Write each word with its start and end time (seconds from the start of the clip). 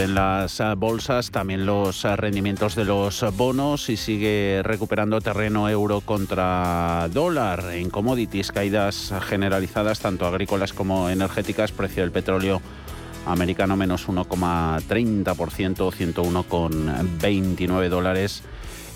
Suben 0.00 0.14
las 0.14 0.60
eh, 0.60 0.74
bolsas, 0.78 1.30
también 1.30 1.66
los 1.66 2.06
eh, 2.06 2.16
rendimientos 2.16 2.74
de 2.74 2.86
los 2.86 3.22
bonos 3.36 3.90
y 3.90 3.98
sigue 3.98 4.62
recuperando 4.64 5.20
terreno 5.20 5.68
euro 5.68 6.00
contra 6.00 7.06
dólar. 7.12 7.74
En 7.74 7.90
commodities, 7.90 8.50
caídas 8.50 9.12
generalizadas, 9.28 10.00
tanto 10.00 10.24
agrícolas 10.24 10.72
como 10.72 11.10
energéticas, 11.10 11.72
precio 11.72 12.02
del 12.02 12.12
petróleo 12.12 12.62
americano 13.26 13.76
menos 13.76 14.08
1,30%, 14.08 15.34
101,29 15.34 17.88
dólares 17.90 18.42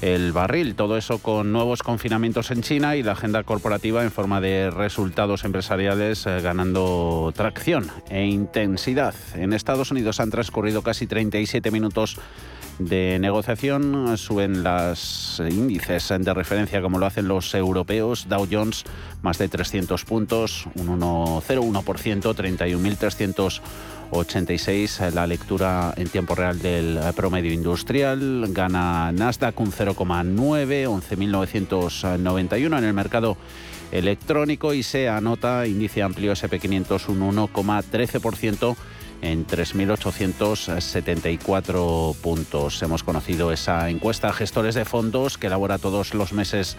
el 0.04 0.32
barril. 0.32 0.74
Todo 0.74 0.98
eso 0.98 1.18
con 1.18 1.50
nuevos 1.50 1.82
confinamientos 1.82 2.50
en 2.50 2.60
China 2.60 2.94
y 2.94 3.02
la 3.02 3.12
agenda 3.12 3.42
corporativa 3.42 4.02
en 4.02 4.10
forma 4.10 4.42
de 4.42 4.70
resultados 4.70 5.44
empresariales 5.44 6.26
eh, 6.26 6.40
ganando 6.42 7.32
tracción 7.34 7.90
e 8.10 8.26
intensidad. 8.26 9.14
En 9.34 9.54
Estados 9.54 9.90
Unidos 9.90 10.20
han 10.20 10.30
transcurrido 10.30 10.82
casi 10.82 11.06
37 11.06 11.70
minutos 11.70 12.18
de 12.78 13.18
negociación 13.20 14.18
suben 14.18 14.64
los 14.64 15.40
índices 15.48 16.08
de 16.18 16.34
referencia 16.34 16.82
como 16.82 16.98
lo 16.98 17.06
hacen 17.06 17.28
los 17.28 17.54
europeos. 17.54 18.26
Dow 18.28 18.48
Jones 18.50 18.84
más 19.22 19.38
de 19.38 19.48
300 19.48 20.04
puntos, 20.04 20.66
un 20.74 21.00
1,01%, 21.00 22.34
31.300 22.34 23.60
86 24.14 25.00
la 25.12 25.26
lectura 25.26 25.92
en 25.96 26.08
tiempo 26.08 26.34
real 26.34 26.58
del 26.60 26.98
promedio 27.16 27.52
industrial. 27.52 28.46
Gana 28.50 29.12
Nasdaq 29.12 29.60
un 29.60 29.70
0,9, 29.72 30.86
11.991 30.86 32.78
en 32.78 32.84
el 32.84 32.94
mercado 32.94 33.36
electrónico 33.90 34.74
y 34.74 34.82
se 34.82 35.08
anota 35.08 35.66
índice 35.66 36.02
amplio 36.02 36.32
SP500 36.32 37.08
un 37.08 37.34
1,13% 37.34 38.76
en 39.22 39.46
3.874 39.46 42.14
puntos. 42.16 42.82
Hemos 42.82 43.02
conocido 43.02 43.52
esa 43.52 43.88
encuesta 43.88 44.30
gestores 44.32 44.74
de 44.74 44.84
fondos 44.84 45.38
que 45.38 45.46
elabora 45.46 45.78
todos 45.78 46.12
los 46.14 46.32
meses 46.32 46.76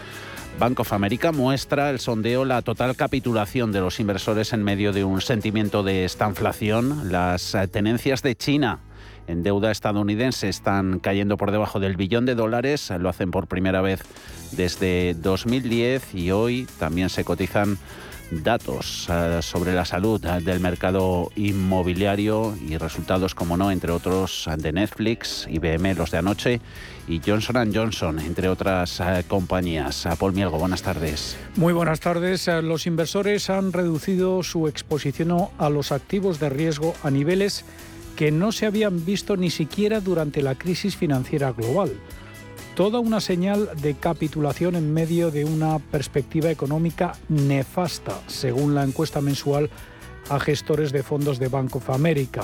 Bank 0.57 0.79
of 0.79 0.93
America 0.93 1.33
muestra 1.33 1.89
el 1.89 1.99
sondeo 1.99 2.45
la 2.45 2.61
total 2.61 2.95
capitulación 2.95 3.73
de 3.73 3.81
los 3.81 3.99
inversores 3.99 4.53
en 4.53 4.63
medio 4.63 4.93
de 4.93 5.03
un 5.03 5.19
sentimiento 5.19 5.83
de 5.83 6.05
estanflación. 6.05 7.11
Las 7.11 7.55
eh, 7.55 7.67
tenencias 7.67 8.21
de 8.21 8.35
China 8.35 8.79
en 9.27 9.43
deuda 9.43 9.69
estadounidense 9.69 10.47
están 10.47 10.99
cayendo 10.99 11.35
por 11.35 11.51
debajo 11.51 11.81
del 11.81 11.97
billón 11.97 12.25
de 12.25 12.35
dólares, 12.35 12.89
lo 12.99 13.09
hacen 13.09 13.31
por 13.31 13.47
primera 13.47 13.81
vez 13.81 14.01
desde 14.53 15.13
2010 15.15 16.15
y 16.15 16.31
hoy 16.31 16.67
también 16.79 17.09
se 17.09 17.25
cotizan 17.25 17.77
datos 18.31 19.07
eh, 19.09 19.39
sobre 19.41 19.73
la 19.73 19.85
salud 19.85 20.23
eh, 20.25 20.41
del 20.41 20.59
mercado 20.59 21.31
inmobiliario 21.35 22.55
y 22.67 22.77
resultados, 22.77 23.35
como 23.35 23.57
no, 23.57 23.71
entre 23.71 23.91
otros 23.91 24.49
de 24.57 24.71
Netflix, 24.73 25.47
IBM, 25.49 25.95
los 25.95 26.11
de 26.11 26.17
anoche 26.17 26.61
y 27.07 27.21
Johnson 27.25 27.71
Johnson, 27.73 28.19
entre 28.19 28.49
otras 28.49 28.99
eh, 28.99 29.23
compañías. 29.27 30.07
Paul 30.19 30.33
Mielgo, 30.33 30.57
buenas 30.57 30.81
tardes. 30.81 31.37
Muy 31.55 31.73
buenas 31.73 31.99
tardes. 31.99 32.47
Los 32.47 32.87
inversores 32.87 33.49
han 33.49 33.73
reducido 33.73 34.43
su 34.43 34.67
exposición 34.67 35.49
a 35.57 35.69
los 35.69 35.91
activos 35.91 36.39
de 36.39 36.49
riesgo 36.49 36.93
a 37.03 37.09
niveles 37.09 37.65
que 38.15 38.31
no 38.31 38.51
se 38.51 38.65
habían 38.65 39.05
visto 39.05 39.37
ni 39.37 39.49
siquiera 39.49 39.99
durante 39.99 40.41
la 40.41 40.55
crisis 40.55 40.95
financiera 40.95 41.51
global 41.51 41.91
toda 42.75 42.99
una 42.99 43.21
señal 43.21 43.69
de 43.81 43.93
capitulación 43.93 44.75
en 44.75 44.93
medio 44.93 45.31
de 45.31 45.45
una 45.45 45.79
perspectiva 45.79 46.51
económica 46.51 47.13
nefasta, 47.29 48.19
según 48.27 48.75
la 48.75 48.83
encuesta 48.83 49.21
mensual 49.21 49.69
a 50.29 50.41
gestores 50.41 50.91
de 50.91 51.01
fondos 51.01 51.39
de 51.39 51.47
Bank 51.47 51.73
of 51.77 51.89
America. 51.89 52.43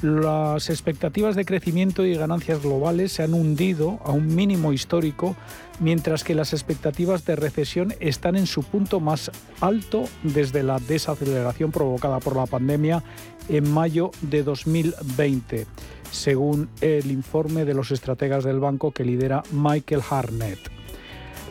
Las 0.00 0.70
expectativas 0.70 1.36
de 1.36 1.44
crecimiento 1.44 2.06
y 2.06 2.14
ganancias 2.14 2.62
globales 2.62 3.12
se 3.12 3.24
han 3.24 3.34
hundido 3.34 3.98
a 4.04 4.12
un 4.12 4.34
mínimo 4.34 4.72
histórico, 4.72 5.36
mientras 5.80 6.24
que 6.24 6.34
las 6.34 6.54
expectativas 6.54 7.26
de 7.26 7.36
recesión 7.36 7.94
están 8.00 8.36
en 8.36 8.46
su 8.46 8.62
punto 8.62 9.00
más 9.00 9.30
alto 9.60 10.04
desde 10.22 10.62
la 10.62 10.78
desaceleración 10.78 11.72
provocada 11.72 12.20
por 12.20 12.36
la 12.36 12.46
pandemia 12.46 13.02
en 13.48 13.70
mayo 13.70 14.10
de 14.22 14.42
2020 14.42 15.66
según 16.10 16.68
el 16.80 17.10
informe 17.10 17.64
de 17.64 17.74
los 17.74 17.90
estrategas 17.90 18.44
del 18.44 18.60
banco 18.60 18.92
que 18.92 19.04
lidera 19.04 19.42
Michael 19.52 20.02
Harnett. 20.08 20.58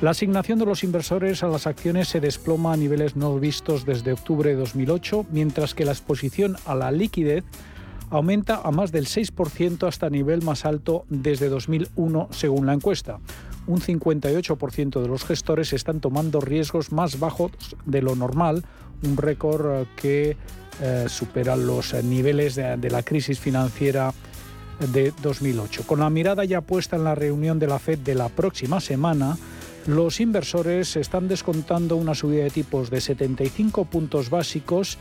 La 0.01 0.11
asignación 0.11 0.59
de 0.59 0.65
los 0.65 0.83
inversores 0.83 1.41
a 1.41 1.47
las 1.47 1.67
acciones 1.67 2.09
se 2.09 2.19
desploma 2.19 2.73
a 2.73 2.77
niveles 2.77 3.15
no 3.15 3.39
vistos 3.39 3.85
desde 3.85 4.11
octubre 4.11 4.49
de 4.49 4.57
2008, 4.57 5.27
mientras 5.31 5.73
que 5.73 5.85
la 5.85 5.93
exposición 5.93 6.57
a 6.65 6.75
la 6.75 6.91
liquidez 6.91 7.45
aumenta 8.09 8.61
a 8.63 8.71
más 8.71 8.91
del 8.91 9.05
6% 9.05 9.87
hasta 9.87 10.09
nivel 10.09 10.41
más 10.43 10.65
alto 10.65 11.05
desde 11.09 11.47
2001, 11.47 12.27
según 12.31 12.65
la 12.65 12.73
encuesta. 12.73 13.19
Un 13.67 13.79
58% 13.79 15.01
de 15.01 15.07
los 15.07 15.23
gestores 15.23 15.73
están 15.73 16.01
tomando 16.01 16.41
riesgos 16.41 16.91
más 16.91 17.17
bajos 17.19 17.51
de 17.85 18.01
lo 18.01 18.15
normal, 18.15 18.65
un 19.01 19.17
récord 19.17 19.87
que 19.95 20.37
eh, 20.81 21.05
supera 21.07 21.55
los 21.55 21.93
niveles 22.03 22.55
de 22.55 22.89
la 22.89 23.01
crisis 23.01 23.39
financiera 23.39 24.13
de 24.79 25.13
2008. 25.21 25.83
Con 25.85 25.99
la 25.99 26.09
mirada 26.09 26.45
ya 26.45 26.61
puesta 26.61 26.95
en 26.95 27.03
la 27.03 27.15
reunión 27.15 27.59
de 27.59 27.67
la 27.67 27.79
Fed 27.79 27.99
de 27.99 28.15
la 28.15 28.29
próxima 28.29 28.79
semana, 28.79 29.37
los 29.87 30.19
inversores 30.19 30.95
están 30.95 31.27
descontando 31.27 31.95
una 31.95 32.15
subida 32.15 32.43
de 32.43 32.49
tipos 32.49 32.89
de 32.89 33.01
75 33.01 33.85
puntos 33.85 34.29
básicos 34.29 34.97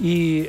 y 0.00 0.48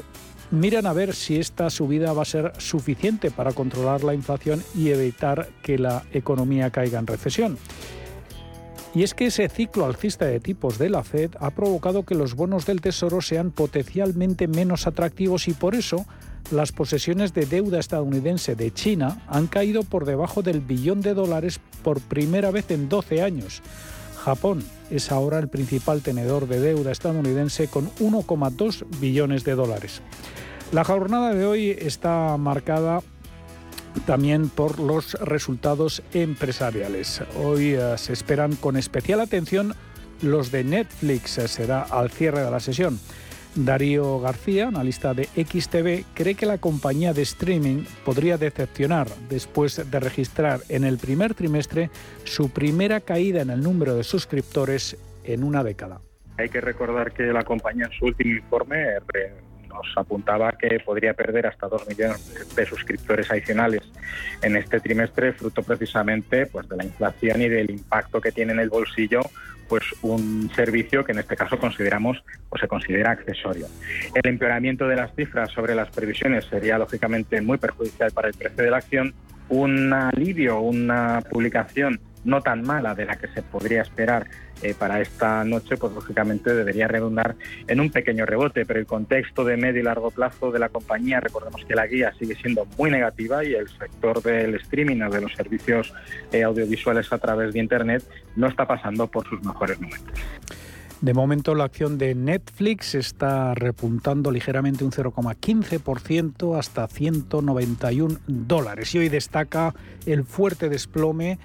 miran 0.52 0.86
a 0.86 0.94
ver 0.94 1.14
si 1.14 1.38
esta 1.38 1.70
subida 1.70 2.14
va 2.14 2.22
a 2.22 2.26
ser 2.26 2.54
suficiente 2.58 3.32
para 3.32 3.52
controlar 3.52 4.04
la 4.04 4.14
inflación 4.14 4.64
y 4.74 4.90
evitar 4.90 5.50
que 5.62 5.78
la 5.78 6.04
economía 6.14 6.72
caiga 6.72 7.00
en 7.00 7.08
recesión. 7.08 7.58
Y 8.96 9.04
es 9.04 9.14
que 9.14 9.28
ese 9.28 9.48
ciclo 9.50 9.86
alcista 9.86 10.26
de 10.26 10.40
tipos 10.40 10.78
de 10.78 10.90
la 10.90 11.04
Fed 11.04 11.32
ha 11.40 11.52
provocado 11.52 12.04
que 12.04 12.16
los 12.16 12.36
bonos 12.36 12.66
del 12.66 12.82
Tesoro 12.82 13.22
sean 13.22 13.52
potencialmente 13.52 14.48
menos 14.48 14.88
atractivos 14.88 15.48
y 15.48 15.54
por 15.54 15.76
eso 15.76 16.06
las 16.52 16.72
posesiones 16.72 17.34
de 17.34 17.46
deuda 17.46 17.80
estadounidense 17.80 18.56
de 18.56 18.72
China 18.72 19.22
han 19.28 19.48
caído 19.48 19.84
por 19.84 20.06
debajo 20.06 20.42
del 20.42 20.62
billón 20.62 21.02
de 21.02 21.14
dólares 21.14 21.60
por 21.84 22.00
primera 22.00 22.52
vez 22.52 22.72
en 22.72 22.90
12 22.90 23.22
años. 23.22 23.62
Japón 24.24 24.64
es 24.90 25.12
ahora 25.12 25.40
el 25.40 25.48
principal 25.48 26.02
tenedor 26.02 26.48
de 26.48 26.60
deuda 26.60 26.92
estadounidense 26.92 27.68
con 27.68 27.90
1,2 27.96 28.86
billones 29.00 29.44
de 29.44 29.56
dólares. 29.56 30.02
La 30.72 30.84
jornada 30.84 31.34
de 31.34 31.46
hoy 31.46 31.70
está 31.70 32.36
marcada 32.38 33.02
también 34.06 34.50
por 34.50 34.80
los 34.80 35.14
resultados 35.14 36.04
empresariales. 36.14 37.22
Hoy 37.42 37.74
eh, 37.74 37.98
se 37.98 38.14
esperan 38.14 38.56
con 38.56 38.78
especial 38.78 39.22
atención 39.22 39.76
los 40.22 40.52
de 40.52 40.64
Netflix, 40.64 41.40
será 41.48 41.84
al 41.84 42.12
cierre 42.12 42.42
de 42.42 42.52
la 42.52 42.60
sesión. 42.60 43.00
Darío 43.58 44.20
García, 44.20 44.68
analista 44.68 45.14
de 45.14 45.26
XTV, 45.26 46.06
cree 46.14 46.36
que 46.36 46.46
la 46.46 46.60
compañía 46.60 47.14
de 47.14 47.24
streaming 47.24 47.84
podría 48.06 48.38
decepcionar 48.38 49.08
después 49.30 49.90
de 49.90 50.00
registrar 50.00 50.60
en 50.70 50.84
el 50.84 50.98
primer 50.98 51.34
trimestre 51.34 51.90
su 52.24 52.50
primera 52.52 53.02
caída 53.02 53.42
en 53.42 53.50
el 53.50 53.62
número 53.62 53.96
de 53.96 54.04
suscriptores 54.04 54.98
en 55.24 55.44
una 55.44 55.64
década. 55.64 56.02
Hay 56.38 56.50
que 56.50 56.62
recordar 56.62 57.14
que 57.14 57.24
la 57.24 57.44
compañía 57.44 57.86
en 57.86 57.92
su 57.92 58.06
último 58.06 58.36
informe 58.36 58.78
nos 59.68 59.98
apuntaba 59.98 60.52
que 60.52 60.80
podría 60.80 61.14
perder 61.14 61.48
hasta 61.48 61.68
2 61.68 61.88
millones 61.88 62.56
de 62.56 62.66
suscriptores 62.66 63.30
adicionales 63.32 63.82
en 64.42 64.56
este 64.56 64.80
trimestre, 64.80 65.34
fruto 65.34 65.64
precisamente 65.64 66.46
pues, 66.46 66.70
de 66.70 66.78
la 66.78 66.84
inflación 66.84 67.42
y 67.42 67.50
del 67.50 67.72
impacto 67.72 68.22
que 68.22 68.32
tiene 68.32 68.54
en 68.54 68.60
el 68.60 68.70
bolsillo 68.70 69.22
pues 69.68 69.84
un 70.02 70.50
servicio 70.56 71.04
que 71.04 71.12
en 71.12 71.20
este 71.20 71.36
caso 71.36 71.58
consideramos 71.58 72.24
o 72.50 72.58
se 72.58 72.68
considera 72.68 73.12
accesorio. 73.12 73.68
El 74.14 74.30
empeoramiento 74.30 74.88
de 74.88 74.96
las 74.96 75.14
cifras 75.16 75.52
sobre 75.52 75.76
las 75.76 75.90
previsiones 75.90 76.46
sería 76.46 76.78
lógicamente 76.78 77.42
muy 77.42 77.58
perjudicial 77.58 78.12
para 78.12 78.28
el 78.28 78.34
precio 78.34 78.64
de 78.64 78.72
la 78.72 78.78
acción. 78.78 79.14
Un 79.50 79.94
alivio, 79.94 80.60
una 80.60 81.22
publicación 81.30 82.00
no 82.28 82.42
tan 82.42 82.62
mala 82.62 82.94
de 82.94 83.06
la 83.06 83.16
que 83.16 83.28
se 83.30 83.42
podría 83.42 83.82
esperar 83.82 84.28
eh, 84.62 84.76
para 84.78 85.00
esta 85.02 85.44
noche, 85.46 85.78
pues 85.78 85.94
lógicamente 85.94 86.54
debería 86.54 86.88
redundar 86.88 87.36
en 87.68 87.80
un 87.80 87.90
pequeño 87.90 88.26
rebote, 88.26 88.66
pero 88.66 88.80
el 88.80 88.86
contexto 88.86 89.46
de 89.46 89.56
medio 89.56 89.80
y 89.80 89.84
largo 89.84 90.12
plazo 90.12 90.52
de 90.52 90.60
la 90.60 90.70
compañía, 90.70 91.22
recordemos 91.22 91.64
que 91.66 91.74
la 91.74 91.88
guía 91.88 92.14
sigue 92.20 92.36
siendo 92.36 92.68
muy 92.78 92.92
negativa 92.92 93.46
y 93.46 93.54
el 93.54 93.70
sector 93.70 94.22
del 94.22 94.56
streaming 94.56 95.02
o 95.04 95.10
de 95.10 95.22
los 95.22 95.34
servicios 95.34 95.94
eh, 96.34 96.44
audiovisuales 96.44 97.12
a 97.14 97.18
través 97.18 97.54
de 97.54 97.60
Internet 97.60 98.04
no 98.36 98.48
está 98.48 98.68
pasando 98.68 99.08
por 99.08 99.28
sus 99.28 99.42
mejores 99.44 99.80
momentos. 99.80 100.14
De 101.00 101.14
momento 101.14 101.54
la 101.54 101.66
acción 101.66 102.00
de 102.00 102.16
Netflix 102.16 102.96
está 102.96 103.54
repuntando 103.54 104.32
ligeramente 104.32 104.84
un 104.84 104.92
0,15% 104.92 106.58
hasta 106.58 106.88
191 106.88 108.18
dólares 108.26 108.96
y 108.96 108.98
hoy 108.98 109.10
destaca 109.10 109.76
el 110.08 110.24
fuerte 110.24 110.70
desplome 110.70 111.38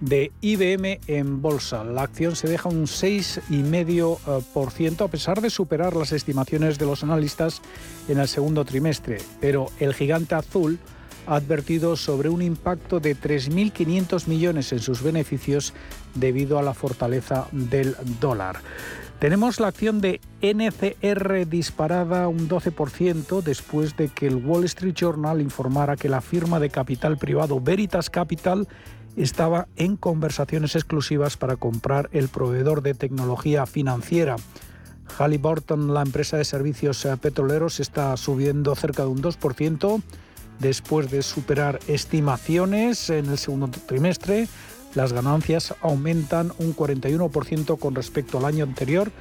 de 0.00 0.32
IBM 0.40 1.00
en 1.06 1.40
bolsa. 1.42 1.84
La 1.84 2.02
acción 2.02 2.34
se 2.36 2.48
deja 2.48 2.68
un 2.68 2.86
6,5% 2.86 5.04
a 5.04 5.08
pesar 5.08 5.40
de 5.40 5.50
superar 5.50 5.94
las 5.94 6.10
estimaciones 6.12 6.78
de 6.78 6.86
los 6.86 7.04
analistas 7.04 7.62
en 8.08 8.18
el 8.18 8.26
segundo 8.28 8.64
trimestre, 8.64 9.18
pero 9.40 9.66
el 9.78 9.94
gigante 9.94 10.34
azul 10.34 10.78
ha 11.26 11.36
advertido 11.36 11.96
sobre 11.96 12.30
un 12.30 12.42
impacto 12.42 12.98
de 12.98 13.16
3.500 13.16 14.26
millones 14.26 14.72
en 14.72 14.80
sus 14.80 15.02
beneficios 15.02 15.74
debido 16.14 16.58
a 16.58 16.62
la 16.62 16.74
fortaleza 16.74 17.46
del 17.52 17.94
dólar. 18.20 18.60
Tenemos 19.20 19.60
la 19.60 19.68
acción 19.68 20.00
de 20.00 20.18
NCR 20.40 21.46
disparada 21.46 22.26
un 22.26 22.48
12% 22.48 23.42
después 23.42 23.94
de 23.98 24.08
que 24.08 24.26
el 24.26 24.36
Wall 24.36 24.64
Street 24.64 24.94
Journal 24.94 25.42
informara 25.42 25.96
que 25.96 26.08
la 26.08 26.22
firma 26.22 26.58
de 26.58 26.70
capital 26.70 27.18
privado 27.18 27.60
Veritas 27.60 28.08
Capital 28.08 28.66
estaba 29.16 29.68
en 29.76 29.96
conversaciones 29.96 30.76
exclusivas 30.76 31.36
para 31.36 31.56
comprar 31.56 32.08
el 32.12 32.28
proveedor 32.28 32.82
de 32.82 32.94
tecnología 32.94 33.66
financiera. 33.66 34.36
Halliburton, 35.18 35.92
la 35.92 36.02
empresa 36.02 36.36
de 36.36 36.44
servicios 36.44 37.04
eh, 37.04 37.16
petroleros, 37.16 37.80
está 37.80 38.16
subiendo 38.16 38.74
cerca 38.74 39.02
de 39.02 39.08
un 39.08 39.22
2% 39.22 40.02
después 40.58 41.10
de 41.10 41.22
superar 41.22 41.80
estimaciones 41.88 43.10
en 43.10 43.26
el 43.26 43.38
segundo 43.38 43.68
trimestre 43.86 44.46
las 44.94 45.12
ganancias 45.12 45.74
aumentan 45.82 46.52
un 46.58 46.74
41% 46.74 47.78
con 47.78 47.94
respecto 47.94 48.38
al 48.38 48.44
año 48.44 48.64
anterior, 48.64 49.12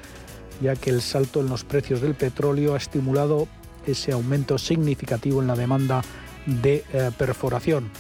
ya 0.62 0.76
que 0.76 0.90
el 0.90 1.02
salto 1.02 1.42
en 1.42 1.50
los 1.50 1.64
precios 1.64 2.02
del 2.02 2.16
petróleo 2.16 2.74
ha 2.74 2.78
estimulado 2.78 3.48
ese 3.86 4.12
aumento 4.12 4.58
significativo 4.58 5.42
en 5.42 5.48
la 5.48 5.56
demanda 5.56 6.02
de 6.46 6.84
eh, 6.92 7.12
perforación. 7.18 7.92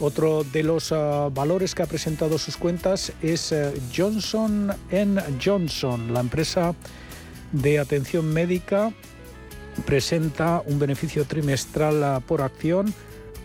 Otro 0.00 0.44
de 0.44 0.62
los 0.62 0.92
eh, 0.92 0.96
valores 1.32 1.74
que 1.74 1.82
ha 1.82 1.86
presentado 1.86 2.38
sus 2.38 2.56
cuentas 2.56 3.12
es 3.20 3.50
eh, 3.50 3.72
Johnson 3.94 4.72
Johnson, 5.44 6.12
la 6.14 6.20
empresa 6.20 6.74
de 7.52 7.78
atención 7.78 8.32
médica 8.32 8.92
presenta 9.86 10.62
un 10.66 10.78
beneficio 10.78 11.24
trimestral 11.24 12.22
por 12.22 12.42
acción 12.42 12.94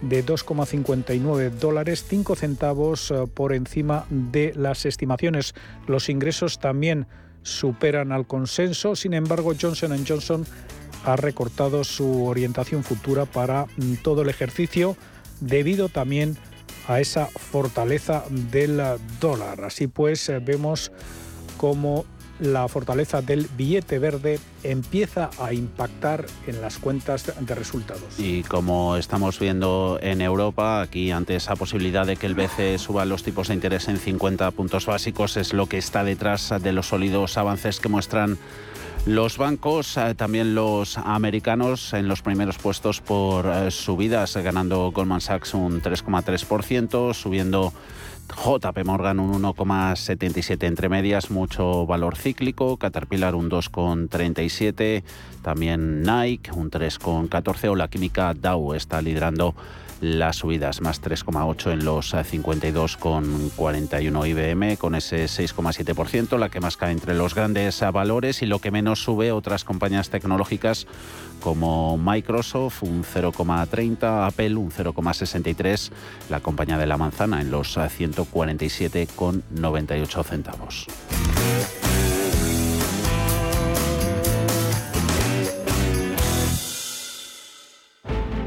de 0.04 0.26
2,59 0.26 1.50
dólares, 1.52 2.06
5 2.08 2.36
centavos 2.36 3.10
eh, 3.10 3.26
por 3.34 3.54
encima 3.54 4.06
de 4.10 4.54
las 4.56 4.86
estimaciones. 4.86 5.56
Los 5.88 6.10
ingresos 6.10 6.60
también 6.60 7.08
superan 7.42 8.12
al 8.12 8.28
consenso, 8.28 8.96
sin 8.96 9.14
embargo 9.14 9.54
Johnson 9.60 10.06
Johnson 10.08 10.46
ha 11.06 11.16
recortado 11.16 11.84
su 11.84 12.26
orientación 12.26 12.84
futura 12.84 13.26
para 13.26 13.66
mm, 13.78 13.96
todo 14.04 14.22
el 14.22 14.30
ejercicio 14.30 14.96
debido 15.48 15.90
también 15.90 16.38
a 16.88 17.00
esa 17.00 17.28
fortaleza 17.28 18.24
del 18.30 18.82
dólar. 19.20 19.64
Así 19.64 19.88
pues, 19.88 20.28
eh, 20.30 20.40
vemos 20.40 20.92
cómo 21.58 22.06
la 22.40 22.68
fortaleza 22.68 23.22
del 23.22 23.48
billete 23.56 24.00
verde 24.00 24.40
empieza 24.64 25.30
a 25.40 25.54
impactar 25.54 26.26
en 26.48 26.62
las 26.62 26.78
cuentas 26.78 27.32
de 27.40 27.56
resultados. 27.56 28.04
Y 28.18 28.44
como 28.44 28.98
estamos 28.98 29.40
viendo 29.40 30.00
en 30.02 30.20
Europa, 30.22 30.82
aquí 30.82 31.12
ante 31.12 31.36
esa 31.36 31.56
posibilidad 31.56 32.06
de 32.06 32.18
que 32.18 32.26
el 32.26 32.34
BCE 32.34 32.80
suba 32.80 33.06
los 33.06 33.24
tipos 33.24 33.48
de 33.48 33.54
interés 33.54 33.88
en 33.88 33.98
50 33.98 34.50
puntos 34.52 34.86
básicos, 34.86 35.38
es 35.38 35.54
lo 35.54 35.68
que 35.68 35.78
está 35.78 36.04
detrás 36.04 36.54
de 36.62 36.72
los 36.74 36.88
sólidos 36.88 37.38
avances 37.38 37.80
que 37.80 37.88
muestran 37.88 38.38
los 39.06 39.38
bancos, 39.38 39.98
eh, 39.98 40.16
también 40.16 40.56
los 40.56 40.98
americanos, 40.98 41.94
en 41.94 42.08
los 42.08 42.22
primeros 42.22 42.58
puestos 42.58 43.02
por 43.02 43.46
eh, 43.46 43.70
subidas, 43.72 44.36
ganando 44.38 44.92
Goldman 44.92 45.20
Sachs 45.20 45.54
un 45.54 45.82
3,3%, 45.82 47.14
subiendo 47.14 47.74
JP 48.30 48.86
Morgan 48.86 49.20
un 49.20 49.44
1,77 49.44 50.66
entre 50.66 50.88
medias, 50.88 51.30
mucho 51.32 51.86
valor 51.86 52.16
cíclico, 52.16 52.78
Caterpillar 52.78 53.36
un 53.36 53.50
2,37, 53.50 55.04
también 55.42 56.02
Nike 56.04 56.52
un 56.52 56.72
3,14 56.72 57.70
o 57.70 57.76
la 57.76 57.90
química 57.90 58.34
Dow 58.34 58.74
está 58.74 59.02
liderando 59.02 59.54
las 60.04 60.38
subidas, 60.38 60.82
más 60.82 61.02
3,8 61.02 61.72
en 61.72 61.86
los 61.86 62.14
52,41 62.14 64.28
IBM, 64.28 64.78
con 64.78 64.94
ese 64.96 65.24
6,7%, 65.26 66.38
la 66.38 66.50
que 66.50 66.60
más 66.60 66.76
cae 66.76 66.92
entre 66.92 67.16
los 67.16 67.34
grandes 67.34 67.80
valores 67.94 68.42
y 68.42 68.46
lo 68.46 68.60
que 68.60 68.70
menos 68.70 69.02
sube 69.02 69.32
otras 69.32 69.64
compañías 69.64 70.10
tecnológicas 70.10 70.88
como 71.40 71.98
Microsoft, 71.98 72.84
un 72.84 73.06
0,30, 73.06 74.28
Apple, 74.28 74.58
un 74.58 74.72
0,63, 74.72 75.92
la 76.30 76.42
compañía 76.42 76.78
de 76.78 76.88
la 76.88 76.98
manzana 76.98 77.40
en 77.40 77.50
los 77.50 77.78
147,98 77.78 80.24
centavos. 80.26 80.88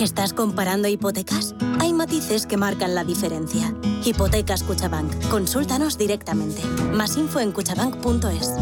¿Estás 0.00 0.34
comparando 0.34 0.88
hipotecas? 0.88 1.54
Hay 1.80 1.94
matices 1.94 2.44
que 2.44 2.58
marcan 2.58 2.94
la 2.94 3.02
diferencia. 3.02 3.74
Hipotecas 4.04 4.62
Cuchabank. 4.62 5.10
Consúltanos 5.30 5.96
directamente. 5.96 6.62
Más 6.92 7.16
info 7.16 7.40
en 7.40 7.50
cuchabank.es. 7.50 8.52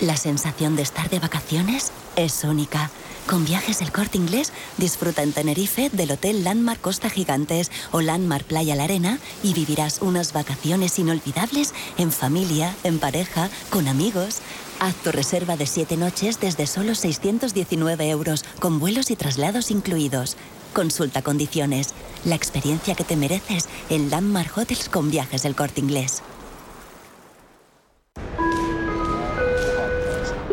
La 0.00 0.16
sensación 0.16 0.74
de 0.74 0.82
estar 0.82 1.10
de 1.10 1.18
vacaciones 1.18 1.92
es 2.16 2.44
única. 2.44 2.90
Con 3.26 3.44
viajes 3.44 3.82
El 3.82 3.92
Corte 3.92 4.18
Inglés, 4.18 4.52
disfruta 4.78 5.22
en 5.22 5.32
Tenerife 5.32 5.90
del 5.90 6.12
Hotel 6.12 6.44
Landmark 6.44 6.80
Costa 6.80 7.10
Gigantes 7.10 7.72
o 7.90 8.00
Landmark 8.00 8.44
Playa 8.44 8.76
La 8.76 8.84
Arena 8.84 9.18
y 9.42 9.52
vivirás 9.52 10.00
unas 10.00 10.32
vacaciones 10.32 10.98
inolvidables 10.98 11.74
en 11.98 12.12
familia, 12.12 12.74
en 12.84 13.00
pareja, 13.00 13.50
con 13.68 13.88
amigos. 13.88 14.40
Haz 14.78 14.94
tu 14.96 15.10
reserva 15.10 15.56
de 15.56 15.66
7 15.66 15.96
noches 15.96 16.38
desde 16.38 16.66
solo 16.66 16.94
619 16.94 18.10
euros, 18.10 18.44
con 18.60 18.78
vuelos 18.78 19.10
y 19.10 19.16
traslados 19.16 19.70
incluidos. 19.70 20.36
Consulta 20.74 21.22
condiciones. 21.22 21.94
La 22.26 22.34
experiencia 22.34 22.94
que 22.94 23.04
te 23.04 23.16
mereces 23.16 23.68
en 23.88 24.10
Landmark 24.10 24.56
Hotels 24.56 24.90
con 24.90 25.10
viajes 25.10 25.42
del 25.44 25.54
corte 25.54 25.80
inglés. 25.80 26.22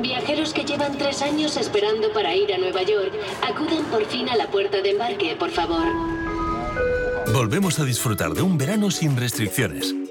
Viajeros 0.02 0.54
que 0.54 0.64
llevan 0.64 0.98
tres 0.98 1.22
años 1.22 1.58
esperando 1.58 2.14
para 2.14 2.34
ir 2.34 2.54
a 2.54 2.58
Nueva 2.58 2.84
York, 2.84 3.14
acudan 3.42 3.84
por 3.86 4.06
fin 4.06 4.30
a 4.30 4.38
la 4.38 4.50
puerta 4.50 4.82
de 4.82 4.92
embarque, 4.92 5.36
por 5.38 5.52
favor. 5.52 5.86
Volvemos 7.34 7.80
a 7.80 7.84
disfrutar 7.84 8.34
de 8.34 8.42
un 8.42 8.58
verano 8.58 8.92
sin 8.92 9.18
restricciones. 9.18 10.03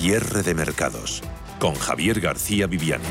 Cierre 0.00 0.44
de 0.44 0.54
mercados 0.54 1.24
con 1.58 1.74
Javier 1.74 2.20
García 2.20 2.68
Viviani. 2.68 3.02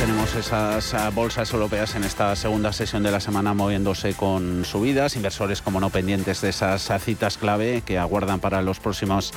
Tenemos 0.00 0.34
esas 0.34 0.94
ah, 0.94 1.10
bolsas 1.10 1.52
europeas 1.52 1.94
en 1.94 2.04
esta 2.04 2.34
segunda 2.34 2.72
sesión 2.72 3.02
de 3.02 3.10
la 3.10 3.20
semana 3.20 3.52
moviéndose 3.52 4.14
con 4.14 4.64
subidas, 4.64 5.16
inversores 5.16 5.60
como 5.60 5.80
no 5.80 5.90
pendientes 5.90 6.40
de 6.40 6.48
esas 6.48 6.90
ah, 6.90 6.98
citas 6.98 7.36
clave 7.36 7.82
que 7.84 7.98
aguardan 7.98 8.40
para 8.40 8.62
los 8.62 8.80
próximos 8.80 9.34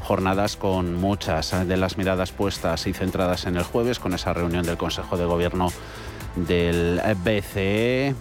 jornadas 0.00 0.56
con 0.56 0.96
muchas 0.96 1.54
ah, 1.54 1.64
de 1.64 1.76
las 1.76 1.98
miradas 1.98 2.32
puestas 2.32 2.88
y 2.88 2.94
centradas 2.94 3.46
en 3.46 3.56
el 3.56 3.62
jueves 3.62 4.00
con 4.00 4.12
esa 4.12 4.32
reunión 4.32 4.66
del 4.66 4.76
Consejo 4.76 5.16
de 5.16 5.24
Gobierno 5.24 5.68
del 6.34 7.00
BCE. 7.22 8.16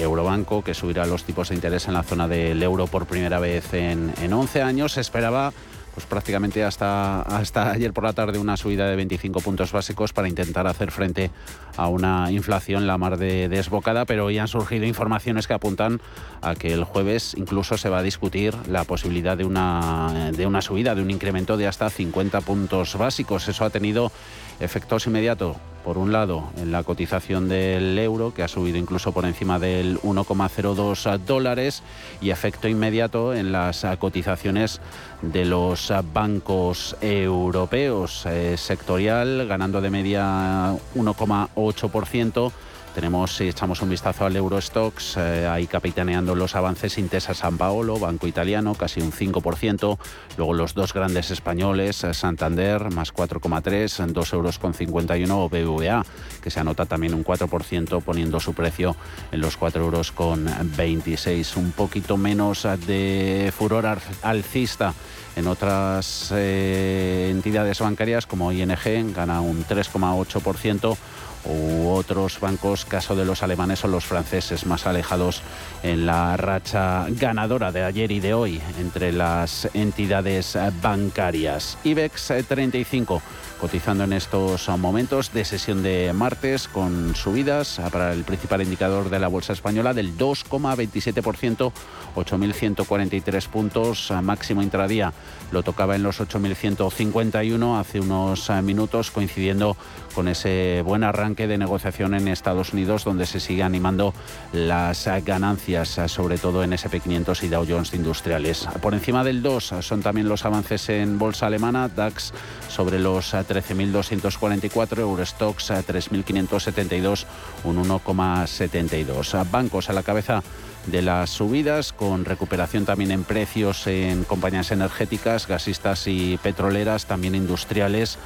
Eurobanco, 0.00 0.62
que 0.62 0.74
subirá 0.74 1.06
los 1.06 1.24
tipos 1.24 1.48
de 1.48 1.54
interés 1.54 1.88
en 1.88 1.94
la 1.94 2.02
zona 2.02 2.28
del 2.28 2.62
euro 2.62 2.86
por 2.86 3.06
primera 3.06 3.38
vez 3.38 3.74
en, 3.74 4.12
en 4.22 4.32
11 4.32 4.62
años. 4.62 4.92
Se 4.92 5.00
esperaba 5.00 5.52
pues 5.94 6.06
prácticamente 6.06 6.62
hasta, 6.62 7.22
hasta 7.22 7.72
ayer 7.72 7.92
por 7.92 8.04
la 8.04 8.12
tarde 8.12 8.38
una 8.38 8.56
subida 8.56 8.88
de 8.88 8.96
25 8.96 9.40
puntos 9.40 9.72
básicos 9.72 10.12
para 10.12 10.28
intentar 10.28 10.66
hacer 10.66 10.90
frente 10.90 11.30
a 11.76 11.88
una 11.88 12.30
inflación 12.30 12.86
la 12.86 12.98
mar 12.98 13.16
de 13.16 13.48
desbocada, 13.48 14.04
pero 14.04 14.26
hoy 14.26 14.38
han 14.38 14.48
surgido 14.48 14.86
informaciones 14.86 15.46
que 15.46 15.54
apuntan 15.54 16.00
a 16.42 16.54
que 16.54 16.72
el 16.72 16.84
jueves 16.84 17.34
incluso 17.36 17.76
se 17.76 17.88
va 17.88 17.98
a 17.98 18.02
discutir 18.02 18.54
la 18.68 18.84
posibilidad 18.84 19.36
de 19.36 19.44
una, 19.44 20.30
de 20.32 20.46
una 20.46 20.62
subida, 20.62 20.94
de 20.94 21.02
un 21.02 21.10
incremento 21.10 21.56
de 21.56 21.66
hasta 21.66 21.90
50 21.90 22.40
puntos 22.42 22.96
básicos. 22.96 23.48
Eso 23.48 23.64
ha 23.64 23.70
tenido 23.70 24.12
efectos 24.60 25.06
inmediatos 25.06 25.56
por 25.84 25.96
un 25.98 26.12
lado, 26.12 26.50
en 26.58 26.72
la 26.72 26.82
cotización 26.82 27.48
del 27.48 27.98
euro, 27.98 28.34
que 28.34 28.42
ha 28.42 28.48
subido 28.48 28.76
incluso 28.76 29.12
por 29.12 29.24
encima 29.24 29.58
del 29.58 29.98
1,02 30.00 31.18
dólares, 31.18 31.82
y 32.20 32.30
efecto 32.30 32.68
inmediato 32.68 33.34
en 33.34 33.50
las 33.50 33.86
cotizaciones 33.98 34.80
de 35.22 35.44
los 35.44 35.92
bancos 36.12 36.96
europeos, 37.00 38.26
eh, 38.26 38.56
sectorial, 38.58 39.46
ganando 39.48 39.80
de 39.80 39.90
media 39.90 40.74
1,8%. 40.94 42.52
Tenemos, 42.94 43.36
si 43.36 43.48
echamos 43.48 43.82
un 43.82 43.90
vistazo 43.90 44.26
al 44.26 44.34
Eurostox, 44.34 45.16
eh, 45.16 45.46
ahí 45.46 45.68
capitaneando 45.68 46.34
los 46.34 46.56
avances 46.56 46.98
Intesa 46.98 47.34
San 47.34 47.56
Paolo, 47.56 47.98
Banco 48.00 48.26
Italiano, 48.26 48.74
casi 48.74 49.00
un 49.00 49.12
5%. 49.12 49.98
Luego 50.36 50.54
los 50.54 50.74
dos 50.74 50.92
grandes 50.92 51.30
españoles, 51.30 52.02
eh, 52.02 52.12
Santander, 52.14 52.90
más 52.90 53.12
4,3, 53.12 54.12
2 54.12 54.32
euros 54.32 54.58
con 54.58 54.74
51, 54.74 55.44
o 55.44 55.48
BVA, 55.48 56.04
que 56.42 56.50
se 56.50 56.58
anota 56.58 56.84
también 56.84 57.14
un 57.14 57.24
4%, 57.24 58.00
poniendo 58.02 58.40
su 58.40 58.54
precio 58.54 58.96
en 59.30 59.40
los 59.40 59.56
4 59.56 59.84
euros 59.84 60.10
con 60.10 60.50
26. 60.76 61.56
Un 61.56 61.70
poquito 61.70 62.16
menos 62.16 62.66
de 62.86 63.52
furor 63.56 64.00
alcista 64.22 64.94
en 65.36 65.46
otras 65.46 66.32
eh, 66.34 67.28
entidades 67.30 67.78
bancarias 67.78 68.26
como 68.26 68.50
ING, 68.52 69.14
gana 69.14 69.40
un 69.40 69.64
3,8% 69.64 70.96
u 71.44 71.88
otros 71.88 72.40
bancos, 72.40 72.84
caso 72.84 73.16
de 73.16 73.24
los 73.24 73.42
alemanes 73.42 73.84
o 73.84 73.88
los 73.88 74.04
franceses, 74.04 74.66
más 74.66 74.86
alejados 74.86 75.42
en 75.82 76.06
la 76.06 76.36
racha 76.36 77.06
ganadora 77.10 77.72
de 77.72 77.84
ayer 77.84 78.10
y 78.12 78.20
de 78.20 78.34
hoy 78.34 78.60
entre 78.78 79.12
las 79.12 79.68
entidades 79.74 80.58
bancarias. 80.82 81.78
IBEX 81.84 82.32
35 82.46 83.22
cotizando 83.60 84.04
en 84.04 84.14
estos 84.14 84.70
momentos 84.70 85.34
de 85.34 85.44
sesión 85.44 85.82
de 85.82 86.14
martes 86.14 86.66
con 86.66 87.14
subidas 87.14 87.78
para 87.92 88.14
el 88.14 88.24
principal 88.24 88.62
indicador 88.62 89.10
de 89.10 89.18
la 89.18 89.28
bolsa 89.28 89.52
española 89.52 89.92
del 89.92 90.16
2,27%, 90.16 91.70
8.143 92.16 93.48
puntos, 93.48 94.10
máximo 94.22 94.62
intradía 94.62 95.12
lo 95.52 95.62
tocaba 95.62 95.94
en 95.94 96.02
los 96.02 96.20
8.151 96.20 97.78
hace 97.78 98.00
unos 98.00 98.50
minutos, 98.62 99.10
coincidiendo 99.10 99.76
con 100.14 100.28
ese 100.28 100.82
buen 100.84 101.04
arranque 101.04 101.29
de 101.36 101.58
negociación 101.58 102.14
en 102.14 102.28
Estados 102.28 102.72
Unidos, 102.72 103.04
donde 103.04 103.26
se 103.26 103.40
sigue 103.40 103.62
animando 103.62 104.12
las 104.52 105.08
ganancias, 105.24 106.00
sobre 106.06 106.38
todo 106.38 106.62
en 106.64 106.72
SP500 106.72 107.42
y 107.44 107.48
Dow 107.48 107.66
Jones 107.68 107.94
Industriales. 107.94 108.68
Por 108.82 108.94
encima 108.94 109.24
del 109.24 109.42
2 109.42 109.74
son 109.80 110.02
también 110.02 110.28
los 110.28 110.44
avances 110.44 110.88
en 110.88 111.18
bolsa 111.18 111.46
alemana, 111.46 111.88
DAX 111.88 112.32
sobre 112.68 112.98
los 112.98 113.32
13.244, 113.32 114.98
Eurostox 114.98 115.70
3.572, 115.70 117.26
un 117.64 117.84
1,72. 117.84 119.50
Bancos 119.50 119.90
a 119.90 119.92
la 119.92 120.02
cabeza 120.02 120.42
de 120.86 121.02
las 121.02 121.30
subidas, 121.30 121.92
con 121.92 122.24
recuperación 122.24 122.84
también 122.86 123.10
en 123.10 123.24
precios 123.24 123.86
en 123.86 124.24
compañías 124.24 124.70
energéticas, 124.70 125.46
gasistas 125.46 126.06
y 126.06 126.38
petroleras, 126.42 127.06
también 127.06 127.34
industriales 127.34 128.18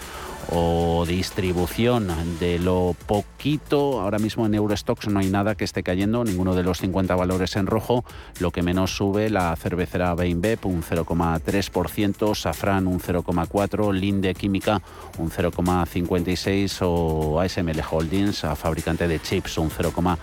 o 0.50 1.04
distribución 1.06 2.08
de 2.38 2.58
lo 2.58 2.94
poquito. 3.06 4.00
Ahora 4.00 4.18
mismo 4.18 4.46
en 4.46 4.54
Eurostox 4.54 5.08
no 5.08 5.20
hay 5.20 5.28
nada 5.28 5.54
que 5.54 5.64
esté 5.64 5.82
cayendo, 5.82 6.24
ninguno 6.24 6.54
de 6.54 6.62
los 6.62 6.78
50 6.78 7.14
valores 7.14 7.56
en 7.56 7.66
rojo. 7.66 8.04
Lo 8.40 8.50
que 8.50 8.62
menos 8.62 8.96
sube 8.96 9.30
la 9.30 9.54
cervecera 9.56 10.14
Beinbeb 10.14 10.66
un 10.66 10.82
0,3%, 10.82 12.34
Safran 12.34 12.86
un 12.86 13.00
0,4%, 13.00 13.92
Linde 13.92 14.34
Química 14.34 14.82
un 15.18 15.30
0,56% 15.30 16.78
o 16.82 17.40
ASML 17.40 17.82
Holdings, 17.90 18.44
a 18.44 18.56
fabricante 18.56 19.08
de 19.08 19.20
chips, 19.20 19.58
un 19.58 19.70
0,5%. 19.70 20.18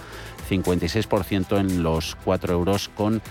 56% 0.52 1.60
en 1.60 1.84
los 1.84 2.18
4 2.26 2.54
euros 2.54 2.90
con 2.90 3.22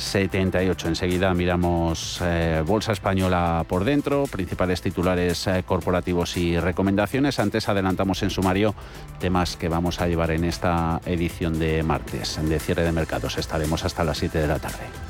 78. 0.00 0.88
Enseguida 0.88 1.32
miramos 1.34 2.20
eh, 2.22 2.62
Bolsa 2.66 2.92
Española 2.92 3.64
por 3.68 3.84
dentro, 3.84 4.24
principales 4.24 4.80
titulares 4.80 5.46
eh, 5.46 5.62
corporativos 5.64 6.36
y 6.36 6.58
recomendaciones. 6.58 7.38
Antes 7.38 7.68
adelantamos 7.68 8.22
en 8.22 8.30
sumario 8.30 8.74
temas 9.18 9.56
que 9.56 9.68
vamos 9.68 10.00
a 10.00 10.08
llevar 10.08 10.30
en 10.30 10.44
esta 10.44 11.00
edición 11.06 11.58
de 11.58 11.82
martes, 11.82 12.38
de 12.42 12.58
cierre 12.58 12.84
de 12.84 12.92
mercados. 12.92 13.38
Estaremos 13.38 13.84
hasta 13.84 14.04
las 14.04 14.18
7 14.18 14.38
de 14.38 14.46
la 14.46 14.58
tarde. 14.58 15.09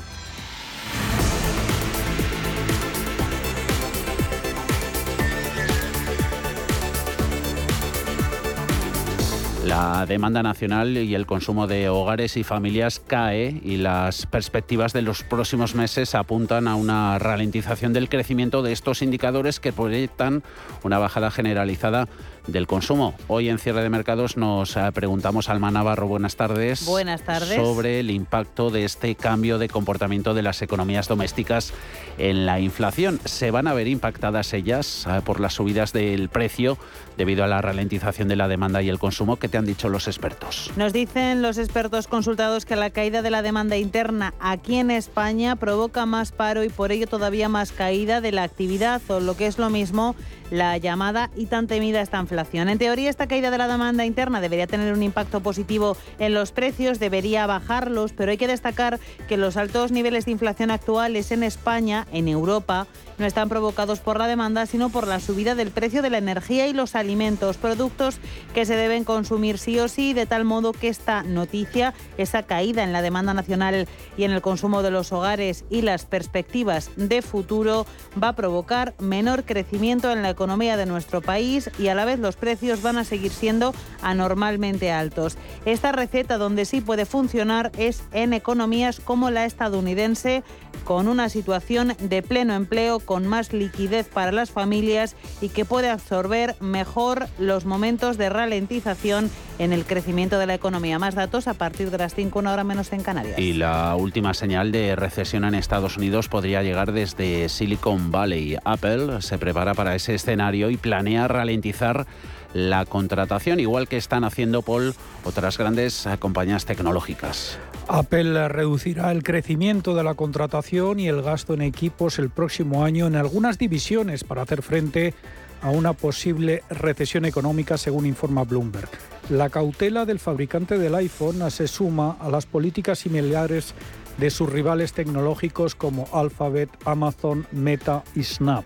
La 9.71 10.05
demanda 10.05 10.43
nacional 10.43 10.97
y 10.97 11.15
el 11.15 11.25
consumo 11.25 11.65
de 11.65 11.87
hogares 11.87 12.35
y 12.35 12.43
familias 12.43 12.99
cae 12.99 13.61
y 13.63 13.77
las 13.77 14.25
perspectivas 14.25 14.91
de 14.91 15.01
los 15.01 15.23
próximos 15.23 15.75
meses 15.75 16.13
apuntan 16.13 16.67
a 16.67 16.75
una 16.75 17.17
ralentización 17.19 17.93
del 17.93 18.09
crecimiento 18.09 18.63
de 18.63 18.73
estos 18.73 19.01
indicadores 19.01 19.61
que 19.61 19.71
proyectan 19.71 20.43
una 20.83 20.99
bajada 20.99 21.31
generalizada 21.31 22.09
del 22.47 22.67
consumo. 22.67 23.13
Hoy 23.27 23.49
en 23.49 23.59
cierre 23.59 23.83
de 23.83 23.89
mercados 23.89 24.37
nos 24.37 24.75
eh, 24.75 24.91
preguntamos 24.93 25.49
al 25.49 25.61
Navarro, 25.61 26.07
buenas 26.07 26.35
tardes. 26.35 26.85
Buenas 26.85 27.23
tardes. 27.23 27.55
Sobre 27.55 27.99
el 27.99 28.09
impacto 28.09 28.69
de 28.69 28.85
este 28.85 29.15
cambio 29.15 29.57
de 29.57 29.69
comportamiento 29.69 30.33
de 30.33 30.41
las 30.41 30.61
economías 30.61 31.07
domésticas 31.07 31.73
en 32.17 32.45
la 32.45 32.59
inflación. 32.59 33.19
¿Se 33.25 33.51
van 33.51 33.67
a 33.67 33.73
ver 33.73 33.87
impactadas 33.87 34.53
ellas 34.53 35.07
eh, 35.07 35.21
por 35.23 35.39
las 35.39 35.53
subidas 35.53 35.93
del 35.93 36.29
precio 36.29 36.77
debido 37.17 37.43
a 37.43 37.47
la 37.47 37.61
ralentización 37.61 38.27
de 38.27 38.35
la 38.35 38.47
demanda 38.47 38.81
y 38.81 38.89
el 38.89 38.99
consumo? 38.99 39.37
¿Qué 39.37 39.47
te 39.47 39.57
han 39.57 39.65
dicho 39.65 39.89
los 39.89 40.07
expertos? 40.07 40.71
Nos 40.75 40.93
dicen 40.93 41.41
los 41.41 41.57
expertos 41.57 42.07
consultados 42.07 42.65
que 42.65 42.75
la 42.75 42.89
caída 42.89 43.21
de 43.21 43.29
la 43.29 43.41
demanda 43.41 43.77
interna 43.77 44.33
aquí 44.39 44.77
en 44.77 44.91
España 44.91 45.55
provoca 45.55 46.05
más 46.05 46.31
paro 46.31 46.63
y 46.63 46.69
por 46.69 46.91
ello 46.91 47.07
todavía 47.07 47.49
más 47.49 47.71
caída 47.71 48.21
de 48.21 48.31
la 48.31 48.43
actividad 48.43 49.01
o 49.09 49.19
lo 49.19 49.37
que 49.37 49.47
es 49.47 49.57
lo 49.57 49.69
mismo 49.69 50.15
la 50.51 50.77
llamada 50.77 51.31
y 51.35 51.47
tan 51.47 51.65
temida 51.65 52.01
esta 52.01 52.19
inflación. 52.19 52.69
En 52.69 52.77
teoría, 52.77 53.09
esta 53.09 53.27
caída 53.27 53.49
de 53.49 53.57
la 53.57 53.67
demanda 53.67 54.05
interna 54.05 54.41
debería 54.41 54.67
tener 54.67 54.93
un 54.93 55.01
impacto 55.01 55.39
positivo 55.39 55.97
en 56.19 56.35
los 56.35 56.51
precios, 56.51 56.99
debería 56.99 57.47
bajarlos, 57.47 58.13
pero 58.13 58.31
hay 58.31 58.37
que 58.37 58.47
destacar 58.47 58.99
que 59.27 59.37
los 59.37 59.57
altos 59.57 59.91
niveles 59.91 60.25
de 60.25 60.31
inflación 60.31 60.69
actuales 60.69 61.31
en 61.31 61.41
España, 61.41 62.05
en 62.11 62.27
Europa, 62.27 62.85
no 63.21 63.27
están 63.27 63.49
provocados 63.49 63.99
por 63.99 64.17
la 64.17 64.27
demanda, 64.27 64.65
sino 64.65 64.89
por 64.89 65.07
la 65.07 65.19
subida 65.19 65.55
del 65.55 65.71
precio 65.71 66.01
de 66.01 66.09
la 66.09 66.17
energía 66.17 66.67
y 66.67 66.73
los 66.73 66.95
alimentos, 66.95 67.57
productos 67.57 68.17
que 68.53 68.65
se 68.65 68.75
deben 68.75 69.03
consumir 69.03 69.57
sí 69.57 69.79
o 69.79 69.87
sí, 69.87 70.13
de 70.13 70.25
tal 70.25 70.43
modo 70.43 70.73
que 70.73 70.87
esta 70.87 71.23
noticia, 71.23 71.93
esa 72.17 72.43
caída 72.43 72.83
en 72.83 72.91
la 72.91 73.01
demanda 73.01 73.33
nacional 73.33 73.87
y 74.17 74.23
en 74.23 74.31
el 74.31 74.41
consumo 74.41 74.81
de 74.81 74.91
los 74.91 75.11
hogares 75.11 75.65
y 75.69 75.83
las 75.83 76.05
perspectivas 76.05 76.89
de 76.95 77.21
futuro 77.21 77.85
va 78.21 78.29
a 78.29 78.35
provocar 78.35 78.95
menor 78.99 79.45
crecimiento 79.45 80.11
en 80.11 80.23
la 80.23 80.31
economía 80.31 80.75
de 80.75 80.87
nuestro 80.87 81.21
país 81.21 81.69
y 81.77 81.87
a 81.87 81.95
la 81.95 82.05
vez 82.05 82.19
los 82.19 82.35
precios 82.35 82.81
van 82.81 82.97
a 82.97 83.03
seguir 83.03 83.31
siendo 83.31 83.73
anormalmente 84.01 84.91
altos. 84.91 85.37
Esta 85.65 85.91
receta 85.91 86.39
donde 86.39 86.65
sí 86.65 86.81
puede 86.81 87.05
funcionar 87.05 87.71
es 87.77 88.03
en 88.11 88.33
economías 88.33 88.99
como 88.99 89.29
la 89.29 89.45
estadounidense, 89.45 90.43
con 90.85 91.07
una 91.07 91.29
situación 91.29 91.93
de 91.99 92.23
pleno 92.23 92.55
empleo, 92.55 92.99
con 93.11 93.27
más 93.27 93.51
liquidez 93.51 94.07
para 94.07 94.31
las 94.31 94.51
familias 94.51 95.17
y 95.41 95.49
que 95.49 95.65
puede 95.65 95.89
absorber 95.89 96.55
mejor 96.61 97.27
los 97.37 97.65
momentos 97.65 98.17
de 98.17 98.29
ralentización 98.29 99.29
en 99.59 99.73
el 99.73 99.83
crecimiento 99.83 100.39
de 100.39 100.45
la 100.45 100.53
economía. 100.53 100.97
Más 100.97 101.13
datos 101.13 101.49
a 101.49 101.53
partir 101.53 101.91
de 101.91 101.97
las 101.97 102.15
5, 102.15 102.39
una 102.39 102.53
hora 102.53 102.63
menos 102.63 102.93
en 102.93 103.03
Canarias. 103.03 103.37
Y 103.37 103.51
la 103.51 103.97
última 103.97 104.33
señal 104.33 104.71
de 104.71 104.95
recesión 104.95 105.43
en 105.43 105.55
Estados 105.55 105.97
Unidos 105.97 106.29
podría 106.29 106.63
llegar 106.63 106.93
desde 106.93 107.49
Silicon 107.49 108.11
Valley. 108.11 108.55
Apple 108.63 109.21
se 109.21 109.37
prepara 109.37 109.73
para 109.73 109.93
ese 109.93 110.15
escenario 110.15 110.69
y 110.69 110.77
planea 110.77 111.27
ralentizar 111.27 112.07
la 112.53 112.85
contratación, 112.85 113.59
igual 113.59 113.89
que 113.89 113.97
están 113.97 114.23
haciendo 114.23 114.61
Paul 114.61 114.95
otras 115.25 115.57
grandes 115.57 116.07
compañías 116.19 116.63
tecnológicas. 116.63 117.59
Apple 117.87 118.47
reducirá 118.47 119.11
el 119.11 119.23
crecimiento 119.23 119.95
de 119.95 120.03
la 120.03 120.13
contratación 120.13 120.99
y 120.99 121.07
el 121.07 121.21
gasto 121.21 121.53
en 121.53 121.61
equipos 121.61 122.19
el 122.19 122.29
próximo 122.29 122.83
año 122.83 123.07
en 123.07 123.15
algunas 123.15 123.57
divisiones 123.57 124.23
para 124.23 124.43
hacer 124.43 124.61
frente 124.61 125.13
a 125.61 125.69
una 125.69 125.93
posible 125.93 126.63
recesión 126.69 127.25
económica, 127.25 127.77
según 127.77 128.05
informa 128.05 128.43
Bloomberg. 128.43 128.89
La 129.29 129.49
cautela 129.49 130.05
del 130.05 130.19
fabricante 130.19 130.77
del 130.77 130.95
iPhone 130.95 131.49
se 131.51 131.67
suma 131.67 132.17
a 132.19 132.29
las 132.29 132.45
políticas 132.45 132.99
similares 132.99 133.73
de 134.17 134.29
sus 134.29 134.49
rivales 134.49 134.93
tecnológicos 134.93 135.75
como 135.75 136.07
Alphabet, 136.13 136.69
Amazon, 136.85 137.45
Meta 137.51 138.03
y 138.15 138.23
Snap. 138.23 138.65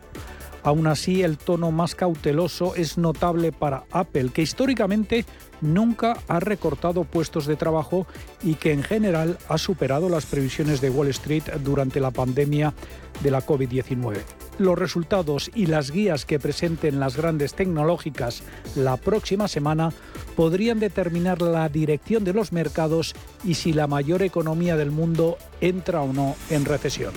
Aún 0.65 0.88
así, 0.88 1.22
el 1.22 1.38
tono 1.38 1.72
más 1.72 1.93
cauteloso 1.93 2.74
es 2.74 2.98
notable 2.98 3.51
para 3.51 3.84
Apple, 3.91 4.31
que 4.34 4.41
históricamente 4.41 5.24
nunca 5.62 6.17
ha 6.27 6.39
recortado 6.39 7.03
puestos 7.03 7.45
de 7.45 7.55
trabajo 7.55 8.07
y 8.41 8.55
que 8.55 8.74
en 8.74 8.81
general 8.81 9.38
ha 9.48 9.60
superado 9.60 10.10
las 10.10 10.25
previsiones 10.25 10.81
de 10.81 10.89
Wall 10.89 11.10
Street 11.10 11.43
durante 11.63 12.00
la 12.00 12.10
pandemia 12.10 12.74
de 13.22 13.29
la 13.29 13.45
COVID-19. 13.45 14.17
Los 14.57 14.79
resultados 14.79 15.51
y 15.53 15.67
las 15.67 15.91
guías 15.91 16.25
que 16.25 16.39
presenten 16.39 17.00
las 17.00 17.15
grandes 17.15 17.53
tecnológicas 17.53 18.41
la 18.75 18.98
próxima 18.98 19.48
semana 19.48 19.93
podrían 20.36 20.79
determinar 20.79 21.43
la 21.43 21.69
dirección 21.69 22.24
de 22.24 22.34
los 22.34 22.51
mercados 22.51 23.13
y 23.43 23.53
si 23.53 23.72
la 23.72 23.86
mayor 23.86 24.24
economía 24.24 24.75
del 24.77 24.89
mundo 24.89 25.38
entra 25.62 26.01
o 26.01 26.12
no 26.12 26.36
en 26.50 26.65
recesión. 26.65 27.13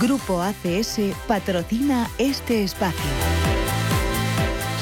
Grupo 0.00 0.40
ACS 0.40 1.00
patrocina 1.26 2.08
este 2.18 2.62
espacio. 2.62 3.10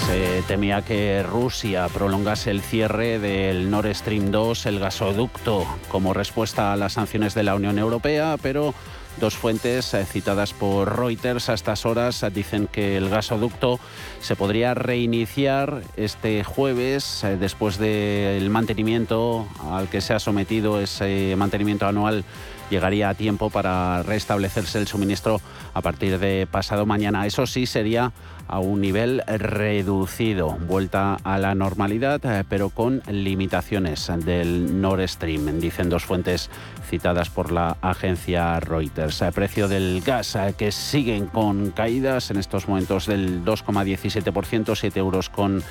Se 0.06 0.42
temía 0.42 0.82
que 0.82 1.22
Rusia 1.22 1.88
prolongase 1.88 2.50
el 2.50 2.60
cierre 2.60 3.18
del 3.18 3.70
Nord 3.70 3.94
Stream 3.94 4.30
2, 4.30 4.66
el 4.66 4.78
gasoducto, 4.78 5.66
como 5.88 6.12
respuesta 6.12 6.72
a 6.72 6.76
las 6.76 6.92
sanciones 6.92 7.34
de 7.34 7.44
la 7.44 7.54
Unión 7.54 7.78
Europea, 7.78 8.36
pero 8.42 8.74
Dos 9.18 9.34
fuentes 9.34 9.94
eh, 9.94 10.04
citadas 10.04 10.52
por 10.52 10.98
Reuters 10.98 11.48
a 11.48 11.54
estas 11.54 11.86
horas 11.86 12.22
dicen 12.34 12.68
que 12.70 12.98
el 12.98 13.08
gasoducto 13.08 13.80
se 14.20 14.36
podría 14.36 14.74
reiniciar 14.74 15.80
este 15.96 16.44
jueves 16.44 17.24
eh, 17.24 17.38
después 17.38 17.78
del 17.78 18.50
mantenimiento 18.50 19.48
al 19.70 19.88
que 19.88 20.02
se 20.02 20.12
ha 20.12 20.18
sometido 20.18 20.82
ese 20.82 21.34
mantenimiento 21.38 21.86
anual 21.86 22.24
llegaría 22.70 23.08
a 23.08 23.14
tiempo 23.14 23.50
para 23.50 24.02
restablecerse 24.02 24.78
el 24.78 24.86
suministro 24.86 25.40
a 25.74 25.82
partir 25.82 26.18
de 26.18 26.46
pasado 26.50 26.86
mañana. 26.86 27.26
Eso 27.26 27.46
sí 27.46 27.66
sería 27.66 28.12
a 28.48 28.60
un 28.60 28.80
nivel 28.80 29.22
reducido, 29.26 30.52
vuelta 30.52 31.16
a 31.24 31.38
la 31.38 31.54
normalidad, 31.54 32.20
eh, 32.24 32.44
pero 32.48 32.70
con 32.70 33.02
limitaciones 33.10 34.10
del 34.24 34.80
Nord 34.80 35.06
Stream, 35.08 35.58
dicen 35.58 35.88
dos 35.88 36.04
fuentes 36.04 36.50
citadas 36.88 37.28
por 37.28 37.50
la 37.50 37.76
agencia 37.82 38.60
Reuters. 38.60 39.22
El 39.22 39.32
precio 39.32 39.68
del 39.68 40.00
gas 40.00 40.36
eh, 40.36 40.54
que 40.56 40.70
siguen 40.70 41.26
con 41.26 41.72
caídas 41.72 42.30
en 42.30 42.36
estos 42.36 42.68
momentos 42.68 43.06
del 43.06 43.44
2,17%, 43.44 44.76
7 44.76 45.00
euros 45.00 45.28
con 45.28 45.62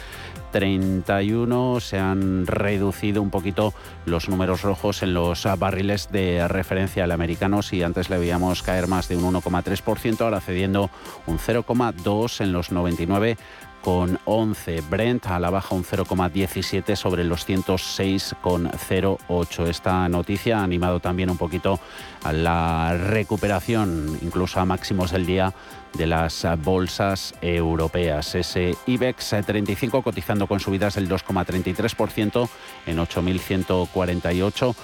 31 0.55 1.81
se 1.81 1.99
han 1.99 2.47
reducido 2.47 3.21
un 3.21 3.29
poquito 3.29 3.73
los 4.05 4.29
números 4.29 4.61
rojos 4.61 5.03
en 5.03 5.13
los 5.13 5.45
barriles 5.59 6.09
de 6.13 6.47
referencia 6.47 7.03
al 7.03 7.11
americano. 7.11 7.61
Si 7.61 7.83
antes 7.83 8.09
le 8.09 8.17
veíamos 8.17 8.63
caer 8.63 8.87
más 8.87 9.09
de 9.09 9.17
un 9.17 9.33
1,3%, 9.33 10.21
ahora 10.21 10.39
cediendo 10.39 10.89
un 11.27 11.39
0,2 11.39 12.39
en 12.39 12.53
los 12.53 12.71
99 12.71 13.35
con 13.81 14.17
11. 14.23 14.79
Brent 14.89 15.27
a 15.27 15.39
la 15.39 15.49
baja 15.49 15.75
un 15.75 15.83
0,17 15.83 16.95
sobre 16.95 17.25
los 17.25 17.45
106,08. 17.47 19.67
Esta 19.67 20.07
noticia 20.07 20.59
ha 20.59 20.63
animado 20.63 21.01
también 21.01 21.29
un 21.29 21.37
poquito 21.37 21.81
a 22.23 22.31
la 22.31 22.97
recuperación, 22.97 24.17
incluso 24.21 24.61
a 24.61 24.65
máximos 24.65 25.11
del 25.11 25.25
día 25.25 25.53
de 25.97 26.07
las 26.07 26.45
bolsas 26.63 27.33
europeas. 27.41 28.35
Ese 28.35 28.75
IBEX 28.85 29.35
35 29.45 30.01
cotizando 30.01 30.47
con 30.47 30.59
subidas 30.59 30.95
del 30.95 31.09
2,33% 31.09 32.49
en 32.85 32.97
8.148 32.97 34.75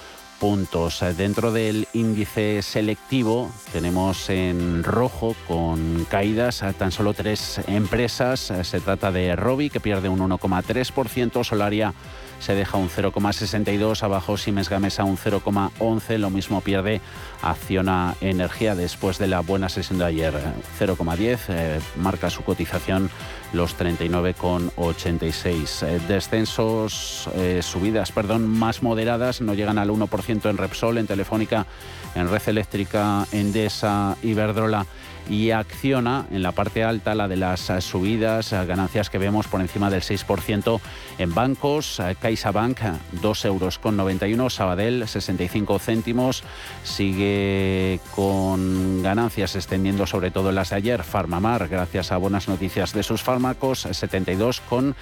puntos. 0.42 1.04
Dentro 1.16 1.52
del 1.52 1.86
índice 1.92 2.62
selectivo 2.62 3.52
tenemos 3.72 4.28
en 4.28 4.82
rojo 4.82 5.36
con 5.46 6.04
caídas 6.10 6.64
a 6.64 6.72
tan 6.72 6.90
solo 6.90 7.14
tres 7.14 7.60
empresas. 7.68 8.52
Se 8.62 8.80
trata 8.80 9.12
de 9.12 9.36
Robi 9.36 9.70
que 9.70 9.78
pierde 9.78 10.08
un 10.08 10.18
1,3%, 10.18 11.44
Solaria 11.44 11.94
se 12.42 12.54
deja 12.56 12.76
un 12.76 12.90
0,62, 12.90 14.02
abajo 14.02 14.36
Siemens 14.36 14.68
Gamesa 14.68 15.04
un 15.04 15.16
0,11, 15.16 16.18
lo 16.18 16.28
mismo 16.28 16.60
pierde 16.60 17.00
Acciona 17.40 18.16
Energía 18.20 18.74
después 18.74 19.18
de 19.18 19.28
la 19.28 19.38
buena 19.40 19.68
sesión 19.68 20.00
de 20.00 20.06
ayer, 20.06 20.34
0,10, 20.76 21.38
eh, 21.48 21.78
marca 21.96 22.30
su 22.30 22.42
cotización 22.42 23.10
los 23.52 23.78
39,86. 23.78 25.86
Eh, 25.86 26.00
descensos, 26.08 27.30
eh, 27.36 27.60
subidas, 27.62 28.10
perdón, 28.10 28.48
más 28.48 28.82
moderadas, 28.82 29.40
no 29.40 29.54
llegan 29.54 29.78
al 29.78 29.90
1% 29.90 30.50
en 30.50 30.56
Repsol, 30.56 30.98
en 30.98 31.06
Telefónica, 31.06 31.68
en 32.14 32.28
Red 32.28 32.42
Eléctrica, 32.48 33.26
Endesa, 33.32 34.16
Iberdrola 34.22 34.86
y 35.28 35.50
acciona. 35.50 36.26
En 36.30 36.42
la 36.42 36.52
parte 36.52 36.84
alta 36.84 37.14
la 37.14 37.28
de 37.28 37.36
las 37.36 37.70
subidas, 37.80 38.52
ganancias 38.52 39.10
que 39.10 39.18
vemos 39.18 39.46
por 39.46 39.60
encima 39.60 39.90
del 39.90 40.02
6% 40.02 40.80
en 41.18 41.34
bancos, 41.34 42.00
CaixaBank 42.20 42.80
2 43.20 43.44
euros 43.44 43.78
con 43.78 43.96
91, 43.96 44.50
Sabadell 44.50 45.06
65 45.06 45.78
céntimos, 45.78 46.42
sigue 46.82 48.00
con 48.14 49.02
ganancias 49.02 49.56
extendiendo 49.56 50.06
sobre 50.06 50.30
todo 50.30 50.52
las 50.52 50.70
de 50.70 50.76
ayer, 50.76 51.02
Farmamar 51.02 51.68
gracias 51.68 52.12
a 52.12 52.16
buenas 52.16 52.48
noticias 52.48 52.92
de 52.92 53.02
sus 53.02 53.22
fármacos 53.22 53.86
72 53.90 54.60
con 54.60 54.96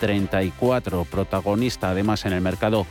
34, 0.00 1.04
protagonista 1.04 1.90
además 1.90 2.24
en 2.24 2.32
el 2.32 2.40
mercado 2.40 2.86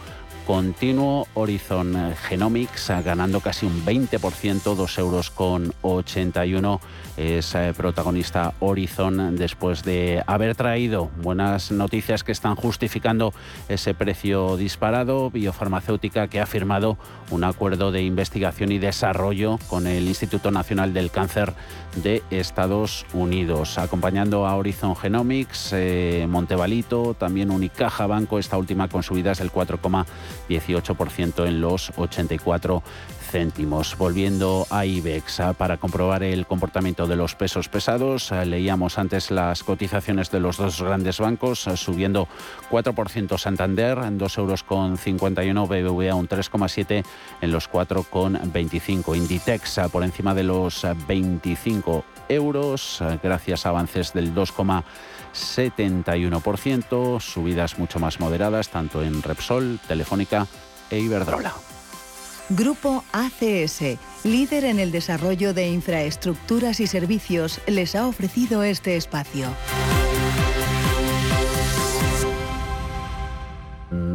continuo. 0.48 1.28
Horizon 1.34 2.16
Genomics 2.16 2.90
ganando 3.04 3.42
casi 3.42 3.66
un 3.66 3.86
20%, 3.86 4.76
2 4.76 4.98
euros 4.98 5.30
con 5.30 5.74
81 5.82 6.80
es 7.18 7.56
eh, 7.56 7.74
protagonista 7.76 8.54
Horizon 8.60 9.36
después 9.36 9.84
de 9.84 10.24
haber 10.28 10.56
traído 10.56 11.10
buenas 11.22 11.72
noticias 11.72 12.24
que 12.24 12.32
están 12.32 12.56
justificando 12.56 13.34
ese 13.68 13.94
precio 13.94 14.56
disparado. 14.56 15.32
Biofarmacéutica 15.32 16.28
que 16.28 16.40
ha 16.40 16.46
firmado 16.46 16.98
un 17.32 17.44
acuerdo 17.44 17.92
de 17.92 18.04
investigación 18.04 18.72
y 18.72 18.78
desarrollo 18.78 19.58
con 19.68 19.88
el 19.88 20.08
Instituto 20.08 20.52
Nacional 20.52 20.94
del 20.94 21.10
Cáncer 21.10 21.54
de 21.96 22.22
Estados 22.30 23.06
Unidos. 23.14 23.80
Acompañando 23.80 24.46
a 24.46 24.56
Horizon 24.56 24.96
Genomics, 24.96 25.72
eh, 25.74 26.28
Montevalito, 26.30 27.16
también 27.16 27.50
Unicaja 27.50 28.06
Banco, 28.06 28.38
esta 28.38 28.58
última 28.58 28.88
con 28.88 29.02
subidas 29.02 29.40
del 29.40 29.52
4,18% 30.48 31.48
en 31.48 31.62
los 31.62 31.92
84 31.98 32.84
céntimos. 33.28 33.98
Volviendo 33.98 34.66
a 34.70 34.86
IBEX 34.86 35.40
ah, 35.42 35.54
para 35.54 35.78
comprobar 35.78 36.24
el 36.24 36.46
comportamiento 36.46 37.08
de 37.08 37.16
los 37.16 37.36
pesos 37.36 37.70
pesados, 37.70 38.32
ah, 38.32 38.46
leíamos 38.46 38.98
antes 38.98 39.32
las 39.32 39.64
cotizaciones 39.64 40.32
de 40.32 40.40
los 40.40 40.58
dos 40.58 40.82
grandes 40.82 41.20
bancos, 41.20 41.68
ah, 41.68 41.76
subiendo 41.76 42.28
4% 42.72 43.38
Santander, 43.38 43.98
en 44.00 44.18
2 44.18 44.38
euros 44.38 44.64
con 44.64 44.98
51, 44.98 45.68
BBVA 45.68 46.16
un 46.16 46.28
3,7 46.28 47.04
en 47.42 47.52
los 47.52 47.70
4,25. 47.70 49.16
Inditex 49.16 49.82
por 49.92 50.04
encima 50.04 50.34
de 50.34 50.44
los 50.44 50.86
25 51.08 52.06
euros, 52.30 53.04
gracias 53.22 53.66
a 53.66 53.70
avances 53.70 54.14
del 54.14 54.34
2,71%, 55.38 57.20
subidas 57.20 57.78
mucho 57.80 58.00
más 58.00 58.20
moderadas 58.20 58.70
tanto 58.70 59.04
en 59.04 59.22
Repsol, 59.22 59.80
Telefónica 59.88 60.48
e 60.90 61.00
Iberdrola. 61.00 61.54
Grupo 62.50 63.04
ACS, 63.12 63.98
líder 64.24 64.66
en 64.66 64.80
el 64.80 64.92
desarrollo 64.92 65.54
de 65.54 65.68
infraestructuras 65.68 66.80
y 66.80 66.88
servicios, 66.88 67.60
les 67.68 67.94
ha 67.96 68.08
ofrecido 68.08 68.64
este 68.64 68.96
espacio. 68.96 69.48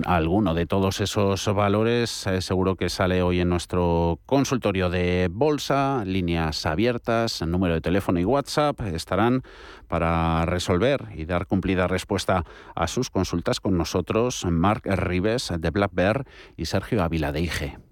Alguno 0.06 0.54
de 0.54 0.66
todos 0.66 1.00
esos 1.00 1.46
valores 1.54 2.26
eh, 2.26 2.40
seguro 2.40 2.76
que 2.76 2.88
sale 2.88 3.22
hoy 3.22 3.40
en 3.40 3.48
nuestro 3.48 4.20
consultorio 4.26 4.90
de 4.90 5.28
bolsa, 5.30 6.04
líneas 6.04 6.66
abiertas, 6.66 7.42
número 7.42 7.74
de 7.74 7.80
teléfono 7.80 8.20
y 8.20 8.24
WhatsApp 8.24 8.80
estarán 8.82 9.42
para 9.88 10.44
resolver 10.46 11.08
y 11.14 11.24
dar 11.24 11.46
cumplida 11.46 11.86
respuesta 11.86 12.44
a 12.74 12.86
sus 12.86 13.10
consultas 13.10 13.60
con 13.60 13.76
nosotros 13.76 14.44
Marc 14.50 14.86
Rives 14.86 15.52
de 15.58 15.70
Black 15.70 15.90
Bear 15.92 16.26
y 16.56 16.66
Sergio 16.66 17.02
Ávila 17.02 17.32
de 17.32 17.40
IGE. 17.40 17.91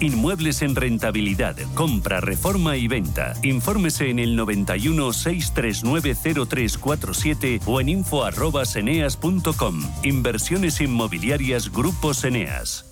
inmuebles 0.00 0.62
en 0.62 0.76
rentabilidad, 0.76 1.56
compra, 1.74 2.20
reforma 2.20 2.76
y 2.76 2.88
venta. 2.88 3.34
Infórmese 3.42 4.10
en 4.10 4.18
el 4.18 4.36
91 4.36 5.12
639 5.12 6.14
0347 6.46 7.60
o 7.66 7.80
en 7.80 7.88
info@eneas.com. 7.88 9.82
Inversiones 10.02 10.80
inmobiliarias 10.80 11.70
Grupos 11.72 12.24
Eneas. 12.24 12.91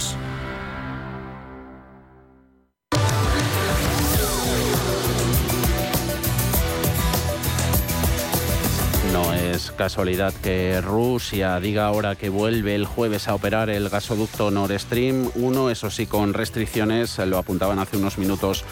No 9.11 9.33
es 9.33 9.71
casualidad 9.71 10.33
que 10.41 10.79
Rusia 10.79 11.59
diga 11.59 11.85
ahora 11.85 12.15
que 12.15 12.29
vuelve 12.29 12.75
el 12.75 12.85
jueves 12.85 13.27
a 13.27 13.35
operar 13.35 13.69
el 13.69 13.89
gasoducto 13.89 14.51
Nord 14.51 14.79
Stream 14.79 15.29
1, 15.35 15.69
eso 15.69 15.89
sí 15.89 16.05
con 16.05 16.33
restricciones, 16.33 17.17
lo 17.19 17.37
apuntaban 17.37 17.79
hace 17.79 17.97
unos 17.97 18.17
minutos 18.17 18.63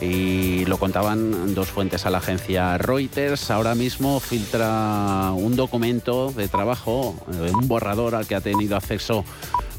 y 0.00 0.64
lo 0.66 0.78
contaban 0.78 1.54
dos 1.54 1.68
fuentes 1.68 2.04
a 2.04 2.10
la 2.10 2.18
agencia 2.18 2.76
Reuters. 2.78 3.50
Ahora 3.50 3.74
mismo 3.74 4.20
filtra 4.20 5.32
un 5.34 5.56
documento 5.56 6.30
de 6.30 6.48
trabajo, 6.48 7.14
eh, 7.32 7.50
un 7.52 7.66
borrador 7.66 8.14
al 8.14 8.26
que 8.26 8.34
ha 8.34 8.40
tenido 8.40 8.76
acceso 8.76 9.24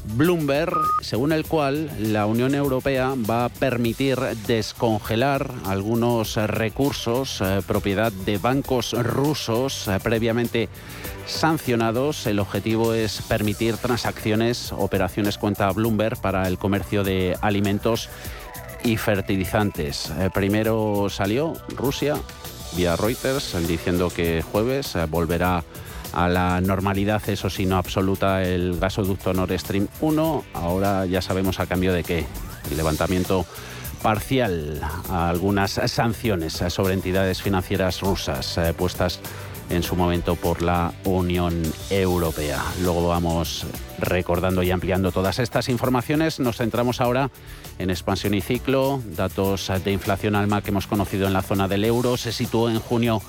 Bloomberg, 0.04 0.76
según 1.00 1.32
el 1.32 1.46
cual 1.46 1.90
la 1.98 2.26
Unión 2.26 2.54
Europea 2.54 3.14
va 3.28 3.44
a 3.44 3.48
permitir 3.48 4.18
descongelar 4.46 5.50
algunos 5.64 6.36
recursos 6.36 7.40
eh, 7.40 7.60
propiedad 7.66 8.10
de 8.12 8.38
bancos 8.38 8.92
rusos 8.92 9.88
eh, 9.88 9.98
previamente 10.02 10.68
sancionados. 11.26 12.26
El 12.26 12.40
objetivo 12.40 12.94
es 12.94 13.22
permitir 13.22 13.76
transacciones, 13.76 14.72
operaciones 14.72 15.38
cuenta 15.38 15.70
Bloomberg 15.70 16.20
para 16.20 16.48
el 16.48 16.58
comercio 16.58 17.04
de 17.04 17.36
alimentos 17.40 18.08
y 18.84 18.96
fertilizantes. 18.96 20.10
Eh, 20.18 20.30
primero 20.34 21.08
salió 21.10 21.54
Rusia 21.76 22.16
vía 22.74 22.96
Reuters 22.96 23.54
diciendo 23.68 24.08
que 24.08 24.42
jueves 24.42 24.96
volverá 25.10 25.58
a 25.58 25.64
la 26.14 26.60
normalidad, 26.60 27.22
eso 27.28 27.50
sí, 27.50 27.66
no 27.66 27.76
absoluta, 27.76 28.42
el 28.42 28.78
gasoducto 28.78 29.32
Nord 29.32 29.58
Stream 29.58 29.88
1. 30.00 30.44
Ahora 30.54 31.06
ya 31.06 31.22
sabemos 31.22 31.60
a 31.60 31.66
cambio 31.66 31.92
de 31.92 32.04
qué. 32.04 32.26
El 32.70 32.76
levantamiento 32.76 33.46
parcial 34.02 34.80
a 35.08 35.28
algunas 35.28 35.80
sanciones 35.86 36.62
sobre 36.68 36.94
entidades 36.94 37.40
financieras 37.40 38.00
rusas 38.00 38.58
eh, 38.58 38.74
puestas 38.76 39.20
en 39.70 39.82
su 39.82 39.96
momento 39.96 40.36
por 40.36 40.60
la 40.60 40.92
Unión 41.04 41.62
Europea. 41.88 42.62
Luego 42.82 43.08
vamos 43.08 43.64
recordando 43.98 44.62
y 44.62 44.70
ampliando 44.70 45.12
todas 45.12 45.38
estas 45.38 45.68
informaciones. 45.68 46.40
Nos 46.40 46.58
centramos 46.58 47.00
ahora 47.00 47.30
en 47.78 47.88
expansión 47.88 48.34
y 48.34 48.42
ciclo. 48.42 49.00
Datos 49.16 49.70
de 49.82 49.92
inflación 49.92 50.34
alma 50.34 50.62
que 50.62 50.70
hemos 50.70 50.86
conocido 50.86 51.26
en 51.26 51.32
la 51.32 51.42
zona 51.42 51.68
del 51.68 51.84
euro. 51.84 52.16
Se 52.16 52.32
situó 52.32 52.68
en 52.68 52.80
junio 52.80 53.22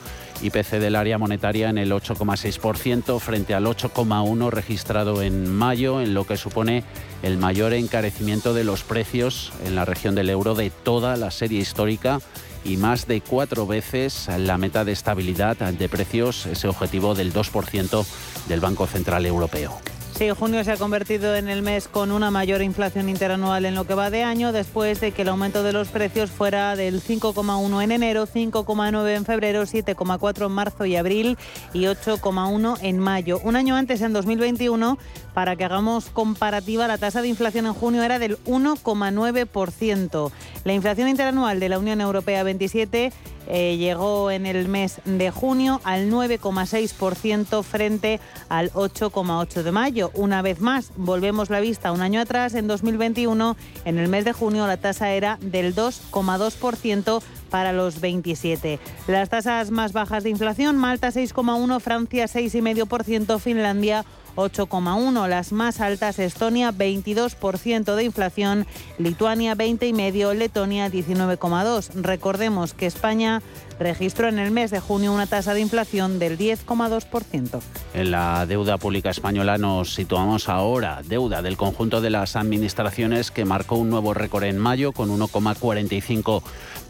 IPC 0.44 0.80
del 0.80 0.96
área 0.96 1.18
monetaria 1.18 1.70
en 1.70 1.78
el 1.78 1.92
8,6% 1.92 3.20
frente 3.20 3.54
al 3.54 3.66
8,1% 3.66 4.50
registrado 4.52 5.22
en 5.22 5.54
mayo, 5.54 6.02
en 6.02 6.14
lo 6.14 6.26
que 6.26 6.38
supone 6.38 6.84
el 7.24 7.38
mayor 7.38 7.74
encarecimiento 7.74 8.54
de 8.54 8.64
los 8.64 8.84
precios 8.84 9.54
en 9.66 9.76
la 9.76 9.86
región 9.86 10.16
del 10.16 10.30
euro 10.30 10.56
de 10.56 10.70
toda 10.70 11.16
la 11.18 11.32
serie 11.32 11.60
histórica 11.60 12.20
y 12.66 12.78
más 12.78 13.08
de 13.08 13.22
cuatro 13.22 13.68
veces 13.68 14.30
la 14.38 14.58
meta 14.58 14.86
de 14.86 14.92
estabilidad 14.92 15.58
de 15.58 15.90
precios, 15.90 16.46
ese 16.46 16.68
objetivo 16.68 17.16
del 17.16 17.34
2% 17.34 18.06
del 18.48 18.60
Banco 18.60 18.88
Central 18.88 19.26
Europeo. 19.26 19.80
Sí, 20.16 20.30
junio 20.30 20.64
se 20.64 20.72
ha 20.72 20.78
convertido 20.78 21.36
en 21.36 21.50
el 21.50 21.64
mes 21.64 21.88
con 21.88 22.12
una 22.12 22.30
mayor 22.30 22.62
inflación 22.62 23.10
interanual 23.10 23.66
en 23.66 23.74
lo 23.74 23.88
que 23.88 23.96
va 23.96 24.12
de 24.12 24.22
año, 24.22 24.52
después 24.52 25.02
de 25.02 25.12
que 25.12 25.24
el 25.24 25.30
aumento 25.30 25.64
de 25.64 25.74
los 25.74 25.88
precios 25.88 26.30
fuera 26.30 26.76
del 26.76 27.02
5,1 27.02 27.84
en 27.84 27.92
enero, 27.92 28.28
5,9 28.28 29.16
en 29.16 29.26
febrero, 29.26 29.64
7,4 29.64 30.46
en 30.46 30.52
marzo 30.52 30.86
y 30.86 30.96
abril 30.98 31.36
y 31.74 31.86
8,1 31.86 32.78
en 32.84 33.00
mayo. 33.00 33.40
Un 33.44 33.56
año 33.56 33.76
antes, 33.76 34.02
en 34.02 34.14
2021, 34.14 35.00
para 35.34 35.56
que 35.56 35.66
hagamos 35.66 36.12
comparativa, 36.12 36.88
la 36.88 37.00
tasa 37.00 37.24
de 37.24 37.30
inflación 37.30 37.66
en 37.66 37.74
junio 37.74 38.04
era 38.04 38.20
del 38.20 38.38
1,9%. 38.44 40.32
La 40.64 40.74
inflación 40.74 41.10
interanual 41.10 41.60
de 41.60 41.70
la 41.70 41.80
Unión 41.80 42.02
Europea 42.02 42.44
27 42.44 43.12
eh, 43.48 43.78
llegó 43.78 44.32
en 44.32 44.46
el 44.46 44.68
mes 44.68 45.02
de 45.06 45.32
junio 45.32 45.82
al 45.84 46.10
9,6% 46.10 47.64
frente 47.64 48.20
al 48.50 48.72
8,8% 48.72 49.64
de 49.64 49.72
mayo. 49.72 50.12
Una 50.14 50.42
vez 50.42 50.62
más, 50.62 50.92
volvemos 50.96 51.50
la 51.50 51.60
vista 51.60 51.92
un 51.92 52.02
año 52.02 52.22
atrás, 52.22 52.54
en 52.56 52.68
2021, 52.68 53.56
en 53.86 53.98
el 53.98 54.08
mes 54.08 54.26
de 54.26 54.34
junio 54.34 54.68
la 54.68 54.78
tasa 54.78 55.12
era 55.12 55.38
del 55.42 55.76
2,2% 55.76 57.22
para 57.50 57.72
los 57.72 58.02
27. 58.02 58.80
Las 59.08 59.30
tasas 59.30 59.70
más 59.70 59.94
bajas 59.94 60.24
de 60.24 60.32
inflación, 60.32 60.78
Malta 60.78 61.10
6,1, 61.10 61.80
Francia 61.80 62.26
6,5%, 62.26 63.40
Finlandia 63.40 64.06
8,1. 64.36 65.28
Las 65.28 65.52
más 65.52 65.80
altas, 65.80 66.20
Estonia 66.20 66.72
22% 66.72 67.96
de 67.96 68.04
inflación, 68.04 68.66
Lituania 68.98 69.56
20,5, 69.56 70.34
Letonia 70.34 70.90
19,2. 70.90 71.90
Recordemos 71.96 72.74
que 72.74 72.86
España 72.86 73.42
registró 73.80 74.28
en 74.30 74.40
el 74.40 74.52
mes 74.52 74.72
de 74.72 74.80
junio 74.80 75.14
una 75.14 75.28
tasa 75.28 75.54
de 75.54 75.62
inflación 75.62 76.20
del 76.20 76.38
10,2%. 76.38 77.62
En 77.94 78.12
la 78.12 78.46
deuda 78.46 78.78
pública 78.78 79.10
española 79.10 79.58
nos 79.58 79.94
situamos 79.94 80.50
ahora, 80.50 81.02
deuda 81.04 81.42
del 81.42 81.58
conjunto 81.58 82.02
de 82.02 82.10
las 82.10 82.36
administraciones 82.36 83.32
que 83.32 83.46
marcó 83.46 83.76
un 83.76 83.90
nuevo 83.90 84.14
récord 84.14 84.44
en 84.44 84.58
mayo 84.58 84.92
con 84.92 85.10
1,45 85.10 86.44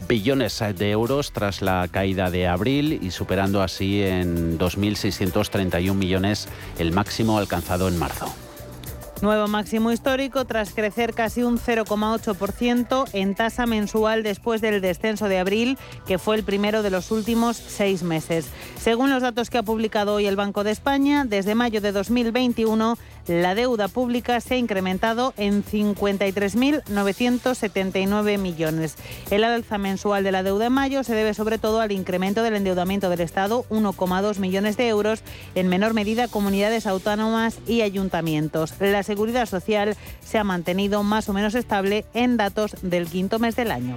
billones 0.06 0.62
de 0.76 0.90
euros 0.90 1.32
tras 1.32 1.62
la 1.62 1.88
caída 1.90 2.30
de 2.30 2.46
abril 2.46 2.98
y 3.02 3.10
superando 3.10 3.62
así 3.62 4.02
en 4.02 4.58
2.631 4.58 5.94
millones 5.94 6.48
el 6.78 6.92
máximo 6.92 7.38
alcanzado 7.38 7.88
en 7.88 7.98
marzo. 7.98 8.43
Nuevo 9.22 9.48
máximo 9.48 9.92
histórico 9.92 10.44
tras 10.44 10.74
crecer 10.74 11.14
casi 11.14 11.42
un 11.42 11.58
0,8% 11.58 13.08
en 13.12 13.34
tasa 13.34 13.64
mensual 13.64 14.22
después 14.22 14.60
del 14.60 14.80
descenso 14.80 15.28
de 15.28 15.38
abril, 15.38 15.78
que 16.06 16.18
fue 16.18 16.36
el 16.36 16.42
primero 16.42 16.82
de 16.82 16.90
los 16.90 17.10
últimos 17.10 17.56
seis 17.56 18.02
meses. 18.02 18.46
Según 18.78 19.10
los 19.10 19.22
datos 19.22 19.50
que 19.50 19.58
ha 19.58 19.62
publicado 19.62 20.14
hoy 20.14 20.26
el 20.26 20.36
Banco 20.36 20.64
de 20.64 20.72
España, 20.72 21.24
desde 21.24 21.54
mayo 21.54 21.80
de 21.80 21.92
2021 21.92 22.98
la 23.26 23.54
deuda 23.54 23.88
pública 23.88 24.38
se 24.40 24.54
ha 24.54 24.58
incrementado 24.58 25.32
en 25.38 25.64
53.979 25.64 28.38
millones. 28.38 28.96
El 29.30 29.44
alza 29.44 29.78
mensual 29.78 30.24
de 30.24 30.32
la 30.32 30.42
deuda 30.42 30.66
en 30.66 30.72
mayo 30.72 31.04
se 31.04 31.14
debe 31.14 31.32
sobre 31.32 31.56
todo 31.58 31.80
al 31.80 31.92
incremento 31.92 32.42
del 32.42 32.56
endeudamiento 32.56 33.08
del 33.08 33.20
Estado, 33.20 33.64
1,2 33.70 34.38
millones 34.38 34.76
de 34.76 34.88
euros, 34.88 35.22
en 35.54 35.68
menor 35.68 35.94
medida 35.94 36.28
comunidades 36.28 36.86
autónomas 36.86 37.60
y 37.66 37.80
ayuntamientos. 37.80 38.74
La 38.78 39.02
seguridad 39.14 39.46
social 39.46 39.96
se 40.24 40.38
ha 40.38 40.44
mantenido 40.44 41.04
más 41.04 41.28
o 41.28 41.32
menos 41.32 41.54
estable 41.54 42.04
en 42.14 42.36
datos 42.36 42.74
del 42.82 43.06
quinto 43.06 43.38
mes 43.38 43.54
del 43.54 43.70
año 43.70 43.94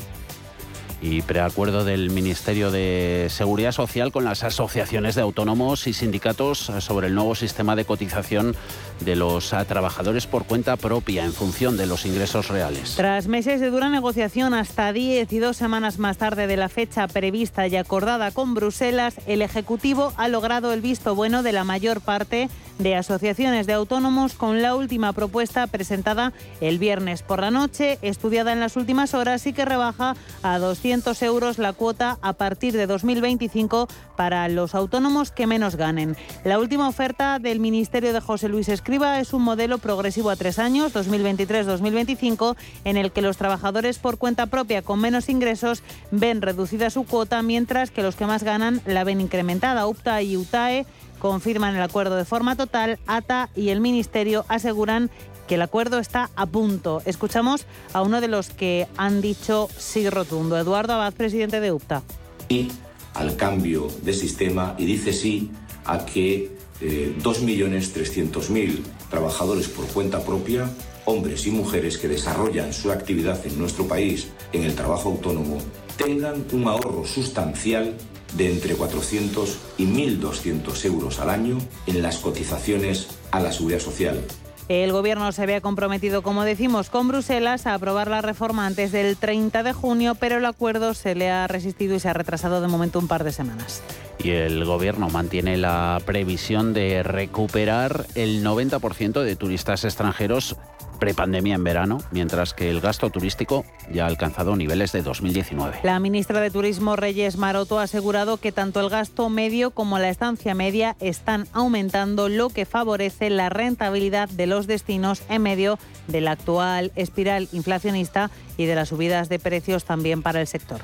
y 1.02 1.22
preacuerdo 1.22 1.86
del 1.86 2.10
Ministerio 2.10 2.72
de 2.72 3.28
Seguridad 3.30 3.72
Social 3.72 4.12
con 4.12 4.24
las 4.24 4.44
asociaciones 4.44 5.16
de 5.16 5.22
autónomos 5.22 5.86
y 5.86 5.94
sindicatos 5.94 6.72
sobre 6.80 7.08
el 7.08 7.16
nuevo 7.16 7.36
sistema 7.36 7.76
de 7.76 7.86
cotización 7.86 8.56
de 9.02 9.16
los 9.16 9.54
trabajadores 9.68 10.26
por 10.26 10.46
cuenta 10.46 10.76
propia 10.76 11.24
en 11.24 11.34
función 11.34 11.78
de 11.78 11.86
los 11.86 12.06
ingresos 12.06 12.48
reales. 12.48 12.96
Tras 12.96 13.28
meses 13.28 13.62
de 13.62 13.70
dura 13.70 13.90
negociación, 13.90 14.56
hasta 14.56 14.92
10 14.92 15.32
y 15.32 15.40
dos 15.40 15.56
semanas 15.56 16.00
más 16.00 16.18
tarde 16.18 16.48
de 16.48 16.58
la 16.58 16.70
fecha 16.70 17.08
prevista 17.08 17.68
y 17.68 17.76
acordada 17.76 18.32
con 18.32 18.56
Bruselas, 18.56 19.16
el 19.28 19.44
Ejecutivo 19.44 20.14
ha 20.18 20.28
logrado 20.28 20.74
el 20.74 20.82
visto 20.82 21.14
bueno 21.14 21.44
de 21.44 21.52
la 21.52 21.64
mayor 21.64 22.02
parte 22.02 22.50
de 22.80 22.96
asociaciones 22.96 23.66
de 23.66 23.74
autónomos 23.74 24.34
con 24.34 24.62
la 24.62 24.76
última 24.76 25.12
propuesta 25.14 25.66
presentada 25.66 26.34
el 26.62 26.78
viernes 26.78 27.24
por 27.24 27.42
la 27.42 27.50
noche, 27.50 27.98
estudiada 28.04 28.54
en 28.54 28.60
las 28.60 28.76
últimas 28.76 29.16
horas 29.16 29.48
y 29.48 29.54
que 29.54 29.66
rebaja 29.66 30.16
a 30.44 30.60
200 30.60 30.87
euros 31.22 31.58
la 31.58 31.74
cuota 31.74 32.18
a 32.22 32.34
partir 32.34 32.76
de 32.76 32.88
2025 32.88 33.88
para 34.16 34.48
los 34.48 34.76
autónomos 34.76 35.32
que 35.32 35.48
menos 35.48 35.76
ganen. 35.76 36.16
La 36.44 36.60
última 36.60 36.88
oferta 36.88 37.40
del 37.40 37.60
Ministerio 37.60 38.14
de 38.14 38.22
José 38.22 38.48
Luis 38.48 38.70
Escriba 38.70 39.20
es 39.20 39.34
un 39.34 39.42
modelo 39.42 39.78
progresivo 39.78 40.30
a 40.30 40.36
tres 40.36 40.60
años, 40.60 40.94
2023-2025, 40.94 42.56
en 42.86 42.98
el 42.98 43.12
que 43.12 43.22
los 43.22 43.38
trabajadores 43.38 44.00
por 44.00 44.18
cuenta 44.18 44.46
propia 44.46 44.82
con 44.82 45.00
menos 45.00 45.30
ingresos 45.30 45.84
ven 46.12 46.42
reducida 46.42 46.90
su 46.90 47.04
cuota, 47.06 47.42
mientras 47.42 47.92
que 47.92 48.04
los 48.04 48.16
que 48.16 48.26
más 48.26 48.44
ganan 48.44 48.82
la 48.86 49.04
ven 49.04 49.22
incrementada. 49.22 49.88
UPTA 49.88 50.22
y 50.22 50.38
UTAE 50.38 50.86
confirman 51.20 51.76
el 51.76 51.82
acuerdo 51.82 52.16
de 52.16 52.26
forma 52.26 52.56
total. 52.56 53.00
ATA 53.08 53.50
y 53.56 53.70
el 53.70 53.82
Ministerio 53.82 54.46
aseguran 54.48 55.10
que 55.48 55.56
el 55.56 55.62
acuerdo 55.62 56.00
está 56.00 56.30
a 56.36 56.46
punto. 56.46 57.02
Escuchamos 57.06 57.66
a 57.94 58.02
uno 58.02 58.22
de 58.22 58.28
los 58.28 58.50
que 58.50 58.88
han 58.98 59.22
dicho 59.22 59.70
sí 59.78 60.10
rotundo, 60.10 60.58
Eduardo 60.58 60.94
Abad, 60.94 61.14
presidente 61.14 61.60
de 61.60 61.72
UPTA. 61.72 62.04
Y 62.50 62.70
al 63.14 63.36
cambio 63.36 63.88
de 64.04 64.14
sistema 64.14 64.76
y 64.78 64.86
dice 64.86 65.14
sí 65.14 65.52
a 65.86 66.06
que 66.06 66.58
eh, 66.82 67.16
2.300.000 67.22 68.84
trabajadores 69.10 69.68
por 69.68 69.86
cuenta 69.88 70.24
propia, 70.24 70.70
hombres 71.06 71.48
y 71.48 71.52
mujeres 71.52 71.98
que 71.98 72.08
desarrollan 72.08 72.74
su 72.74 72.92
actividad 72.92 73.44
en 73.46 73.58
nuestro 73.58 73.88
país 73.88 74.28
en 74.54 74.64
el 74.64 74.76
trabajo 74.76 75.10
autónomo, 75.10 75.58
tengan 75.98 76.46
un 76.52 76.68
ahorro 76.68 77.06
sustancial 77.06 77.96
de 78.36 78.52
entre 78.52 78.76
400 78.76 79.58
y 79.78 79.86
1.200 79.86 80.86
euros 80.86 81.20
al 81.20 81.30
año 81.30 81.58
en 81.88 82.02
las 82.02 82.18
cotizaciones 82.18 83.08
a 83.32 83.40
la 83.40 83.52
seguridad 83.52 83.80
social. 83.80 84.22
El 84.70 84.92
Gobierno 84.92 85.32
se 85.32 85.44
había 85.44 85.62
comprometido, 85.62 86.22
como 86.22 86.44
decimos, 86.44 86.90
con 86.90 87.08
Bruselas 87.08 87.66
a 87.66 87.74
aprobar 87.74 88.10
la 88.10 88.22
reforma 88.22 88.66
antes 88.66 88.92
del 88.92 89.16
30 89.16 89.64
de 89.64 89.72
junio, 89.72 90.16
pero 90.16 90.38
el 90.38 90.46
acuerdo 90.46 90.94
se 90.94 91.16
le 91.16 91.32
ha 91.32 91.48
resistido 91.48 91.96
y 91.96 92.02
se 92.02 92.10
ha 92.10 92.14
retrasado 92.14 92.60
de 92.60 92.68
momento 92.68 93.00
un 93.00 93.08
par 93.08 93.24
de 93.24 93.32
semanas. 93.32 93.82
Y 94.20 94.32
el 94.32 94.66
Gobierno 94.66 95.10
mantiene 95.10 95.56
la 95.56 96.02
previsión 96.06 96.74
de 96.74 97.02
recuperar 97.02 98.08
el 98.16 98.44
90% 98.44 99.24
de 99.24 99.36
turistas 99.38 99.86
extranjeros 99.86 100.58
prepandemia 100.98 101.56
en 101.56 101.64
verano, 101.64 102.00
mientras 102.12 102.54
que 102.54 102.70
el 102.70 102.82
gasto 102.82 103.10
turístico 103.10 103.66
ya 103.92 104.06
ha 104.06 104.08
alcanzado 104.08 104.56
niveles 104.56 104.92
de 104.92 105.02
2019. 105.02 105.80
La 105.84 106.00
ministra 106.00 106.42
de 106.42 106.52
Turismo 106.52 106.96
Reyes 106.96 107.38
Maroto 107.38 107.80
ha 107.80 107.84
asegurado 107.84 108.38
que 108.38 108.52
tanto 108.52 108.80
el 108.80 108.90
gasto 108.90 109.30
medio 109.30 109.72
como 109.72 110.00
la 110.00 110.10
estancia 110.10 110.54
media 110.56 110.96
están 111.00 111.48
aumentando, 111.54 112.30
lo 112.30 112.50
que 112.50 112.66
favorece 112.66 113.30
la 113.30 113.50
rentabilidad 113.50 114.30
de 114.30 114.48
los 114.48 114.68
destinos 114.68 115.24
en 115.30 115.42
medio 115.42 115.80
de 116.08 116.22
la 116.22 116.32
actual 116.32 116.92
espiral 116.96 117.48
inflacionista 117.52 118.30
y 118.58 118.66
de 118.66 118.76
las 118.76 118.90
subidas 118.90 119.30
de 119.30 119.40
precios 119.40 119.86
también 119.86 120.22
para 120.22 120.42
el 120.42 120.48
sector. 120.48 120.82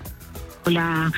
La 0.66 1.12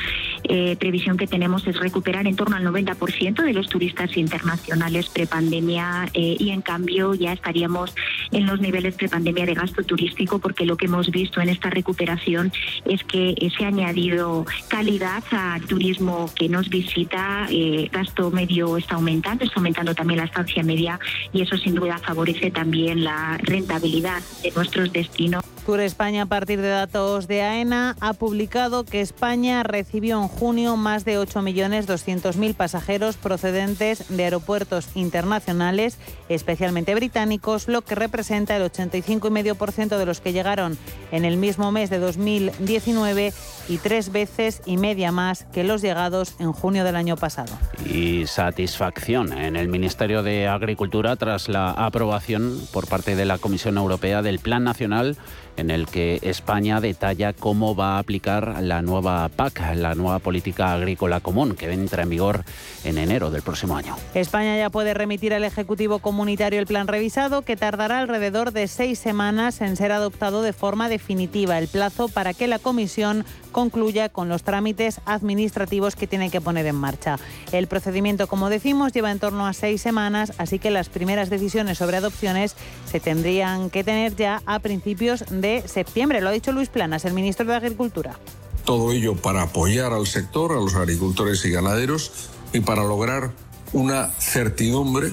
eh, 0.49 0.75
previsión 0.77 1.17
que 1.17 1.27
tenemos 1.27 1.67
es 1.67 1.79
recuperar 1.79 2.27
en 2.27 2.36
torno 2.36 2.55
al 2.55 2.65
90% 2.65 3.43
de 3.43 3.53
los 3.53 3.67
turistas 3.67 4.15
internacionales 4.17 5.10
prepandemia 5.10 6.10
eh, 6.13 6.36
y 6.39 6.51
en 6.51 6.62
cambio 6.62 7.13
ya 7.13 7.34
estaríamos 7.34 7.95
en 8.31 8.45
los 8.45 8.60
niveles 8.60 8.95
prepandemia 8.95 9.45
de 9.45 9.53
gasto 9.53 9.84
turístico 9.84 10.39
porque 10.39 10.65
lo 10.65 10.77
que 10.77 10.86
hemos 10.86 11.10
visto 11.12 11.41
en 11.41 11.49
esta 11.49 11.69
recuperación 11.69 12.51
es 12.86 13.03
que 13.03 13.29
eh, 13.29 13.49
se 13.58 13.65
ha 13.65 13.67
añadido 13.67 14.45
calidad 14.67 15.23
al 15.31 15.62
turismo 15.62 16.29
que 16.36 16.49
nos 16.49 16.69
visita, 16.69 17.47
eh, 17.49 17.89
gasto 17.91 18.31
medio 18.31 18.77
está 18.77 18.95
aumentando, 18.95 19.43
está 19.43 19.55
aumentando 19.58 19.95
también 19.95 20.19
la 20.19 20.25
estancia 20.25 20.63
media 20.63 20.99
y 21.34 21.41
eso 21.41 21.58
sin 21.58 21.75
duda 21.75 21.97
favorece 21.97 22.51
también 22.51 23.03
la 23.03 23.38
rentabilidad 23.41 24.21
de 24.43 24.51
nuestros 24.51 24.91
destinos. 24.91 25.43
Tour 25.65 25.79
España, 25.79 26.23
a 26.23 26.25
partir 26.27 26.62
de 26.62 26.67
datos 26.67 27.27
de 27.27 27.41
AENA, 27.41 27.95
ha 27.99 28.13
publicado 28.13 28.86
que 28.86 29.01
España 29.01 29.63
recibió 29.63 30.21
en 30.21 30.27
junio 30.36 30.76
más 30.76 31.06
de 31.06 31.17
8.200.000 31.17 32.56
pasajeros 32.56 33.15
procedentes 33.15 34.06
de 34.10 34.26
aeropuertos 34.26 34.89
internacionales, 34.93 35.98
especialmente 36.28 36.93
británicos, 36.93 37.67
lo 37.67 37.82
que 37.82 37.95
representa 37.95 38.56
el 38.58 38.63
85,5% 38.63 39.98
de 39.98 40.06
los 40.06 40.19
que 40.19 40.34
llegaron 40.34 40.78
en 41.12 41.24
el 41.24 41.38
mismo 41.38 41.71
mes 41.71 41.89
de 41.89 42.00
2019 42.00 43.34
y 43.69 43.78
tres 43.78 44.12
veces 44.12 44.62
y 44.65 44.78
media 44.78 45.12
más 45.12 45.45
que 45.54 45.63
los 45.63 45.82
llegados 45.82 46.36
en 46.39 46.52
junio 46.52 46.84
del 46.84 46.98
año 46.98 47.15
pasado. 47.15 47.54
Y 47.86 48.28
satisfacción 48.28 49.32
en 49.32 49.56
el 49.56 49.69
Ministerio 49.69 50.21
de 50.21 50.48
Agricultura 50.48 51.15
tras 51.15 51.48
la 51.48 51.71
aprobación 51.71 52.60
por 52.74 52.88
parte 52.88 53.15
de 53.15 53.26
la 53.26 53.38
Comisión 53.38 53.78
Europea 53.78 54.21
del 54.21 54.39
Plan 54.39 54.63
Nacional 54.63 55.17
en 55.58 55.72
el 55.72 55.88
que 55.88 56.20
España 56.22 56.82
detalla 56.82 57.34
cómo 57.34 57.76
va 57.76 57.96
a 57.96 58.00
aplicar 58.00 58.62
la 58.62 58.82
nueva 58.82 59.30
PAC, 59.30 59.76
la 59.76 59.96
nueva 59.96 60.20
política 60.20 60.74
agrícola 60.74 61.20
común, 61.20 61.56
que 61.56 61.72
entra 61.72 62.04
en 62.04 62.10
vigor 62.10 62.44
en 62.84 62.98
enero 62.98 63.32
del 63.32 63.41
próximo 63.41 63.78
año. 63.78 63.96
España 64.13 64.58
ya 64.58 64.70
puede 64.70 64.94
remitir 64.94 65.34
al 65.34 65.44
Ejecutivo 65.44 66.00
Comunitario 66.00 66.60
el 66.60 66.68
plan 66.68 66.88
revisado, 66.88 67.44
que 67.44 67.56
tardará 67.56 68.00
alrededor 68.00 68.52
de 68.52 68.68
seis 68.68 69.00
semanas 69.00 69.62
en 69.62 69.76
ser 69.76 69.91
adoptado 69.91 70.41
de 70.41 70.54
forma 70.54 70.89
definitiva. 70.89 71.58
El 71.58 71.68
plazo 71.68 72.08
para 72.08 72.34
que 72.34 72.48
la 72.48 72.60
Comisión 72.60 73.26
concluya 73.52 74.10
con 74.10 74.28
los 74.28 74.44
trámites 74.44 75.00
administrativos 75.06 75.96
que 75.96 76.08
tiene 76.08 76.30
que 76.30 76.41
poner 76.41 76.65
en 76.65 76.76
marcha. 76.76 77.18
El 77.54 77.68
procedimiento, 77.68 78.28
como 78.28 78.50
decimos, 78.50 78.91
lleva 78.91 79.12
en 79.12 79.20
torno 79.20 79.48
a 79.48 79.54
seis 79.54 79.82
semanas, 79.82 80.34
así 80.38 80.60
que 80.60 80.72
las 80.72 80.89
primeras 80.89 81.30
decisiones 81.30 81.78
sobre 81.78 81.98
adopciones 81.98 82.56
se 82.86 83.00
tendrían 83.00 83.70
que 83.70 83.86
tener 83.86 84.15
ya 84.15 84.41
a 84.46 84.60
principios 84.60 85.24
de 85.30 85.44
septiembre. 85.65 86.21
Lo 86.21 86.29
ha 86.29 86.31
dicho 86.31 86.51
Luis 86.51 86.69
Planas, 86.69 87.05
el 87.05 87.13
ministro 87.13 87.45
de 87.45 87.55
Agricultura. 87.55 88.17
Todo 88.63 88.91
ello 88.91 89.15
para 89.15 89.43
apoyar 89.43 89.93
al 89.93 90.08
sector, 90.08 90.51
a 90.51 90.55
los 90.55 90.75
agricultores 90.75 91.45
y 91.45 91.51
ganaderos 91.51 92.29
y 92.53 92.62
para 92.62 92.84
lograr 92.84 93.31
una 93.73 94.10
certidumbre 94.19 95.12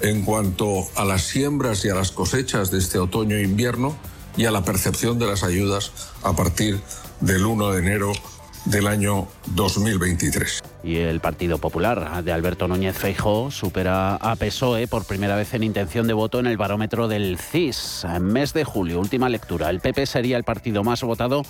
en 0.00 0.24
cuanto 0.24 0.86
a 0.96 1.04
las 1.04 1.22
siembras 1.22 1.84
y 1.84 1.88
a 1.88 1.94
las 1.94 2.10
cosechas 2.10 2.70
de 2.70 2.78
este 2.78 2.98
otoño 2.98 3.36
e 3.36 3.42
invierno 3.42 3.96
y 4.36 4.44
a 4.46 4.50
la 4.50 4.64
percepción 4.64 5.18
de 5.18 5.26
las 5.26 5.42
ayudas 5.42 5.92
a 6.22 6.34
partir 6.34 6.80
del 7.20 7.44
1 7.44 7.72
de 7.72 7.78
enero 7.78 8.12
del 8.64 8.86
año 8.86 9.28
2023. 9.54 10.71
Y 10.84 10.96
el 10.96 11.20
Partido 11.20 11.58
Popular 11.58 12.24
de 12.24 12.32
Alberto 12.32 12.66
Núñez 12.66 12.98
Feijóo 12.98 13.52
supera 13.52 14.16
a 14.16 14.34
PSOE 14.34 14.88
por 14.88 15.04
primera 15.04 15.36
vez 15.36 15.54
en 15.54 15.62
intención 15.62 16.08
de 16.08 16.12
voto 16.12 16.40
en 16.40 16.46
el 16.46 16.56
barómetro 16.56 17.06
del 17.06 17.38
CIS. 17.38 18.04
En 18.04 18.24
mes 18.24 18.52
de 18.52 18.64
julio, 18.64 18.98
última 18.98 19.28
lectura, 19.28 19.70
el 19.70 19.78
PP 19.78 20.06
sería 20.06 20.36
el 20.36 20.42
partido 20.42 20.82
más 20.82 21.02
votado 21.04 21.42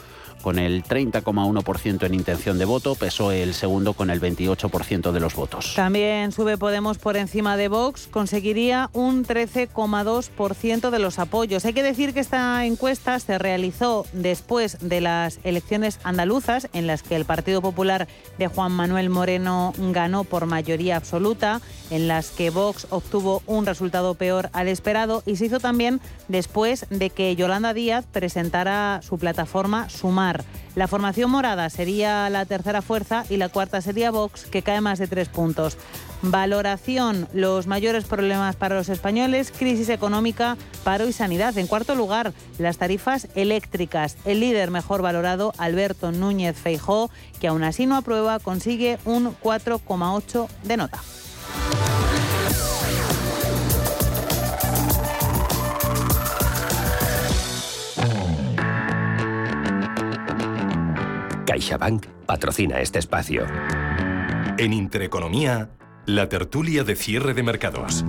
con 0.42 0.58
el 0.58 0.82
30,1% 0.84 2.04
en 2.04 2.14
intención 2.14 2.58
de 2.58 2.64
voto, 2.64 2.94
PSOE 2.94 3.42
el 3.42 3.54
segundo 3.54 3.94
con 3.94 4.10
el 4.10 4.20
28% 4.20 5.12
de 5.12 5.20
los 5.20 5.34
votos. 5.34 5.74
También 5.76 6.32
sube 6.32 6.58
Podemos 6.58 6.98
por 6.98 7.16
encima 7.16 7.56
de 7.56 7.68
Vox, 7.68 8.08
conseguiría 8.10 8.90
un 8.92 9.24
13,2% 9.24 10.90
de 10.90 10.98
los 10.98 11.18
apoyos. 11.18 11.64
Hay 11.64 11.72
que 11.72 11.82
decir 11.82 12.12
que 12.12 12.20
esta 12.20 12.66
encuesta 12.66 13.18
se 13.20 13.38
realizó 13.38 14.04
después 14.12 14.78
de 14.80 15.00
las 15.00 15.38
elecciones 15.44 16.00
andaluzas, 16.02 16.68
en 16.72 16.86
las 16.86 17.02
que 17.02 17.16
el 17.16 17.24
Partido 17.24 17.62
Popular 17.62 18.08
de 18.38 18.48
Juan 18.48 18.72
Manuel 18.72 19.08
Moreno 19.10 19.21
ganó 19.26 20.24
por 20.24 20.46
mayoría 20.46 20.96
absoluta, 20.96 21.60
en 21.90 22.08
las 22.08 22.30
que 22.30 22.50
Vox 22.50 22.86
obtuvo 22.90 23.42
un 23.46 23.66
resultado 23.66 24.14
peor 24.14 24.50
al 24.52 24.68
esperado 24.68 25.22
y 25.26 25.36
se 25.36 25.46
hizo 25.46 25.60
también 25.60 26.00
después 26.28 26.86
de 26.90 27.10
que 27.10 27.36
Yolanda 27.36 27.74
Díaz 27.74 28.06
presentara 28.10 29.00
su 29.02 29.18
plataforma 29.18 29.88
Sumar. 29.88 30.44
La 30.74 30.88
formación 30.88 31.30
morada 31.30 31.68
sería 31.68 32.30
la 32.30 32.46
tercera 32.46 32.80
fuerza 32.80 33.24
y 33.28 33.36
la 33.36 33.50
cuarta 33.50 33.82
sería 33.82 34.10
Vox, 34.10 34.44
que 34.46 34.62
cae 34.62 34.80
más 34.80 34.98
de 34.98 35.06
tres 35.06 35.28
puntos. 35.28 35.76
Valoración, 36.22 37.28
los 37.34 37.66
mayores 37.66 38.04
problemas 38.04 38.56
para 38.56 38.76
los 38.76 38.88
españoles, 38.88 39.52
crisis 39.56 39.90
económica, 39.90 40.56
paro 40.82 41.06
y 41.06 41.12
sanidad. 41.12 41.58
En 41.58 41.66
cuarto 41.66 41.94
lugar, 41.94 42.32
las 42.58 42.78
tarifas 42.78 43.28
eléctricas. 43.34 44.16
El 44.24 44.40
líder 44.40 44.70
mejor 44.70 45.02
valorado, 45.02 45.52
Alberto 45.58 46.10
Núñez 46.10 46.56
Feijó, 46.56 47.10
que 47.38 47.48
aún 47.48 47.64
así 47.64 47.84
no 47.84 47.96
aprueba, 47.96 48.38
consigue 48.38 48.98
un 49.04 49.36
4,8 49.42 50.48
de 50.62 50.76
nota. 50.76 51.00
CaixaBank 61.44 62.06
patrocina 62.26 62.80
este 62.80 62.98
espacio. 62.98 63.46
En 64.58 64.72
Intereconomía, 64.72 65.70
la 66.06 66.28
tertulia 66.28 66.84
de 66.84 66.96
cierre 66.96 67.34
de 67.34 67.42
mercados. 67.42 68.04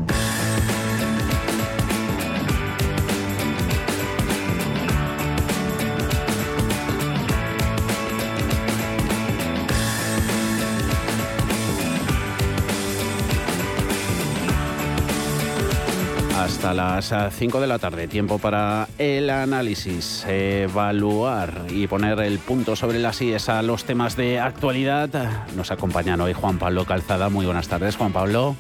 Hasta 16.64 16.74
las 16.74 17.36
5 17.36 17.60
de 17.60 17.68
la 17.68 17.78
tarde, 17.78 18.08
tiempo 18.08 18.40
para 18.40 18.88
el 18.98 19.30
análisis, 19.30 20.26
evaluar 20.26 21.66
y 21.70 21.88
poner 21.88 22.18
el 22.22 22.40
punto 22.40 22.78
sobre 22.78 23.00
las 23.00 23.22
IES 23.22 23.50
a 23.50 23.62
los 23.62 23.84
temas 23.84 24.16
de 24.16 24.40
actualidad. 24.40 25.10
Nos 25.58 25.72
acompañan 25.72 26.22
hoy 26.22 26.32
Juan 26.32 26.60
Pablo 26.60 26.86
Calzada. 26.86 27.28
Muy 27.28 27.46
buenas 27.46 27.68
tardes, 27.68 27.98
Juan 27.98 28.14
Pablo. 28.14 28.56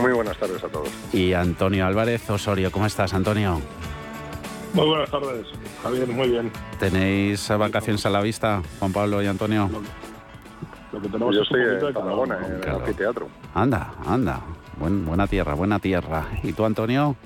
Muy 0.00 0.12
buenas 0.12 0.38
tardes 0.38 0.62
a 0.62 0.68
todos. 0.68 0.88
Y 1.12 1.32
Antonio 1.32 1.84
Álvarez 1.84 2.30
Osorio. 2.30 2.70
¿Cómo 2.70 2.86
estás, 2.86 3.12
Antonio? 3.12 3.60
Muy 4.72 4.86
buenas 4.86 5.10
tardes, 5.10 5.48
Javier. 5.82 6.06
Muy 6.06 6.28
bien. 6.28 6.52
¿Tenéis 6.78 7.48
vacaciones 7.48 8.06
a 8.06 8.10
la 8.10 8.20
vista, 8.20 8.62
Juan 8.78 8.92
Pablo 8.92 9.20
y 9.20 9.26
Antonio? 9.26 9.68
Lo 10.92 11.02
que 11.02 11.08
tenemos 11.08 11.34
Yo 11.34 11.42
es 11.42 11.50
un 11.50 11.60
estoy 11.60 11.88
en 11.88 11.94
Tarragona, 11.94 12.38
en 12.46 12.62
el 12.62 12.68
anfiteatro. 12.68 13.26
Anda, 13.52 13.94
anda. 14.06 14.40
Buen- 14.78 15.04
buena 15.06 15.26
tierra, 15.26 15.54
buena 15.54 15.78
tierra. 15.78 16.26
¿Y 16.42 16.52
tú, 16.52 16.64
Antonio? 16.64 17.16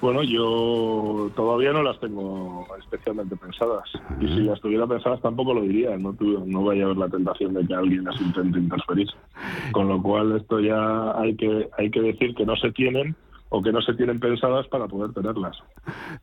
Bueno, 0.00 0.22
yo 0.22 1.30
todavía 1.36 1.72
no 1.72 1.82
las 1.82 2.00
tengo 2.00 2.66
especialmente 2.78 3.36
pensadas. 3.36 3.84
Y 4.18 4.28
si 4.28 4.40
las 4.40 4.58
tuviera 4.60 4.86
pensadas 4.86 5.20
tampoco 5.20 5.52
lo 5.52 5.60
diría. 5.60 5.94
No, 5.98 6.16
no 6.46 6.64
vaya 6.64 6.82
a 6.82 6.84
haber 6.86 6.96
la 6.96 7.08
tentación 7.08 7.52
de 7.52 7.66
que 7.66 7.74
alguien 7.74 8.04
las 8.04 8.18
intente 8.20 8.58
interferir. 8.58 9.08
Con 9.72 9.88
lo 9.88 10.00
cual 10.02 10.36
esto 10.36 10.58
ya 10.60 11.12
hay 11.20 11.34
que, 11.36 11.68
hay 11.76 11.90
que 11.90 12.00
decir 12.00 12.34
que 12.34 12.46
no 12.46 12.56
se 12.56 12.72
tienen 12.72 13.14
o 13.50 13.62
que 13.62 13.72
no 13.72 13.82
se 13.82 13.94
tienen 13.94 14.20
pensadas 14.20 14.66
para 14.68 14.86
poder 14.86 15.12
tenerlas. 15.12 15.58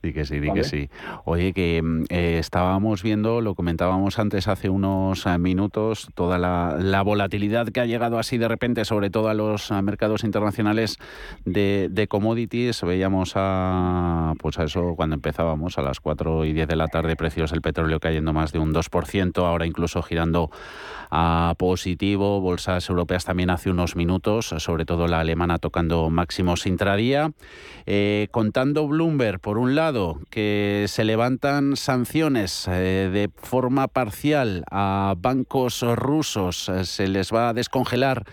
Di 0.01 0.13
que 0.13 0.25
sí, 0.25 0.39
di 0.39 0.47
Vale. 0.47 0.61
que 0.61 0.67
sí. 0.67 0.89
Oye, 1.25 1.53
que 1.53 1.81
mm, 1.83 2.03
eh, 2.09 2.37
estábamos 2.39 3.03
viendo, 3.03 3.41
lo 3.41 3.53
comentábamos 3.53 4.17
antes 4.17 4.47
hace 4.47 4.69
unos 4.69 5.25
eh, 5.25 5.37
minutos, 5.37 6.07
toda 6.15 6.37
la, 6.37 6.77
la 6.79 7.01
volatilidad 7.01 7.67
que 7.67 7.81
ha 7.81 7.85
llegado 7.85 8.17
así 8.17 8.37
de 8.37 8.47
repente, 8.47 8.85
sobre 8.85 9.09
todo 9.09 9.27
a 9.27 9.33
los 9.33 9.71
eh, 9.71 9.81
mercados 9.81 10.23
internacionales 10.23 10.97
de, 11.43 11.89
de 11.91 12.07
commodities. 12.07 12.81
Veíamos 12.83 13.33
a, 13.35 14.33
pues 14.39 14.57
a 14.57 14.63
eso 14.63 14.93
cuando 14.95 15.15
empezábamos, 15.15 15.77
a 15.77 15.81
las 15.81 15.99
4 15.99 16.45
y 16.45 16.53
10 16.53 16.67
de 16.67 16.75
la 16.77 16.87
tarde, 16.87 17.17
precios 17.17 17.51
del 17.51 17.61
petróleo 17.61 17.99
cayendo 17.99 18.31
más 18.31 18.53
de 18.53 18.59
un 18.59 18.73
2%, 18.73 19.45
ahora 19.45 19.65
incluso 19.65 20.01
girando 20.01 20.49
a 21.11 21.55
positivo. 21.57 22.39
Bolsas 22.39 22.89
europeas 22.89 23.25
también 23.25 23.49
hace 23.49 23.69
unos 23.69 23.97
minutos, 23.97 24.53
sobre 24.59 24.85
todo 24.85 25.07
la 25.07 25.19
alemana 25.19 25.57
tocando 25.57 26.09
máximos 26.09 26.65
intradía. 26.65 27.16
Eh, 27.85 28.27
contando 28.31 28.87
Bloomberg, 28.87 29.39
por 29.39 29.57
un 29.57 29.73
lado, 29.73 30.19
que 30.29 30.85
se 30.89 31.05
levantan 31.05 31.77
sanciones 31.77 32.67
eh, 32.67 33.09
de 33.11 33.29
forma 33.35 33.87
parcial 33.87 34.65
a 34.69 35.13
bancos 35.17 35.81
rusos, 35.81 36.67
eh, 36.67 36.83
se 36.83 37.07
les 37.07 37.33
va 37.33 37.49
a 37.49 37.53
descongelar 37.53 38.25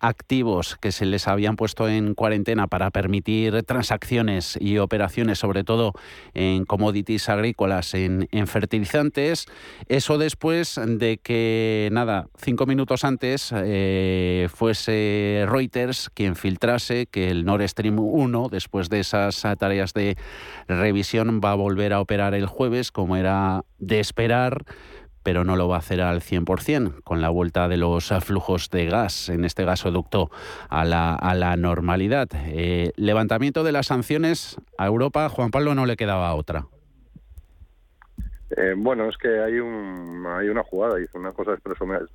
activos 0.00 0.76
que 0.80 0.92
se 0.92 1.06
les 1.06 1.28
habían 1.28 1.56
puesto 1.56 1.88
en 1.88 2.14
cuarentena 2.14 2.66
para 2.66 2.90
permitir 2.90 3.62
transacciones 3.62 4.58
y 4.60 4.78
operaciones, 4.78 5.38
sobre 5.38 5.64
todo 5.64 5.92
en 6.34 6.64
commodities 6.64 7.28
agrícolas, 7.28 7.94
en, 7.94 8.26
fertilizantes. 8.46 9.46
Eso 9.88 10.18
después 10.18 10.80
de 10.86 11.18
que, 11.18 11.88
nada, 11.92 12.28
cinco 12.36 12.66
minutos 12.66 13.04
antes 13.04 13.52
eh, 13.54 14.48
fuese 14.52 15.44
Reuters 15.48 16.10
quien 16.14 16.36
filtrase 16.36 17.06
que 17.06 17.30
el 17.30 17.44
Nord 17.44 17.66
Stream 17.68 17.98
1, 17.98 18.48
después 18.50 18.88
de 18.88 19.00
esas 19.00 19.42
tareas 19.58 19.92
de 19.94 20.16
revisión, 20.68 21.40
va 21.44 21.52
a 21.52 21.54
volver 21.54 21.92
a 21.92 22.00
operar 22.00 22.34
el 22.34 22.46
jueves, 22.46 22.92
como 22.92 23.16
era 23.16 23.64
de 23.78 24.00
esperar 24.00 24.64
pero 25.26 25.42
no 25.42 25.56
lo 25.56 25.66
va 25.66 25.74
a 25.74 25.78
hacer 25.80 26.00
al 26.02 26.20
100% 26.20 27.02
con 27.02 27.20
la 27.20 27.30
vuelta 27.30 27.66
de 27.66 27.76
los 27.76 28.14
flujos 28.24 28.70
de 28.70 28.86
gas, 28.86 29.28
en 29.28 29.44
este 29.44 29.64
gasoducto, 29.64 30.30
a 30.68 30.84
la, 30.84 31.16
a 31.16 31.34
la 31.34 31.56
normalidad. 31.56 32.28
Eh, 32.32 32.92
levantamiento 32.94 33.64
de 33.64 33.72
las 33.72 33.88
sanciones 33.88 34.56
a 34.78 34.86
Europa, 34.86 35.28
Juan 35.28 35.50
Pablo 35.50 35.74
no 35.74 35.84
le 35.84 35.96
quedaba 35.96 36.32
otra. 36.36 36.66
Eh, 38.56 38.74
bueno, 38.76 39.08
es 39.08 39.16
que 39.16 39.40
hay 39.40 39.58
un 39.58 40.24
hay 40.28 40.48
una 40.48 40.62
jugada, 40.62 41.00
y 41.00 41.06
una 41.14 41.32
cosa 41.32 41.54
es 41.54 41.60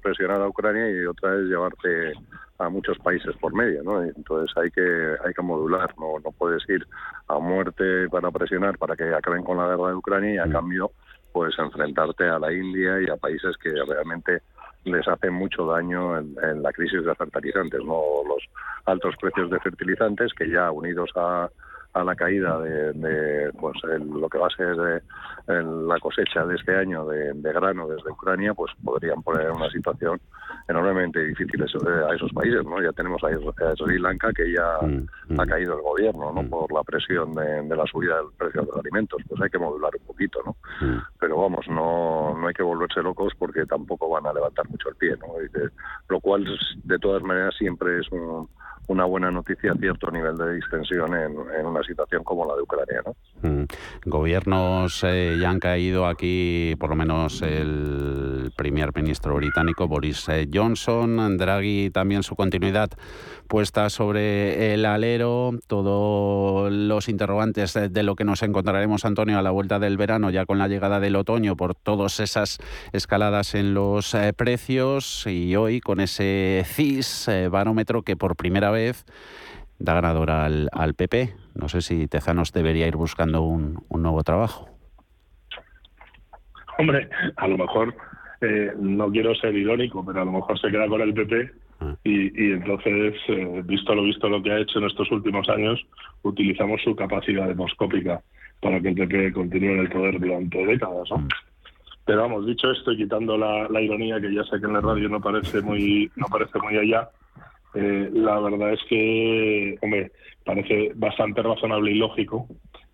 presionar 0.01 0.41
a 0.41 0.47
Ucrania 0.47 0.89
y 0.89 1.05
otra 1.05 1.36
es 1.36 1.41
llevarte 1.41 2.14
a 2.59 2.70
muchos 2.70 2.97
países 2.99 3.36
por 3.41 3.53
medio, 3.53 3.84
¿no? 3.84 4.01
Entonces 4.01 4.55
hay 4.55 4.72
que 4.72 5.16
hay 5.26 5.34
que 5.34 5.41
modular, 5.41 5.93
no 5.99 6.18
no 6.24 6.32
puedes 6.32 6.64
ir 6.70 6.88
a 7.28 7.39
muerte 7.39 8.07
para 8.09 8.32
presionar 8.32 8.78
para 8.78 8.95
que 8.95 9.14
acaben 9.14 9.43
con 9.43 9.57
la 9.57 9.68
guerra 9.68 9.89
de 9.89 9.95
Ucrania 9.95 10.34
y 10.36 10.38
a 10.38 10.45
mm. 10.45 10.51
cambio 10.53 10.91
pues 11.32 11.57
enfrentarte 11.57 12.27
a 12.27 12.39
la 12.39 12.51
India 12.51 13.01
y 13.01 13.09
a 13.09 13.17
países 13.17 13.57
que 13.57 13.71
realmente 13.88 14.41
les 14.84 15.07
hacen 15.07 15.34
mucho 15.34 15.65
daño 15.65 16.17
en, 16.17 16.36
en 16.43 16.63
la 16.63 16.71
crisis 16.71 17.03
de 17.03 17.15
fertilizantes, 17.15 17.79
no 17.84 18.01
los 18.27 18.43
altos 18.86 19.15
precios 19.19 19.49
de 19.49 19.59
fertilizantes 19.59 20.34
que 20.34 20.49
ya 20.49 20.71
unidos 20.71 21.11
a 21.15 21.49
a 21.94 22.04
la 22.04 22.16
caída 22.16 22.60
de, 22.60 23.52
pues 23.60 23.76
lo 23.84 24.30
que 24.30 24.38
va 24.38 24.48
a 24.48 24.56
ser 24.56 25.04
eh, 25.48 25.64
la 25.88 26.00
cosecha 26.00 26.46
de 26.46 26.56
este 26.56 26.76
año 26.76 27.06
de, 27.06 27.34
grano 27.54 27.88
desde 27.88 28.12
Ucrania, 28.12 28.54
pues 28.54 28.72
podrían 28.84 29.22
poner 29.22 29.48
en 29.48 29.56
una 29.56 29.70
situación 29.70 30.20
enormemente 30.68 31.24
difícil 31.24 31.62
eh, 31.62 32.04
a 32.10 32.16
esos 32.16 32.32
países. 32.32 32.64
¿no? 32.64 32.82
Ya 32.82 32.92
tenemos 32.94 33.22
a 33.24 33.76
Sri 33.76 34.00
Lanka 34.00 34.32
que 34.34 34.54
ya 34.54 34.78
mm, 34.82 35.39
ha 35.39 35.46
mm. 35.46 35.50
caído 35.50 35.76
el 35.76 35.82
gobierno 35.82 36.32
¿no? 36.32 36.44
Mm. 36.44 36.50
por 36.50 36.72
la 36.72 36.84
presión 36.84 37.34
de, 37.34 37.76
la 37.76 37.86
subida 37.88 38.18
del 38.18 38.32
precio 38.38 38.62
de 38.62 38.68
los 38.68 38.78
alimentos. 38.78 39.22
Pues 39.28 39.42
hay 39.42 39.50
que 39.50 39.60
modular 39.60 39.92
un 40.00 40.06
poquito, 40.06 40.39
¿no? 40.46 40.56
Pero 41.20 41.42
vamos, 41.42 41.68
no, 41.68 42.38
no 42.38 42.48
hay 42.48 42.54
que 42.54 42.64
volverse 42.64 43.02
locos 43.02 43.34
porque 43.38 43.66
tampoco 43.66 44.10
van 44.10 44.26
a 44.28 44.34
levantar 44.34 44.70
mucho 44.70 44.89
el 44.89 44.96
pie, 44.96 45.16
¿no? 45.18 45.28
lo 46.08 46.20
cual 46.20 46.46
de 46.84 47.00
todas 47.00 47.24
maneras 47.24 47.56
siempre 47.58 48.00
es 48.00 48.12
un 48.12 48.48
una 48.88 49.05
buena 49.05 49.32
noticia 49.32 49.73
cierto 49.79 50.11
nivel 50.11 50.38
de 50.38 50.55
distensión 50.55 51.15
en, 51.15 51.65
una 51.65 51.84
situación 51.84 52.23
como 52.23 52.45
la 52.45 52.55
de 52.55 52.61
Ucrania. 52.61 53.01
¿no? 53.05 53.49
Mm. 53.49 53.65
Gobiernos 54.05 55.03
eh, 55.03 55.38
ya 55.39 55.49
han 55.49 55.59
caído 55.59 56.05
aquí, 56.05 56.75
por 56.79 56.89
lo 56.89 56.95
menos 56.95 57.41
el 57.41 58.51
primer 58.55 58.93
ministro 58.95 59.36
británico 59.36 59.88
Boris 59.88 60.27
eh, 60.29 60.47
Johnson, 60.51 61.38
Draghi 61.38 61.89
también 61.91 62.23
su 62.23 62.36
continuidad 62.36 62.89
puesta 63.47 63.89
sobre 63.89 64.73
el 64.73 64.86
alero, 64.86 65.51
todos 65.67 66.71
los 66.71 67.09
interrogantes 67.09 67.73
de 67.73 68.03
lo 68.03 68.15
que 68.15 68.23
nos 68.23 68.43
encontraremos, 68.43 69.03
Antonio, 69.03 69.38
a 69.38 69.41
la 69.41 69.51
vuelta 69.51 69.77
del 69.77 69.97
verano, 69.97 70.29
ya 70.29 70.45
con 70.45 70.57
la 70.57 70.69
llegada 70.69 71.01
del 71.01 71.17
otoño, 71.17 71.57
por 71.57 71.75
todas 71.75 72.21
esas 72.21 72.59
escaladas 72.93 73.53
en 73.55 73.73
los 73.73 74.13
eh, 74.13 74.32
precios 74.34 75.27
y 75.27 75.55
hoy 75.57 75.82
con 75.82 75.99
ese 75.99 76.63
CIS, 76.65 77.29
barómetro 77.49 78.03
que 78.03 78.15
por 78.15 78.38
primera 78.38 78.70
vez 78.72 79.05
da 79.82 79.93
ganador 79.93 80.32
al, 80.32 80.69
al 80.72 80.93
PP. 80.93 81.34
No 81.55 81.69
sé 81.69 81.82
si 81.82 82.07
Tezanos 82.07 82.53
debería 82.53 82.88
ir 82.88 82.95
buscando 82.95 83.41
un, 83.41 83.84
nuevo 83.89 84.24
trabajo. 84.24 84.69
Hombre, 86.78 87.09
a 87.36 87.47
lo 87.47 87.57
mejor, 87.57 87.95
eh, 88.41 88.72
no 88.80 89.11
quiero 89.11 89.36
ser 89.36 89.55
irónico, 89.55 90.05
pero 90.05 90.22
a 90.22 90.26
lo 90.26 90.32
mejor 90.32 90.59
se 90.59 90.69
queda 90.69 90.88
con 90.88 91.01
el 91.01 91.13
PP 91.13 91.51
ah. 91.82 91.95
y, 92.03 92.51
entonces, 92.53 93.15
eh, 93.28 93.61
visto 93.65 93.93
lo 93.93 94.03
visto 94.03 94.30
lo 94.30 94.41
que 94.41 94.51
ha 94.51 94.59
hecho 94.59 94.80
en 94.80 94.86
estos 94.86 95.11
últimos 95.11 95.47
años, 95.49 95.80
utilizamos 96.24 96.82
su 96.84 96.95
capacidad 96.95 97.47
demoscópica 97.47 98.22
para 98.61 98.80
que 98.80 98.89
el 98.89 98.95
PP 98.95 99.34
continúe 99.34 99.72
en 99.72 99.80
el 99.80 99.89
poder 99.89 100.19
durante 100.19 100.65
décadas. 100.65 101.09
¿no? 101.11 101.17
Mm. 101.17 101.28
Pero 102.05 102.22
vamos, 102.22 102.45
dicho 102.45 102.72
esto 102.72 102.91
y 102.93 102.97
quitando 102.97 103.38
la, 103.38 103.67
la, 103.69 103.82
ironía 103.82 104.19
que 104.19 104.34
ya 104.34 104.43
sé 104.43 104.59
que 104.59 104.65
en 104.65 104.74
la 104.74 104.82
radio 104.82 105.07
no 105.07 105.22
parece 105.22 105.61
muy 105.61 106.11
no 106.15 106.26
parece 106.28 106.57
muy 106.59 106.78
allá, 106.78 107.09
eh, 107.74 108.09
la 108.13 108.39
verdad 108.39 108.74
es 108.74 108.80
que, 108.89 109.78
hombre, 109.82 110.11
parece 110.43 110.91
bastante 110.95 111.41
razonable 111.41 111.91
y 111.91 111.95
lógico 111.95 112.47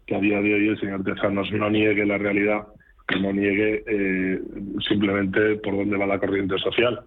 que 0.06 0.16
a 0.16 0.20
día 0.20 0.40
de 0.42 0.54
hoy 0.54 0.68
el 0.70 0.80
señor 0.80 1.04
Tezanos 1.04 1.52
no 1.52 1.70
niegue 1.70 2.06
la 2.06 2.18
realidad, 2.18 2.68
que 3.08 3.20
no 3.20 3.32
niegue 3.34 3.84
eh, 3.88 4.40
simplemente 4.88 5.56
por 5.58 5.76
dónde 5.76 5.98
va 5.98 6.06
la 6.06 6.20
corriente 6.20 6.58
social. 6.60 7.02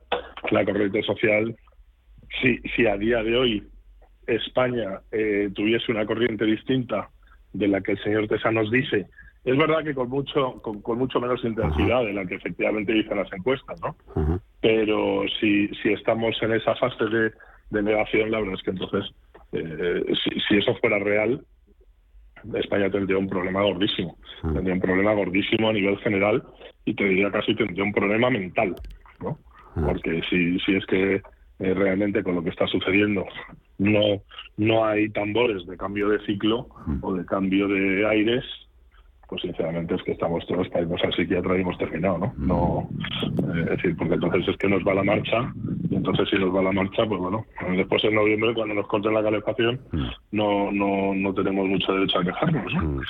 La 0.50 0.64
corriente 0.64 1.02
social, 1.02 1.54
si, 2.40 2.58
si 2.74 2.86
a 2.86 2.96
día 2.96 3.22
de 3.22 3.36
hoy 3.36 3.64
España 4.26 5.00
eh, 5.12 5.50
tuviese 5.54 5.92
una 5.92 6.06
corriente 6.06 6.44
distinta 6.44 7.08
de 7.52 7.68
la 7.68 7.80
que 7.80 7.92
el 7.92 8.02
señor 8.02 8.28
Tesanos 8.28 8.70
dice, 8.70 9.06
es 9.44 9.56
verdad 9.56 9.82
que 9.82 9.94
con 9.94 10.10
mucho 10.10 10.60
con, 10.60 10.98
mucho 10.98 11.20
menos 11.20 11.42
intensidad 11.42 12.04
de 12.04 12.12
la 12.12 12.26
que 12.26 12.34
efectivamente 12.34 12.92
dicen 12.92 13.16
las 13.16 13.32
encuestas, 13.32 13.80
¿no? 13.80 13.96
Pero 14.60 15.22
si, 15.40 15.68
si 15.82 15.92
estamos 15.92 16.36
en 16.42 16.52
esa 16.52 16.74
fase 16.74 17.06
de 17.06 17.32
de 17.70 17.82
negación, 17.82 18.30
la 18.30 18.40
verdad 18.40 18.54
es 18.54 18.62
que 18.62 18.70
entonces, 18.70 19.14
eh, 19.52 20.02
si, 20.48 20.56
eso 20.56 20.74
fuera 20.76 20.98
real, 20.98 21.40
España 22.54 22.90
tendría 22.90 23.18
un 23.18 23.28
problema 23.28 23.62
gordísimo. 23.62 24.16
Mm. 24.42 24.54
Tendría 24.54 24.74
un 24.74 24.80
problema 24.80 25.12
gordísimo 25.14 25.68
a 25.68 25.72
nivel 25.72 25.98
general 25.98 26.42
y 26.84 26.94
te 26.94 27.04
diría 27.04 27.30
casi 27.30 27.54
tendría 27.54 27.84
un 27.84 27.92
problema 27.92 28.30
mental, 28.30 28.74
¿no? 29.20 29.38
Mm. 29.76 29.86
Porque 29.86 30.22
si, 30.28 30.58
si 30.60 30.74
es 30.74 30.86
que 30.86 31.22
eh, 31.60 31.74
realmente 31.74 32.22
con 32.22 32.34
lo 32.34 32.42
que 32.42 32.50
está 32.50 32.66
sucediendo 32.66 33.26
no, 33.78 34.22
no 34.56 34.84
hay 34.84 35.10
tambores 35.10 35.66
de 35.66 35.76
cambio 35.76 36.08
de 36.08 36.24
ciclo 36.24 36.68
mm. 36.86 36.98
o 37.02 37.14
de 37.14 37.24
cambio 37.26 37.68
de 37.68 38.06
aires, 38.06 38.44
pues 39.30 39.42
sinceramente 39.42 39.94
es 39.94 40.02
que 40.02 40.12
estamos 40.12 40.44
todos 40.46 40.66
irnos 40.74 41.02
al 41.04 41.14
psiquiatra 41.14 41.56
y 41.56 41.60
hemos 41.60 41.78
terminado, 41.78 42.18
¿no? 42.18 42.34
no 42.36 42.88
eh, 43.54 43.60
es 43.60 43.70
decir, 43.70 43.96
porque 43.96 44.14
entonces 44.14 44.48
es 44.48 44.56
que 44.56 44.68
nos 44.68 44.82
va 44.84 44.94
la 44.94 45.04
marcha 45.04 45.54
y 45.88 45.94
entonces 45.94 46.28
si 46.28 46.36
nos 46.36 46.54
va 46.54 46.62
la 46.62 46.72
marcha, 46.72 47.06
pues 47.06 47.20
bueno, 47.20 47.46
después 47.76 48.02
en 48.04 48.16
noviembre 48.16 48.52
cuando 48.54 48.74
nos 48.74 48.88
corten 48.88 49.14
la 49.14 49.22
calefacción 49.22 49.80
mm. 49.92 50.08
no 50.32 50.72
no 50.72 51.14
no 51.14 51.32
tenemos 51.32 51.68
mucho 51.68 51.92
derecho 51.92 52.18
a 52.18 52.24
quejarnos, 52.24 52.74
¿no? 52.74 52.82
Mm. 52.82 53.00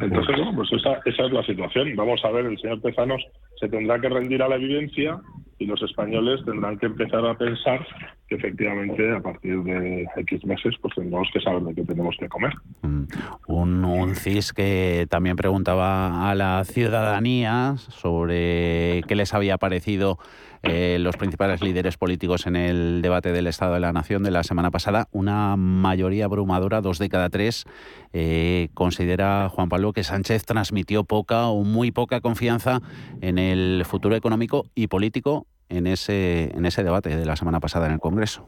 Entonces, 0.00 0.36
bueno, 0.36 0.52
pues 0.56 0.72
esa, 0.72 1.00
esa 1.04 1.26
es 1.26 1.32
la 1.32 1.42
situación. 1.44 1.94
Vamos 1.94 2.24
a 2.24 2.30
ver, 2.30 2.46
el 2.46 2.58
señor 2.58 2.80
Tezanos 2.80 3.24
se 3.60 3.68
tendrá 3.68 4.00
que 4.00 4.08
rendir 4.08 4.42
a 4.42 4.48
la 4.48 4.56
evidencia 4.56 5.20
y 5.60 5.66
los 5.66 5.80
españoles 5.82 6.42
tendrán 6.46 6.78
que 6.78 6.86
empezar 6.86 7.24
a 7.26 7.36
pensar 7.36 7.86
que 8.26 8.36
efectivamente 8.36 9.14
a 9.14 9.20
partir 9.20 9.62
de 9.62 10.06
X 10.16 10.44
meses 10.46 10.74
pues 10.80 10.94
tendremos 10.94 11.28
que 11.32 11.40
saber 11.40 11.62
de 11.62 11.74
qué 11.74 11.84
tenemos 11.84 12.16
que 12.18 12.28
comer. 12.28 12.54
Mm. 12.80 13.04
Un, 13.46 13.84
un 13.84 14.16
CIS 14.16 14.54
que 14.54 15.06
también 15.10 15.36
preguntaba 15.36 16.30
a 16.30 16.34
la 16.34 16.64
ciudadanía 16.64 17.74
sobre 17.76 19.02
qué 19.06 19.14
les 19.14 19.34
había 19.34 19.58
parecido 19.58 20.18
eh, 20.62 20.98
los 21.00 21.16
principales 21.16 21.62
líderes 21.62 21.96
políticos 21.96 22.46
en 22.46 22.56
el 22.56 23.00
debate 23.02 23.32
del 23.32 23.46
Estado 23.46 23.74
de 23.74 23.80
la 23.80 23.92
Nación 23.92 24.22
de 24.22 24.30
la 24.30 24.42
semana 24.42 24.70
pasada. 24.70 25.08
Una 25.10 25.56
mayoría 25.56 26.26
abrumadora, 26.26 26.80
dos 26.80 26.98
de 26.98 27.08
cada 27.08 27.30
tres, 27.30 27.64
eh, 28.12 28.68
considera 28.74 29.48
Juan 29.48 29.68
Pablo 29.68 29.92
que 29.92 30.04
Sánchez 30.04 30.44
transmitió 30.44 31.04
poca 31.04 31.46
o 31.46 31.64
muy 31.64 31.90
poca 31.92 32.20
confianza 32.20 32.80
en 33.20 33.38
el 33.38 33.84
futuro 33.86 34.16
económico 34.16 34.66
y 34.74 34.88
político 34.88 35.46
en 35.70 35.86
ese, 35.86 36.50
en 36.54 36.66
ese 36.66 36.82
debate 36.82 37.16
de 37.16 37.24
la 37.24 37.36
semana 37.36 37.60
pasada 37.60 37.86
en 37.86 37.92
el 37.92 38.00
Congreso. 38.00 38.46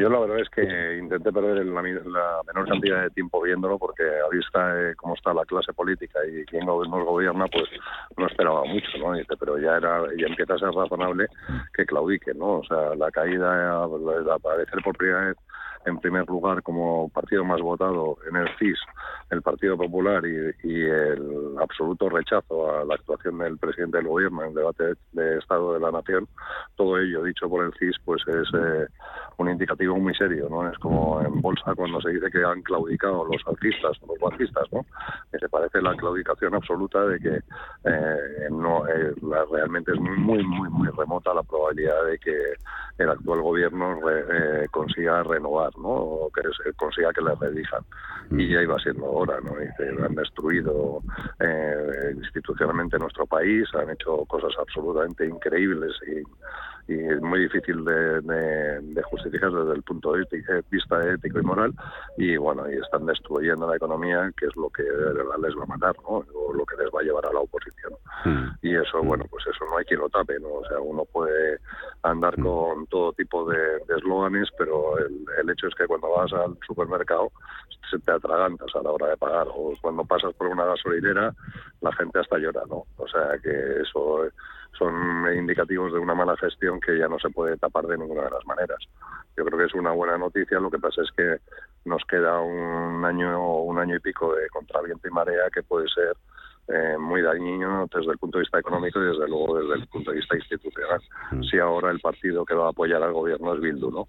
Yo 0.00 0.08
la 0.08 0.18
verdad 0.18 0.40
es 0.40 0.48
que 0.48 0.96
intenté 0.98 1.30
perder 1.30 1.66
la, 1.66 1.82
menor 1.82 2.66
cantidad 2.66 3.02
de 3.02 3.10
tiempo 3.10 3.42
viéndolo 3.42 3.78
porque 3.78 4.02
a 4.02 4.30
vista 4.30 4.74
de 4.74 4.96
cómo 4.96 5.14
está 5.14 5.34
la 5.34 5.44
clase 5.44 5.74
política 5.74 6.18
y 6.26 6.42
quién 6.46 6.64
nos 6.64 6.88
gobierna, 6.88 7.44
pues 7.48 7.64
no 8.16 8.26
esperaba 8.26 8.64
mucho, 8.64 8.88
¿no? 8.98 9.12
pero 9.38 9.58
ya 9.58 9.76
era 9.76 10.02
ya 10.16 10.26
empieza 10.26 10.54
a 10.54 10.58
ser 10.58 10.70
razonable 10.70 11.26
que 11.74 11.84
claudique, 11.84 12.32
¿no? 12.32 12.60
O 12.60 12.64
sea, 12.64 12.94
la 12.94 13.10
caída, 13.10 13.84
aparecer 13.84 14.82
por 14.82 14.96
primera 14.96 15.26
vez 15.26 15.36
en 15.86 15.98
primer 15.98 16.26
lugar 16.26 16.62
como 16.62 17.08
partido 17.08 17.44
más 17.44 17.60
votado 17.60 18.18
en 18.28 18.36
el 18.36 18.48
CIS, 18.58 18.78
el 19.30 19.42
Partido 19.42 19.76
Popular 19.76 20.22
y, 20.26 20.80
el 20.80 21.56
absoluto 21.60 22.08
rechazo 22.08 22.70
a 22.70 22.84
la 22.84 22.94
actuación 22.94 23.38
del 23.38 23.58
presidente 23.58 23.98
del 23.98 24.08
gobierno 24.08 24.42
en 24.42 24.48
el 24.48 24.54
debate 24.54 24.94
de 25.12 25.38
Estado 25.38 25.74
de 25.74 25.80
la 25.80 25.90
Nación, 25.90 26.28
todo 26.76 26.98
ello 26.98 27.22
dicho 27.22 27.48
por 27.48 27.64
el 27.64 27.72
CIS, 27.78 27.96
pues 28.04 28.22
es 28.26 28.48
eh, 28.54 28.86
un 29.40 29.50
indicativo 29.50 29.98
muy 29.98 30.14
serio, 30.14 30.48
¿no? 30.50 30.68
Es 30.68 30.78
como 30.78 31.20
en 31.20 31.40
bolsa 31.40 31.74
cuando 31.74 32.00
se 32.00 32.10
dice 32.10 32.30
que 32.30 32.44
han 32.44 32.62
claudicado 32.62 33.24
los 33.24 33.42
alcistas 33.46 33.96
o 34.02 34.06
los 34.08 34.18
bajistas, 34.18 34.66
¿no? 34.72 34.84
Que 35.32 35.38
se 35.38 35.48
parece 35.48 35.80
la 35.80 35.96
claudicación 35.96 36.54
absoluta 36.54 37.04
de 37.06 37.18
que 37.18 37.36
eh, 37.84 38.48
no 38.50 38.86
eh, 38.86 39.14
realmente 39.50 39.92
es 39.92 40.00
muy, 40.00 40.42
muy, 40.44 40.68
muy 40.68 40.88
remota 40.88 41.32
la 41.32 41.42
probabilidad 41.42 42.04
de 42.04 42.18
que 42.18 42.36
el 42.98 43.08
actual 43.08 43.40
gobierno 43.40 43.98
consiga 44.70 45.22
renovar 45.22 45.70
o 45.76 46.30
que 46.34 46.42
consiga 46.74 47.12
que 47.12 47.22
le 47.22 47.34
redijan. 47.34 47.82
Y 48.30 48.52
ya 48.52 48.60
iba 48.62 48.78
siendo 48.78 49.06
ahora, 49.06 49.38
¿no? 49.40 49.52
han 50.04 50.14
destruido 50.14 51.00
eh, 51.40 52.12
institucionalmente 52.14 52.98
nuestro 52.98 53.26
país, 53.26 53.66
han 53.74 53.90
hecho 53.90 54.24
cosas 54.26 54.52
absolutamente 54.58 55.26
increíbles 55.26 55.92
y, 56.06 56.22
y 56.90 56.98
es 56.98 57.20
muy 57.22 57.40
difícil 57.40 57.84
de, 57.84 59.02
justificar 59.04 59.52
desde 59.52 59.74
el 59.74 59.82
punto 59.82 60.12
de 60.12 60.26
vista 60.70 61.00
ético 61.08 61.38
y 61.38 61.42
moral 61.42 61.72
y 62.16 62.36
bueno 62.36 62.68
y 62.70 62.74
están 62.74 63.06
destruyendo 63.06 63.68
la 63.68 63.76
economía 63.76 64.30
que 64.36 64.46
es 64.46 64.56
lo 64.56 64.68
que 64.70 64.82
les 64.82 65.56
va 65.56 65.62
a 65.62 65.66
matar 65.66 65.96
¿no? 66.02 66.24
o 66.34 66.52
lo 66.52 66.64
que 66.66 66.76
les 66.76 66.88
va 66.88 67.00
a 67.00 67.02
llevar 67.02 67.26
a 67.26 67.32
la 67.32 67.40
oposición 67.40 67.92
hmm. 68.24 68.48
y 68.62 68.74
eso 68.74 69.02
bueno 69.02 69.24
pues 69.30 69.44
eso 69.46 69.64
no 69.66 69.78
hay 69.78 69.84
quien 69.84 70.00
lo 70.00 70.08
tape 70.08 70.38
no 70.40 70.48
o 70.48 70.64
sea 70.66 70.80
uno 70.80 71.04
puede 71.04 71.58
andar 72.02 72.38
hmm. 72.38 72.42
con 72.42 72.86
todo 72.86 73.12
tipo 73.12 73.48
de 73.48 73.82
eslóganes 73.96 74.48
pero 74.58 74.98
el, 74.98 75.24
el, 75.40 75.50
hecho 75.50 75.68
es 75.68 75.74
que 75.74 75.86
cuando 75.86 76.10
vas 76.10 76.32
al 76.32 76.58
supermercado 76.66 77.30
se 77.88 77.98
te 78.00 78.12
atragantas 78.12 78.74
a 78.74 78.82
la 78.82 78.90
hora 78.90 79.08
de 79.08 79.16
pagar 79.16 79.46
o 79.48 79.74
cuando 79.80 80.04
pasas 80.04 80.34
por 80.34 80.48
una 80.48 80.64
gasolinera 80.64 81.34
la 81.80 81.92
gente 81.92 82.18
hasta 82.18 82.38
llora 82.38 82.62
no 82.68 82.84
o 82.96 83.08
sea 83.08 83.38
que 83.42 83.82
eso 83.82 84.28
son 84.78 85.26
indicativos 85.34 85.92
de 85.92 85.98
una 85.98 86.14
mala 86.14 86.36
gestión 86.36 86.80
que 86.80 86.98
ya 86.98 87.08
no 87.08 87.18
se 87.18 87.30
puede 87.30 87.56
tapar 87.56 87.86
de 87.86 87.98
ninguna 87.98 88.24
de 88.24 88.30
las 88.30 88.46
maneras. 88.46 88.78
Yo 89.36 89.44
creo 89.44 89.58
que 89.58 89.66
es 89.66 89.74
una 89.74 89.92
buena 89.92 90.18
noticia, 90.18 90.60
lo 90.60 90.70
que 90.70 90.78
pasa 90.78 91.02
es 91.02 91.10
que 91.16 91.38
nos 91.84 92.02
queda 92.04 92.40
un 92.40 93.04
año 93.04 93.38
o 93.40 93.62
un 93.62 93.78
año 93.78 93.96
y 93.96 94.00
pico 94.00 94.34
de 94.34 94.48
contraviento 94.48 95.08
y 95.08 95.10
marea 95.10 95.50
que 95.52 95.62
puede 95.62 95.88
ser 95.88 96.14
eh, 96.68 96.96
muy 96.98 97.20
dañino 97.20 97.86
desde 97.92 98.12
el 98.12 98.18
punto 98.18 98.38
de 98.38 98.42
vista 98.42 98.58
económico 98.58 99.00
y 99.00 99.06
desde 99.06 99.28
luego 99.28 99.58
desde 99.58 99.82
el 99.82 99.88
punto 99.88 100.10
de 100.10 100.18
vista 100.18 100.36
institucional. 100.36 101.00
Mm. 101.32 101.42
Si 101.42 101.58
ahora 101.58 101.90
el 101.90 102.00
partido 102.00 102.44
que 102.44 102.54
va 102.54 102.66
a 102.66 102.70
apoyar 102.70 103.02
al 103.02 103.12
gobierno 103.12 103.54
es 103.54 103.60
Bildu, 103.60 103.90
¿no? 103.90 104.08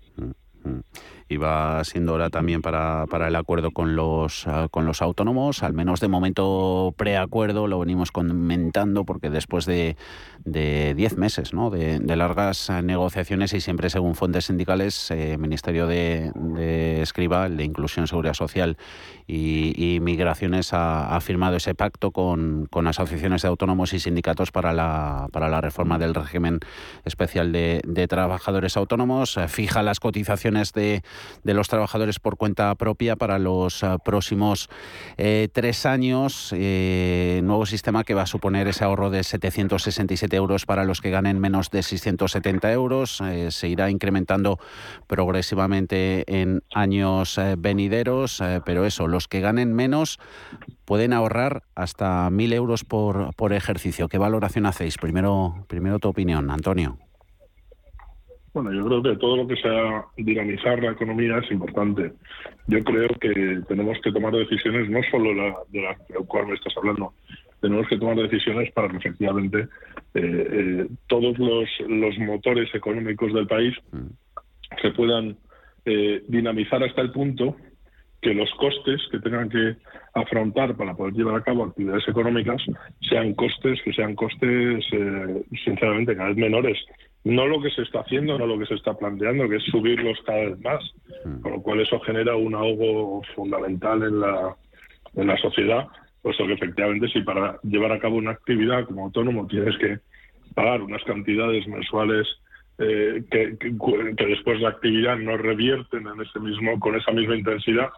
Y 1.32 1.38
va 1.38 1.82
siendo 1.86 2.13
hora 2.13 2.29
también 2.29 2.61
para, 2.61 3.05
para 3.07 3.29
el 3.29 3.38
acuerdo 3.38 3.71
con 3.71 3.95
los, 3.95 4.45
ah, 4.47 4.67
con 4.69 4.86
los 4.86 5.01
autónomos, 5.01 5.63
al 5.63 5.71
menos 5.71 6.01
de 6.01 6.09
momento 6.09 6.93
preacuerdo, 6.97 7.67
lo 7.67 7.79
venimos 7.79 8.11
comentando 8.11 9.05
porque 9.05 9.29
después 9.29 9.65
de 9.65 9.95
10 10.43 11.17
meses 11.17 11.53
¿no? 11.53 11.69
de, 11.69 11.99
largas 12.17 12.69
negociaciones 12.84 13.53
y 13.53 13.61
siempre 13.61 13.89
según 13.89 14.15
fuentes 14.15 14.47
sindicales, 14.47 15.09
el 15.11 15.19
eh, 15.19 15.38
Ministerio 15.38 15.88
de, 15.88 16.34
de, 16.36 17.01
Escriba, 17.01 17.45
el 17.45 17.55
de 17.55 17.63
Inclusión, 17.63 18.07
Seguridad 18.07 18.34
Social 18.34 18.77
y, 19.25 19.99
Migraciones, 20.01 20.71
ha, 20.73 21.17
firmado 21.21 21.55
ese 21.55 21.75
pacto 21.75 22.11
con, 22.11 22.67
con, 22.69 22.88
asociaciones 22.88 23.43
de 23.43 23.47
autónomos 23.47 23.93
y 23.93 23.99
sindicatos 23.99 24.51
para 24.51 24.73
la, 24.73 25.29
para 25.32 25.47
la 25.47 25.61
reforma 25.61 25.97
del 25.97 26.13
régimen 26.13 26.59
especial 27.05 27.53
de, 27.53 27.79
de 27.86 28.07
trabajadores 28.09 28.75
autónomos, 28.75 29.39
fija 29.47 29.82
las 29.82 30.01
cotizaciones 30.01 30.73
de 30.73 31.03
de 31.43 31.53
los 31.53 31.67
trabajadores 31.67 32.19
por 32.19 32.38
cuenta 32.38 32.74
propia 32.76 33.15
para 33.15 33.39
los 33.39 33.84
ah, 33.84 33.97
próximos 33.97 34.69
eh, 35.17 35.49
tres 35.51 35.86
años. 35.86 36.53
Eh, 36.55 37.41
nuevo 37.43 37.65
sistema 37.65 38.03
que 38.03 38.13
va 38.13 38.24
a 38.24 38.28
suponer 38.28 38.67
ese 38.67 38.84
ahorro 38.84 39.09
de 39.09 39.24
767 39.24 40.36
euros 40.36 40.65
para 40.65 40.84
los 40.84 41.01
que 41.01 41.09
ganen 41.09 41.39
menos 41.39 41.69
de 41.69 41.84
670 41.84 42.72
euros. 42.72 43.22
Eh, 43.22 43.51
se 43.51 43.67
irá 43.67 43.89
incrementando 43.89 44.59
progresivamente 45.07 46.24
en 46.41 46.63
años 46.74 47.39
venideros, 47.57 48.41
pero 48.65 48.86
eso, 48.86 49.07
los 49.07 49.28
que 49.28 49.41
ganen 49.41 49.74
menos 49.74 50.19
pueden 50.86 51.13
ahorrar 51.13 51.63
hasta 51.76 52.30
1.000 52.30 52.53
euros 52.53 52.84
por, 52.84 53.34
por 53.36 53.53
ejercicio. 53.53 54.07
¿Qué 54.07 54.17
valoración 54.17 54.65
hacéis? 54.65 54.97
Primero, 54.97 55.65
primero 55.67 55.99
tu 55.99 56.09
opinión, 56.09 56.51
Antonio. 56.51 56.97
Bueno, 58.53 58.73
yo 58.73 58.85
creo 58.85 59.01
que 59.01 59.15
todo 59.15 59.37
lo 59.37 59.47
que 59.47 59.55
sea 59.55 60.05
dinamizar 60.17 60.83
la 60.83 60.91
economía 60.91 61.37
es 61.37 61.49
importante. 61.51 62.11
Yo 62.67 62.83
creo 62.83 63.07
que 63.19 63.61
tenemos 63.67 63.97
que 64.03 64.11
tomar 64.11 64.33
decisiones, 64.33 64.89
no 64.89 64.99
solo 65.09 65.33
la, 65.33 65.55
de 65.69 65.81
las 65.81 65.97
cual 66.27 66.47
me 66.47 66.55
estás 66.55 66.75
hablando, 66.75 67.13
tenemos 67.61 67.87
que 67.87 67.97
tomar 67.97 68.17
decisiones 68.17 68.69
para 68.73 68.89
que 68.89 68.97
efectivamente 68.97 69.67
eh, 70.13 70.47
eh, 70.51 70.87
todos 71.07 71.37
los, 71.39 71.69
los, 71.87 72.17
motores 72.17 72.73
económicos 72.75 73.33
del 73.33 73.47
país 73.47 73.73
se 74.81 74.91
puedan 74.91 75.37
eh, 75.85 76.21
dinamizar 76.27 76.83
hasta 76.83 77.01
el 77.01 77.11
punto 77.11 77.55
que 78.21 78.33
los 78.33 78.51
costes 78.55 79.01
que 79.11 79.19
tengan 79.19 79.49
que 79.49 79.77
afrontar 80.13 80.75
para 80.75 80.93
poder 80.93 81.13
llevar 81.13 81.35
a 81.35 81.43
cabo 81.43 81.63
actividades 81.63 82.07
económicas 82.07 82.61
sean 83.09 83.33
costes 83.33 83.81
que 83.83 83.93
sean 83.93 84.13
costes 84.13 84.85
sinceramente 85.63 86.15
cada 86.15 86.29
vez 86.29 86.37
menores 86.37 86.77
no 87.24 87.45
lo 87.45 87.61
que 87.61 87.69
se 87.69 87.84
está 87.84 87.99
haciendo, 87.99 88.38
no 88.38 88.47
lo 88.47 88.57
que 88.57 88.65
se 88.65 88.76
está 88.76 88.93
planteando, 88.95 89.47
que 89.47 89.57
es 89.57 89.63
subirlos 89.65 90.17
cada 90.26 90.45
vez 90.45 90.59
más, 90.61 90.84
mm. 91.26 91.41
con 91.41 91.51
lo 91.51 91.61
cual 91.61 91.82
eso 91.82 91.99
genera 91.99 92.36
un 92.36 92.55
ahogo 92.55 93.22
fundamental 93.36 94.03
en 94.03 94.19
la, 94.19 94.55
en 95.15 95.28
la 95.28 95.38
sociedad, 95.38 95.88
puesto 96.22 96.47
que 96.47 96.53
efectivamente 96.53 97.07
si 97.09 97.22
para 97.22 97.59
llevar 97.63 97.91
a 97.91 97.99
cabo 97.99 98.15
una 98.15 98.32
actividad 98.32 98.86
como 98.86 99.05
autónomo 99.05 99.47
tienes 99.47 99.78
que 99.78 99.99
pagar 100.55 100.82
unas 100.82 101.03
cantidades 101.03 101.67
mensuales 101.67 102.28
eh, 102.80 103.24
que, 103.30 103.57
que, 103.59 104.26
después 104.26 104.59
la 104.59 104.69
actividad 104.69 105.17
no 105.17 105.38
revierten 105.38 106.07
en 106.07 106.22
ese 106.22 106.39
mismo 106.39 106.80
con 106.80 106.95
esa 106.95 107.11
misma 107.11 107.36
intensidad, 107.36 107.89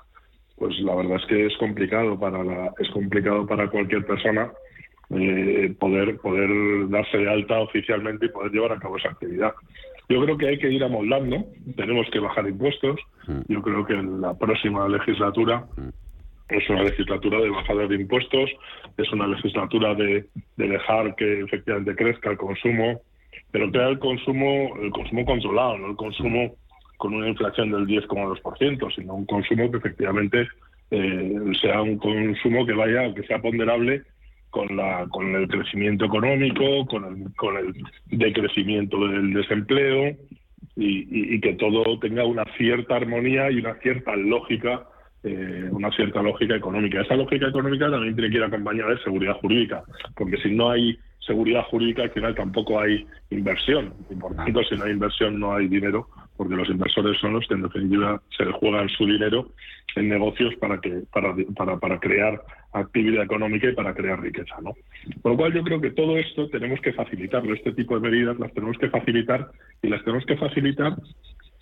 pues 0.57 0.77
la 0.79 0.95
verdad 0.95 1.17
es 1.21 1.25
que 1.27 1.45
es 1.45 1.57
complicado 1.57 2.19
para 2.19 2.43
la, 2.43 2.73
es 2.77 2.89
complicado 2.89 3.47
para 3.47 3.69
cualquier 3.69 4.05
persona 4.05 4.51
eh, 5.09 5.73
poder, 5.79 6.17
poder 6.17 6.49
darse 6.89 7.17
de 7.17 7.29
alta 7.29 7.59
oficialmente 7.59 8.25
y 8.25 8.29
poder 8.29 8.51
llevar 8.51 8.73
a 8.73 8.79
cabo 8.79 8.97
esa 8.97 9.09
actividad. 9.09 9.53
Yo 10.09 10.23
creo 10.23 10.37
que 10.37 10.47
hay 10.47 10.59
que 10.59 10.71
ir 10.71 10.83
amoldando, 10.83 11.45
tenemos 11.75 12.07
que 12.11 12.19
bajar 12.19 12.47
impuestos. 12.47 12.99
Mm. 13.27 13.41
Yo 13.47 13.61
creo 13.61 13.85
que 13.85 13.93
en 13.93 14.21
la 14.21 14.37
próxima 14.37 14.87
legislatura 14.87 15.65
mm. 15.77 15.89
es 16.49 16.69
una 16.69 16.83
legislatura 16.83 17.39
de 17.39 17.49
bajada 17.49 17.87
de 17.87 17.95
impuestos, 17.95 18.49
es 18.97 19.11
una 19.11 19.27
legislatura 19.27 19.95
de, 19.95 20.25
de 20.57 20.67
dejar 20.67 21.15
que 21.15 21.41
efectivamente 21.41 21.95
crezca 21.95 22.31
el 22.31 22.37
consumo, 22.37 23.01
pero 23.51 23.71
que 23.71 23.79
el 23.79 23.99
consumo, 23.99 24.75
el 24.81 24.91
consumo 24.91 25.25
controlado, 25.25 25.77
no 25.77 25.87
el 25.87 25.95
consumo 25.95 26.55
con 26.97 27.13
una 27.13 27.27
inflación 27.27 27.71
del 27.71 27.85
10,2%, 27.85 28.95
sino 28.95 29.13
un 29.13 29.25
consumo 29.25 29.69
que 29.71 29.77
efectivamente 29.77 30.47
eh, 30.91 31.41
sea 31.61 31.81
un 31.81 31.97
consumo 31.97 32.65
que 32.65 32.73
vaya, 32.73 33.13
que 33.13 33.23
sea 33.23 33.41
ponderable 33.41 34.03
con, 34.53 34.77
la, 34.77 35.07
con 35.09 35.35
el 35.35 35.47
crecimiento 35.47 36.05
económico, 36.05 36.85
con 36.85 37.05
el, 37.05 37.35
con 37.35 37.57
el 37.57 37.73
decrecimiento 38.05 39.07
del 39.07 39.33
desempleo 39.33 40.15
y, 40.75 41.41
que 41.41 41.53
todo 41.53 41.97
tenga 41.99 42.23
una 42.23 42.45
cierta 42.55 42.97
armonía 42.97 43.49
y 43.49 43.57
una 43.57 43.73
cierta 43.81 44.15
lógica, 44.15 44.83
eh, 45.23 45.67
una 45.71 45.89
cierta 45.89 46.21
lógica 46.21 46.55
económica. 46.55 47.01
Esa 47.01 47.15
lógica 47.15 47.47
económica 47.47 47.89
también 47.89 48.13
tiene 48.13 48.29
que 48.29 48.37
ir 48.37 48.43
acompañada 48.43 48.91
de 48.91 49.03
seguridad 49.03 49.33
jurídica, 49.41 49.83
porque 50.15 50.37
si 50.37 50.51
no 50.51 50.69
hay 50.69 50.99
seguridad 51.25 51.63
jurídica, 51.63 52.03
al 52.03 52.11
final 52.11 52.35
tampoco 52.35 52.79
hay 52.79 53.07
inversión. 53.31 53.91
Y 54.11 54.15
por 54.15 54.35
tanto, 54.35 54.61
si 54.65 54.75
no 54.75 54.83
hay 54.83 54.91
inversión, 54.91 55.39
no 55.39 55.55
hay 55.55 55.67
dinero, 55.67 56.07
porque 56.37 56.55
los 56.55 56.69
inversores 56.69 57.17
son 57.19 57.33
los 57.33 57.47
que 57.47 57.53
en 57.53 57.63
definitiva 57.63 58.21
se 58.37 58.45
juegan 58.45 58.89
su 58.89 59.05
dinero 59.05 59.51
en 59.95 60.09
negocios 60.09 60.55
para 60.55 60.79
que 60.79 61.03
para, 61.11 61.35
para, 61.55 61.77
para 61.77 61.99
crear 61.99 62.41
actividad 62.73 63.23
económica 63.23 63.69
y 63.69 63.73
para 63.73 63.93
crear 63.93 64.21
riqueza, 64.21 64.55
¿no? 64.61 64.73
Por 65.21 65.33
lo 65.33 65.37
cual 65.37 65.53
yo 65.53 65.63
creo 65.63 65.79
que 65.79 65.91
todo 65.91 66.17
esto 66.17 66.49
tenemos 66.49 66.79
que 66.81 66.93
facilitarlo, 66.93 67.53
este 67.53 67.73
tipo 67.73 67.99
de 67.99 68.09
medidas 68.09 68.39
las 68.39 68.53
tenemos 68.53 68.77
que 68.77 68.89
facilitar 68.89 69.47
y 69.81 69.89
las 69.89 70.03
tenemos 70.03 70.25
que 70.25 70.37
facilitar 70.37 70.95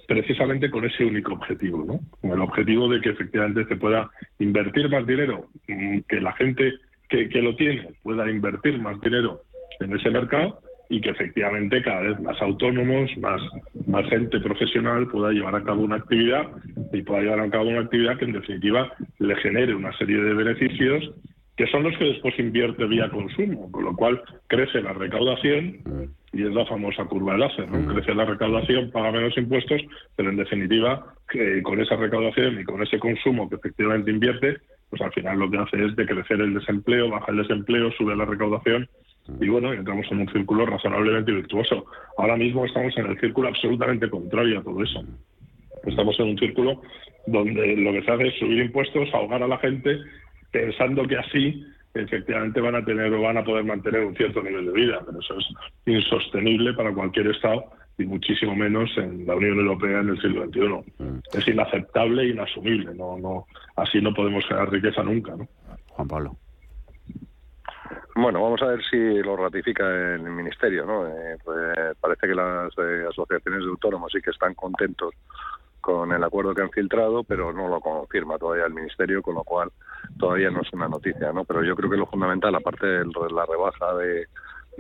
precisamente 0.08 0.70
con 0.70 0.86
ese 0.86 1.06
único 1.06 1.34
objetivo, 1.34 1.84
¿no? 1.86 2.00
Con 2.22 2.32
el 2.32 2.42
objetivo 2.42 2.88
de 2.90 3.02
que 3.02 3.10
efectivamente 3.10 3.66
se 3.66 3.76
pueda 3.76 4.10
invertir 4.40 4.90
más 4.90 5.06
dinero, 5.06 5.48
mm, 5.68 6.00
que 6.08 6.22
la 6.22 6.34
gente 6.34 6.74
que, 7.10 7.28
que 7.30 7.42
lo 7.42 7.56
tiene 7.56 7.90
pueda 8.04 8.30
invertir 8.30 8.80
más 8.80 9.00
dinero 9.02 9.42
en 9.80 9.96
ese 9.96 10.10
mercado 10.10 10.62
y 10.92 11.00
que 11.00 11.12
efectivamente 11.12 11.82
cada 11.82 12.02
vez 12.02 12.20
más 12.20 12.40
autónomos, 12.42 13.10
más, 13.18 13.42
más 13.88 14.06
gente 14.10 14.42
profesional 14.42 15.08
pueda 15.08 15.32
llevar 15.32 15.56
a 15.56 15.64
cabo 15.64 15.84
una 15.84 15.96
actividad 15.96 16.50
y 16.92 17.02
pueda 17.02 17.22
llevar 17.22 17.40
a 17.40 17.50
cabo 17.50 17.70
una 17.70 17.80
actividad 17.80 18.18
que 18.18 18.26
en 18.26 18.34
definitiva 18.34 18.92
le 19.20 19.36
genere 19.38 19.74
una 19.74 19.98
serie 19.98 20.18
de 20.18 20.34
beneficios 20.34 21.12
que 21.56 21.68
son 21.68 21.84
los 21.84 21.98
que 21.98 22.06
después 22.06 22.38
invierte 22.40 22.86
vía 22.88 23.10
consumo, 23.10 23.72
con 23.72 23.86
lo 23.86 23.96
cual 23.96 24.22
crece 24.48 24.82
la 24.82 24.92
recaudación 24.92 26.12
y 26.34 26.44
es 26.44 26.54
la 26.54 26.66
famosa 26.66 27.06
curva 27.06 27.34
de 27.34 27.40
láser, 27.40 27.70
¿no? 27.70 27.94
Crece 27.94 28.14
la 28.14 28.26
recaudación, 28.26 28.92
paga 28.92 29.12
menos 29.12 29.38
impuestos, 29.38 29.82
pero 30.16 30.30
en 30.30 30.38
definitiva, 30.38 31.06
con 31.64 31.80
esa 31.80 31.96
recaudación 31.96 32.60
y 32.60 32.64
con 32.66 32.82
ese 32.84 33.00
consumo 33.00 33.50
que 33.50 33.56
efectivamente 33.56 34.12
invierte, 34.12 34.58
pues 34.90 35.02
al 35.02 35.14
final 35.14 35.40
lo 35.40 35.52
que 35.52 35.58
hace 35.58 35.86
es 35.86 35.96
decrecer 35.96 36.42
el 36.42 36.54
desempleo, 36.54 37.10
baja 37.10 37.32
el 37.32 37.38
desempleo, 37.38 37.92
sube 37.92 38.16
la 38.16 38.26
recaudación 38.26 38.90
y 39.40 39.48
bueno, 39.48 39.74
entramos 39.74 40.06
en 40.12 40.22
un 40.22 40.30
círculo 40.30 40.66
razonablemente 40.66 41.32
virtuoso. 41.32 41.86
Ahora 42.18 42.38
mismo 42.38 42.66
estamos 42.66 42.98
en 42.98 43.08
el 43.08 43.20
círculo 43.20 43.50
absolutamente 43.50 44.10
contrario 44.10 44.60
a 44.60 44.64
todo 44.64 44.84
eso. 44.84 45.04
Estamos 45.86 46.20
en 46.20 46.30
un 46.30 46.38
círculo 46.38 46.82
donde 47.28 47.76
lo 47.78 47.94
que 47.94 48.04
se 48.04 48.12
hace 48.12 48.28
es 48.28 48.40
subir 48.40 48.60
impuestos, 48.60 49.14
ahogar 49.14 49.44
a 49.44 49.48
la 49.48 49.58
gente, 49.60 49.98
pensando 50.52 51.08
que 51.08 51.18
así 51.18 51.66
efectivamente 51.94 52.62
van 52.62 52.76
a 52.76 52.86
tener 52.86 53.14
o 53.14 53.22
van 53.22 53.38
a 53.38 53.44
poder 53.44 53.66
mantener 53.66 54.06
un 54.06 54.16
cierto 54.16 54.42
nivel 54.42 54.66
de 54.66 54.72
vida, 54.72 55.02
pero 55.06 55.20
eso 55.20 55.38
es 55.38 55.46
insostenible 55.86 56.74
para 56.74 56.94
cualquier 56.94 57.28
Estado 57.28 57.66
y 57.98 58.06
muchísimo 58.06 58.56
menos 58.56 58.90
en 58.98 59.26
la 59.28 59.36
Unión 59.36 59.60
Europea 59.60 60.00
en 60.00 60.10
el 60.10 60.22
siglo 60.22 60.46
XXI. 60.46 61.04
Mm. 61.04 61.20
Es 61.34 61.48
inaceptable 61.48 62.24
e 62.24 62.30
inasumible, 62.30 62.94
no, 62.96 63.18
no, 63.18 63.46
así 63.76 64.02
no 64.02 64.14
podemos 64.14 64.46
crear 64.46 64.72
riqueza 64.72 65.04
nunca. 65.04 65.36
¿no? 65.36 65.48
Juan 65.90 66.08
Pablo. 66.08 66.38
Bueno, 68.16 68.42
vamos 68.42 68.62
a 68.62 68.68
ver 68.68 68.84
si 68.90 68.98
lo 68.98 69.38
ratifica 69.38 69.88
el 69.88 70.24
Ministerio. 70.24 70.86
¿no? 70.86 71.08
Eh, 71.08 71.38
pues, 71.44 71.98
parece 72.00 72.28
que 72.28 72.36
las 72.36 72.72
eh, 72.78 73.06
asociaciones 73.10 73.62
de 73.64 73.70
autónomos 73.70 74.12
sí 74.12 74.22
que 74.22 74.32
están 74.32 74.54
contentos 74.54 75.14
con 75.80 76.12
el 76.12 76.24
acuerdo 76.24 76.54
que 76.54 76.62
han 76.62 76.72
filtrado, 76.72 77.24
pero 77.24 77.52
no 77.52 77.68
lo 77.68 77.80
confirma 77.80 78.38
todavía 78.38 78.66
el 78.66 78.74
Ministerio, 78.74 79.22
con 79.22 79.36
lo 79.36 79.44
cual 79.44 79.72
todavía 80.20 80.52
no 80.52 80.62
es 80.62 80.72
una 80.74 80.88
noticia. 80.88 81.32
¿no? 81.34 81.44
Pero 81.46 81.64
yo 81.64 81.76
creo 81.76 81.90
que 81.90 81.98
lo 81.98 82.06
fundamental, 82.06 82.54
aparte 82.54 82.86
de 82.86 83.06
la 83.06 83.46
rebaja 83.46 83.96
de, 83.96 84.28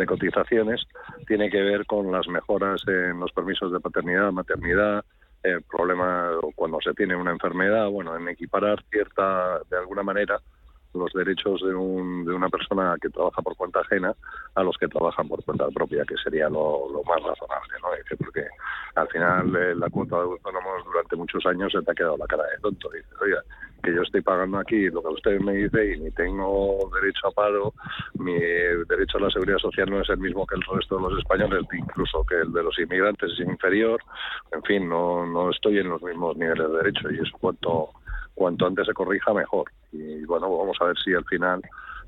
cotizaciones, 0.05 0.81
tiene 1.27 1.51
que 1.51 1.61
ver 1.61 1.85
con 1.85 2.11
las 2.11 2.27
mejoras 2.27 2.81
en 2.87 3.19
los 3.19 3.31
permisos 3.33 3.71
de 3.71 3.79
paternidad, 3.79 4.31
maternidad, 4.31 5.05
el 5.43 5.61
problema 5.61 6.31
cuando 6.55 6.79
se 6.81 6.93
tiene 6.95 7.15
una 7.15 7.29
enfermedad, 7.29 7.87
bueno, 7.87 8.17
en 8.17 8.27
equiparar 8.27 8.83
cierta, 8.89 9.59
de 9.69 9.77
alguna 9.77 10.01
manera, 10.01 10.39
los 10.93 11.11
derechos 11.13 11.61
de, 11.61 11.73
un, 11.73 12.25
de 12.25 12.33
una 12.33 12.49
persona 12.49 12.95
que 13.01 13.09
trabaja 13.09 13.41
por 13.41 13.55
cuenta 13.55 13.79
ajena 13.79 14.13
a 14.55 14.63
los 14.63 14.77
que 14.77 14.87
trabajan 14.87 15.27
por 15.27 15.43
cuenta 15.43 15.67
propia, 15.69 16.03
que 16.05 16.15
sería 16.17 16.49
lo, 16.49 17.01
más 17.07 17.21
razonable, 17.23 17.73
¿no? 17.81 17.89
porque 18.17 18.45
al 18.95 19.07
final 19.07 19.55
eh, 19.55 19.75
la 19.75 19.89
cuota 19.89 20.17
de 20.17 20.23
autónomos 20.23 20.85
durante 20.85 21.15
muchos 21.15 21.45
años 21.45 21.71
se 21.71 21.81
te 21.81 21.91
ha 21.91 21.95
quedado 21.95 22.17
la 22.17 22.27
cara 22.27 22.43
de 22.43 22.57
tonto. 22.61 22.89
Dice, 22.89 23.07
oiga, 23.21 23.41
que 23.81 23.93
yo 23.93 24.01
estoy 24.01 24.21
pagando 24.21 24.57
aquí 24.59 24.89
lo 24.89 25.01
que 25.01 25.07
usted 25.09 25.39
me 25.39 25.53
dice 25.53 25.95
y 25.95 25.99
ni 25.99 26.11
tengo 26.11 26.77
derecho 26.93 27.27
a 27.27 27.31
paro, 27.31 27.73
mi 28.15 28.33
derecho 28.33 29.17
a 29.17 29.21
la 29.21 29.29
seguridad 29.29 29.57
social 29.57 29.89
no 29.89 30.01
es 30.01 30.09
el 30.09 30.17
mismo 30.17 30.45
que 30.45 30.55
el 30.55 30.61
resto 30.61 30.97
de 30.97 31.01
los 31.01 31.19
españoles, 31.19 31.65
incluso 31.73 32.23
que 32.25 32.35
el 32.35 32.51
de 32.51 32.63
los 32.63 32.77
inmigrantes 32.79 33.31
es 33.31 33.39
inferior, 33.39 33.99
en 34.51 34.61
fin, 34.63 34.87
no, 34.87 35.25
no 35.25 35.49
estoy 35.49 35.79
en 35.79 35.89
los 35.89 36.01
mismos 36.01 36.37
niveles 36.37 36.69
de 36.69 36.77
derecho 36.77 37.11
y 37.11 37.19
eso 37.19 37.37
cuanto 37.39 37.89
cuanto 38.33 38.65
antes 38.65 38.87
se 38.87 38.93
corrija 38.93 39.33
mejor. 39.33 39.65
Y 39.91 40.25
bueno, 40.25 40.55
vamos 40.57 40.77
a 40.79 40.85
ver 40.85 40.97
si 41.03 41.13
al 41.13 41.25
final 41.25 41.61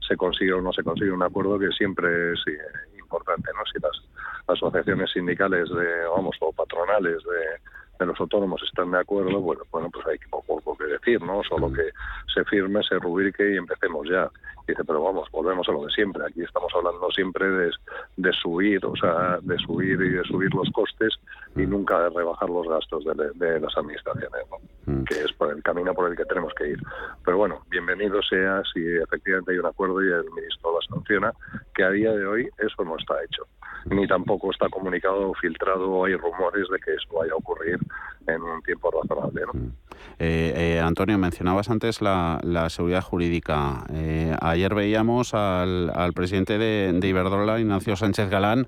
se 0.07 0.15
consigue 0.17 0.53
o 0.53 0.61
no 0.61 0.73
se 0.73 0.83
consigue 0.83 1.11
un 1.11 1.23
acuerdo 1.23 1.59
que 1.59 1.69
siempre 1.69 2.33
es 2.33 2.39
eh, 2.47 2.57
importante, 2.99 3.49
¿no? 3.55 3.63
Si 3.71 3.79
las 3.79 4.57
asociaciones 4.57 5.11
sindicales 5.11 5.69
de, 5.69 6.05
vamos, 6.15 6.35
o 6.41 6.51
patronales 6.51 7.17
de, 7.17 7.99
de 7.99 8.05
los 8.05 8.19
autónomos 8.19 8.61
están 8.63 8.91
de 8.91 8.99
acuerdo, 8.99 9.39
bueno, 9.39 9.63
bueno, 9.71 9.89
pues 9.91 10.05
hay 10.07 10.17
poco, 10.29 10.75
que 10.77 10.85
decir, 10.85 11.21
¿no? 11.21 11.41
Solo 11.43 11.71
que 11.71 11.89
se 12.33 12.43
firme, 12.45 12.81
se 12.83 12.99
rubrique 12.99 13.53
y 13.53 13.57
empecemos 13.57 14.07
ya. 14.09 14.29
Dice, 14.67 14.83
pero 14.85 15.03
vamos, 15.03 15.29
volvemos 15.31 15.67
a 15.67 15.71
lo 15.71 15.85
de 15.85 15.91
siempre. 15.91 16.23
Aquí 16.25 16.41
estamos 16.41 16.71
hablando 16.75 17.09
siempre 17.11 17.49
de, 17.49 17.71
de 18.17 18.33
subir, 18.33 18.85
o 18.85 18.95
sea, 18.95 19.39
de 19.41 19.57
subir 19.59 20.01
y 20.01 20.09
de 20.09 20.23
subir 20.23 20.53
los 20.53 20.69
costes 20.71 21.13
y 21.55 21.65
nunca 21.65 21.99
de 22.03 22.09
rebajar 22.09 22.49
los 22.49 22.67
gastos 22.67 23.03
de, 23.05 23.59
las 23.59 23.77
administraciones, 23.77 24.41
¿no? 24.49 25.05
Que 25.05 25.21
es 25.21 25.33
por 25.33 25.51
el 25.51 25.61
camino 25.63 25.93
por 25.93 26.09
el 26.09 26.17
que 26.17 26.25
tenemos 26.25 26.53
que 26.55 26.69
ir. 26.69 26.79
Pero 27.23 27.37
bueno, 27.37 27.61
bienvenido 27.69 28.21
sea 28.23 28.61
si 28.73 28.79
efectivamente 28.97 29.51
hay 29.51 29.57
un 29.57 29.65
acuerdo 29.65 30.03
y 30.03 30.07
el 30.07 30.29
ministro 30.31 30.73
lo 30.73 30.81
sanciona, 30.81 31.33
que 31.73 31.83
a 31.83 31.89
día 31.89 32.11
de 32.11 32.25
hoy 32.25 32.49
eso 32.57 32.83
no 32.83 32.97
está 32.97 33.23
hecho 33.23 33.45
ni 33.85 34.07
tampoco 34.07 34.51
está 34.51 34.69
comunicado 34.69 35.29
o 35.29 35.33
filtrado 35.33 36.05
hay 36.05 36.15
rumores 36.15 36.67
de 36.69 36.79
que 36.79 36.93
eso 36.93 37.17
vaya 37.17 37.33
a 37.33 37.37
ocurrir 37.37 37.79
en 38.27 38.41
un 38.41 38.61
tiempo 38.61 38.91
razonable. 38.91 39.41
¿no? 39.45 39.53
Mm. 39.53 39.71
Eh, 40.19 40.53
eh, 40.55 40.79
Antonio, 40.79 41.17
mencionabas 41.17 41.69
antes 41.69 42.01
la, 42.01 42.39
seguridad 42.69 43.01
jurídica. 43.01 43.85
Eh, 43.93 44.35
ayer 44.41 44.73
veíamos 44.73 45.33
al, 45.33 46.13
presidente 46.13 46.57
de, 46.57 46.91
de 46.93 47.07
Iberdrola, 47.07 47.59
Ignacio 47.59 47.95
Sánchez 47.95 48.29
Galán, 48.29 48.67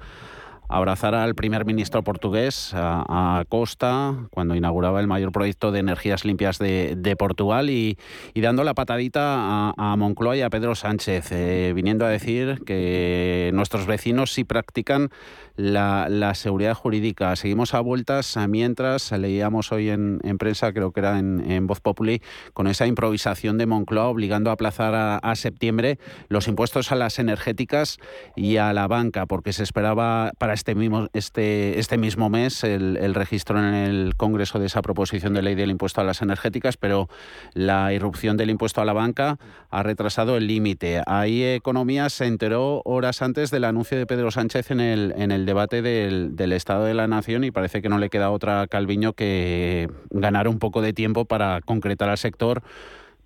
abrazar 0.69 1.15
al 1.15 1.35
primer 1.35 1.65
ministro 1.65 2.03
portugués, 2.03 2.71
a, 2.73 3.43
Costa, 3.49 4.27
cuando 4.31 4.55
inauguraba 4.55 4.99
el 4.99 5.07
mayor 5.07 5.31
proyecto 5.31 5.71
de 5.71 5.79
energías 5.79 6.25
limpias 6.25 6.57
de, 6.59 7.15
Portugal 7.17 7.69
y, 7.69 7.97
dando 8.35 8.63
la 8.63 8.73
patadita 8.73 9.73
a, 9.77 9.95
Moncloa 9.97 10.37
y 10.37 10.41
a 10.41 10.49
Pedro 10.49 10.75
Sánchez, 10.75 11.31
eh, 11.31 11.71
viniendo 11.75 12.05
a 12.05 12.09
decir 12.09 12.61
que 12.65 13.51
nuestros 13.53 13.85
vecinos 13.85 14.31
sí 14.31 14.43
practican 14.43 15.09
la, 15.55 16.33
seguridad 16.35 16.73
jurídica. 16.73 17.35
Seguimos 17.35 17.73
a 17.73 17.79
vueltas 17.79 18.37
mientras 18.49 19.11
leíamos 19.11 19.71
hoy 19.71 19.89
en, 19.89 20.19
prensa, 20.37 20.73
creo 20.73 20.91
que 20.91 20.99
era 20.99 21.19
en, 21.19 21.67
Voz 21.67 21.79
Populi, 21.79 22.21
con 22.53 22.67
esa 22.67 22.87
improvisación 22.87 23.57
de 23.57 23.65
Moncloa 23.65 24.07
obligando 24.07 24.49
a 24.49 24.53
aplazar 24.53 24.93
a, 24.95 25.35
septiembre 25.35 25.99
los 26.29 26.47
impuestos 26.47 26.91
a 26.91 26.95
las 26.95 27.19
energéticas 27.19 27.97
y 28.35 28.57
a 28.57 28.73
la 28.73 28.87
banca, 28.87 29.25
porque 29.25 29.53
se 29.53 29.63
esperaba 29.63 30.31
para 30.37 30.54
este 30.55 30.73
mismo, 30.73 31.07
este, 31.13 31.79
este 31.79 31.97
mismo 31.97 32.29
mes 32.29 32.63
el, 32.63 33.13
registro 33.13 33.59
en 33.59 33.73
el 33.73 34.15
Congreso 34.15 34.57
de 34.57 34.65
esa 34.65 34.81
proposición 34.81 35.33
de 35.33 35.41
ley 35.41 35.53
del 35.53 35.69
impuesto 35.69 36.01
a 36.01 36.03
las 36.03 36.21
energéticas, 36.21 36.77
pero 36.77 37.07
la 37.53 37.93
irrupción 37.93 38.37
del 38.37 38.49
impuesto 38.49 38.81
a 38.81 38.85
la 38.85 38.93
banca 38.93 39.37
ha 39.69 39.83
retrasado 39.83 40.37
el 40.37 40.47
límite. 40.47 41.01
Ahí 41.05 41.43
Economía 41.43 42.09
se 42.09 42.25
enteró 42.25 42.81
horas 42.85 43.21
antes 43.21 43.51
del 43.51 43.65
anuncio 43.65 43.97
de 43.97 44.07
Pedro 44.07 44.31
Sánchez 44.31 44.71
en 44.71 44.79
el, 44.79 45.13
en 45.17 45.31
el 45.31 45.45
debate 45.45 45.81
del, 45.81 46.35
del, 46.35 46.53
Estado 46.53 46.85
de 46.85 46.93
la 46.93 47.07
Nación 47.07 47.43
y 47.43 47.51
parece 47.51 47.81
que 47.81 47.89
no 47.89 47.99
le 47.99 48.09
queda 48.09 48.31
otra 48.31 48.65
Calviño 48.67 49.13
que 49.13 49.89
ganar 50.09 50.47
un 50.47 50.59
poco 50.59 50.81
de 50.81 50.93
tiempo 50.93 51.25
para 51.25 51.61
concretar 51.61 52.09
al 52.09 52.17
sector. 52.17 52.63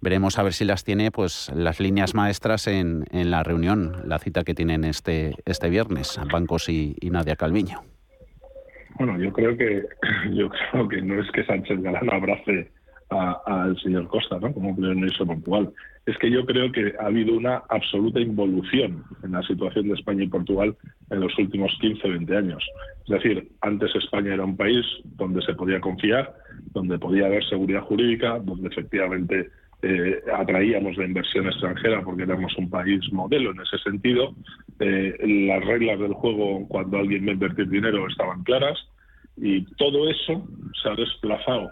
Veremos 0.01 0.39
a 0.39 0.43
ver 0.43 0.53
si 0.53 0.63
las 0.63 0.83
tiene 0.83 1.11
pues 1.11 1.51
las 1.53 1.79
líneas 1.79 2.15
maestras 2.15 2.67
en, 2.67 3.05
en 3.11 3.31
la 3.31 3.43
reunión, 3.43 3.97
la 4.05 4.17
cita 4.19 4.43
que 4.43 4.53
tienen 4.53 4.85
este, 4.85 5.35
este 5.45 5.69
viernes, 5.69 6.19
Bancos 6.31 6.69
y, 6.69 6.95
Nadia 7.11 7.35
Calviño. 7.35 7.81
Bueno, 8.97 9.19
yo 9.19 9.33
creo 9.33 9.57
que 9.57 9.83
yo 10.33 10.49
creo 10.49 10.87
que 10.87 11.01
no 11.01 11.21
es 11.21 11.29
que 11.31 11.43
Sánchez 11.43 11.81
Galán 11.81 12.13
abrace 12.13 12.71
al 13.09 13.75
señor 13.81 14.07
Costa, 14.07 14.39
¿no? 14.39 14.53
Como 14.53 14.75
primer 14.75 14.95
ministro 14.95 15.25
de 15.25 15.33
Portugal 15.33 15.73
es 16.05 16.17
que 16.17 16.31
yo 16.31 16.45
creo 16.45 16.71
que 16.71 16.93
ha 16.99 17.05
habido 17.05 17.35
una 17.35 17.63
absoluta 17.69 18.19
involución 18.19 19.03
en 19.23 19.31
la 19.31 19.43
situación 19.43 19.87
de 19.87 19.93
España 19.93 20.23
y 20.23 20.27
Portugal 20.27 20.75
en 21.09 21.19
los 21.19 21.37
últimos 21.37 21.75
15, 21.81 22.07
20 22.07 22.37
años. 22.37 22.63
Es 23.05 23.09
decir, 23.09 23.49
antes 23.61 23.93
España 23.95 24.33
era 24.33 24.45
un 24.45 24.57
país 24.57 24.85
donde 25.03 25.41
se 25.43 25.53
podía 25.53 25.79
confiar, 25.79 26.33
donde 26.71 26.97
podía 26.97 27.27
haber 27.27 27.43
seguridad 27.47 27.81
jurídica, 27.81 28.39
donde 28.39 28.69
efectivamente 28.69 29.49
eh, 29.81 30.21
atraíamos 30.33 30.97
la 30.97 31.05
inversión 31.05 31.47
extranjera 31.47 32.01
porque 32.03 32.23
éramos 32.23 32.55
un 32.57 32.69
país 32.69 33.01
modelo 33.11 33.51
en 33.51 33.61
ese 33.61 33.77
sentido. 33.79 34.35
Eh, 34.79 35.15
las 35.47 35.65
reglas 35.65 35.99
del 35.99 36.13
juego 36.13 36.67
cuando 36.67 36.97
alguien 36.97 37.25
va 37.25 37.31
a 37.31 37.33
invertir 37.33 37.69
dinero 37.69 38.07
estaban 38.07 38.43
claras 38.43 38.77
y 39.37 39.63
todo 39.75 40.09
eso 40.09 40.45
se 40.81 40.89
ha 40.89 40.95
desplazado 40.95 41.69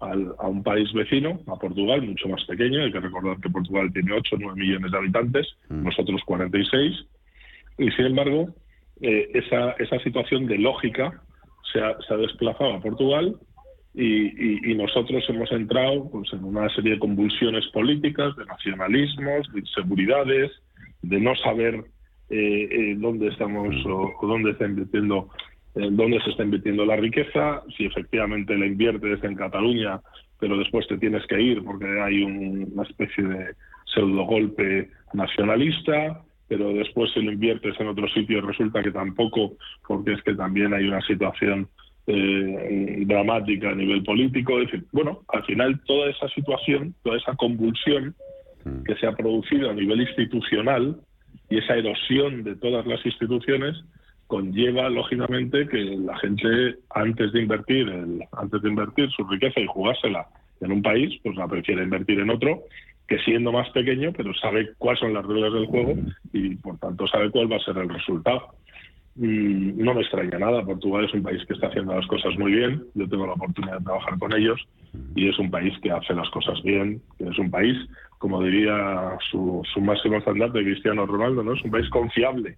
a 0.00 0.46
un 0.46 0.62
país 0.62 0.92
vecino, 0.92 1.40
a 1.48 1.56
Portugal, 1.56 2.02
mucho 2.02 2.28
más 2.28 2.44
pequeño. 2.44 2.84
Hay 2.84 2.92
que 2.92 3.00
recordar 3.00 3.36
que 3.40 3.50
Portugal 3.50 3.92
tiene 3.92 4.12
8 4.12 4.36
o 4.36 4.38
9 4.38 4.56
millones 4.56 4.92
de 4.92 4.98
habitantes, 4.98 5.48
mm. 5.68 5.82
nosotros 5.82 6.22
46. 6.24 7.04
Y 7.78 7.90
sin 7.90 8.06
embargo, 8.06 8.54
eh, 9.00 9.28
esa, 9.34 9.72
esa 9.72 9.98
situación 9.98 10.46
de 10.46 10.58
lógica 10.58 11.20
se 11.72 11.80
ha, 11.80 11.96
se 12.06 12.14
ha 12.14 12.16
desplazado 12.16 12.74
a 12.74 12.80
Portugal 12.80 13.34
y, 14.00 14.74
nosotros 14.74 15.24
hemos 15.28 15.50
entrado 15.50 16.08
pues, 16.10 16.32
en 16.32 16.44
una 16.44 16.68
serie 16.70 16.92
de 16.92 16.98
convulsiones 16.98 17.66
políticas, 17.68 18.36
de 18.36 18.44
nacionalismos, 18.44 19.52
de 19.52 19.60
inseguridades, 19.60 20.52
de 21.02 21.20
no 21.20 21.34
saber 21.36 21.84
eh, 22.30 22.68
eh, 22.70 22.94
dónde 22.96 23.28
estamos 23.28 23.74
o, 23.86 24.12
o 24.20 24.26
dónde 24.26 24.52
está 24.52 24.66
invirtiendo 24.66 25.28
dónde 25.74 26.20
se 26.22 26.30
está 26.30 26.42
invirtiendo 26.42 26.84
la 26.84 26.96
riqueza, 26.96 27.62
si 27.76 27.84
efectivamente 27.84 28.56
la 28.56 28.66
inviertes 28.66 29.22
en 29.22 29.36
Cataluña, 29.36 30.00
pero 30.40 30.56
después 30.56 30.86
te 30.88 30.98
tienes 30.98 31.26
que 31.26 31.40
ir 31.40 31.62
porque 31.62 31.86
hay 32.00 32.22
una 32.22 32.82
especie 32.82 33.24
de 33.24 33.54
pseudo 33.84 34.24
golpe 34.24 34.90
nacionalista, 35.12 36.22
pero 36.48 36.72
después 36.72 37.12
si 37.12 37.22
lo 37.22 37.32
inviertes 37.32 37.78
en 37.78 37.88
otro 37.88 38.08
sitio 38.08 38.40
resulta 38.40 38.82
que 38.82 38.90
tampoco, 38.90 39.56
porque 39.86 40.14
es 40.14 40.22
que 40.22 40.34
también 40.34 40.74
hay 40.74 40.86
una 40.86 41.00
situación 41.02 41.68
eh, 42.10 43.04
dramática 43.06 43.70
a 43.70 43.74
nivel 43.74 44.02
político. 44.02 44.58
Es 44.58 44.70
decir, 44.70 44.86
bueno, 44.92 45.20
al 45.28 45.44
final 45.44 45.80
toda 45.84 46.10
esa 46.10 46.28
situación, 46.28 46.94
toda 47.02 47.18
esa 47.18 47.36
convulsión 47.36 48.14
mm. 48.64 48.82
que 48.84 48.96
se 48.96 49.06
ha 49.06 49.12
producido 49.12 49.70
a 49.70 49.74
nivel 49.74 50.00
institucional 50.00 50.96
y 51.50 51.58
esa 51.58 51.76
erosión 51.76 52.44
de 52.44 52.56
todas 52.56 52.86
las 52.86 53.04
instituciones, 53.04 53.76
conlleva 54.26 54.88
lógicamente 54.88 55.66
que 55.68 55.78
la 55.78 56.16
gente 56.18 56.76
antes 56.94 57.32
de 57.32 57.42
invertir 57.42 57.88
el, 57.88 58.20
antes 58.32 58.62
de 58.62 58.68
invertir 58.68 59.10
su 59.10 59.24
riqueza 59.24 59.60
y 59.60 59.66
jugársela 59.66 60.28
en 60.60 60.72
un 60.72 60.82
país 60.82 61.18
pues 61.22 61.34
la 61.36 61.48
prefiere 61.48 61.82
invertir 61.82 62.20
en 62.20 62.30
otro 62.30 62.62
que 63.06 63.18
siendo 63.20 63.52
más 63.52 63.70
pequeño 63.70 64.12
pero 64.14 64.34
sabe 64.34 64.70
cuáles 64.76 65.00
son 65.00 65.14
las 65.14 65.24
reglas 65.24 65.52
del 65.54 65.66
juego 65.66 65.94
y 66.32 66.56
por 66.56 66.78
tanto 66.78 67.06
sabe 67.06 67.30
cuál 67.30 67.50
va 67.50 67.56
a 67.56 67.60
ser 67.60 67.78
el 67.78 67.88
resultado 67.88 68.54
no 69.18 69.94
me 69.94 70.02
extraña 70.02 70.38
nada 70.38 70.64
Portugal 70.64 71.04
es 71.04 71.14
un 71.14 71.22
país 71.22 71.44
que 71.46 71.54
está 71.54 71.66
haciendo 71.66 71.94
las 71.94 72.06
cosas 72.06 72.38
muy 72.38 72.52
bien 72.52 72.82
yo 72.94 73.08
tengo 73.08 73.26
la 73.26 73.32
oportunidad 73.32 73.78
de 73.78 73.84
trabajar 73.84 74.18
con 74.18 74.32
ellos 74.32 74.60
y 75.14 75.28
es 75.28 75.38
un 75.38 75.50
país 75.50 75.74
que 75.82 75.90
hace 75.90 76.14
las 76.14 76.28
cosas 76.30 76.62
bien 76.62 77.02
es 77.18 77.38
un 77.38 77.50
país 77.50 77.76
como 78.18 78.42
diría 78.42 79.18
su, 79.30 79.62
su 79.72 79.80
máximo 79.80 80.16
estandarte 80.18 80.62
Cristiano 80.62 81.06
Ronaldo 81.06 81.42
no 81.42 81.54
es 81.54 81.62
un 81.64 81.70
país 81.70 81.88
confiable 81.90 82.56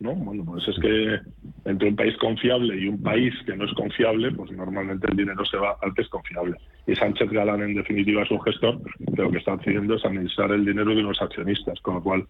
¿no? 0.00 0.14
Bueno, 0.14 0.44
pues 0.44 0.66
es 0.68 0.78
que 0.80 1.20
entre 1.64 1.88
un 1.88 1.96
país 1.96 2.16
confiable 2.18 2.76
y 2.78 2.88
un 2.88 3.02
país 3.02 3.32
que 3.46 3.56
no 3.56 3.64
es 3.64 3.72
confiable, 3.74 4.32
pues 4.32 4.50
normalmente 4.52 5.06
el 5.10 5.16
dinero 5.16 5.44
se 5.44 5.56
va 5.56 5.76
al 5.80 5.94
que 5.94 6.02
es 6.02 6.08
confiable. 6.08 6.56
Y 6.86 6.94
Sánchez 6.94 7.30
Galán, 7.30 7.62
en 7.62 7.74
definitiva, 7.74 8.22
es 8.22 8.30
un 8.30 8.42
gestor, 8.42 8.80
pero 9.10 9.24
lo 9.24 9.30
que 9.30 9.38
está 9.38 9.54
haciendo 9.54 9.94
es 9.94 10.04
administrar 10.04 10.50
el 10.52 10.64
dinero 10.64 10.94
de 10.94 11.02
los 11.02 11.20
accionistas, 11.20 11.80
con 11.80 11.94
lo 11.94 12.02
cual 12.02 12.26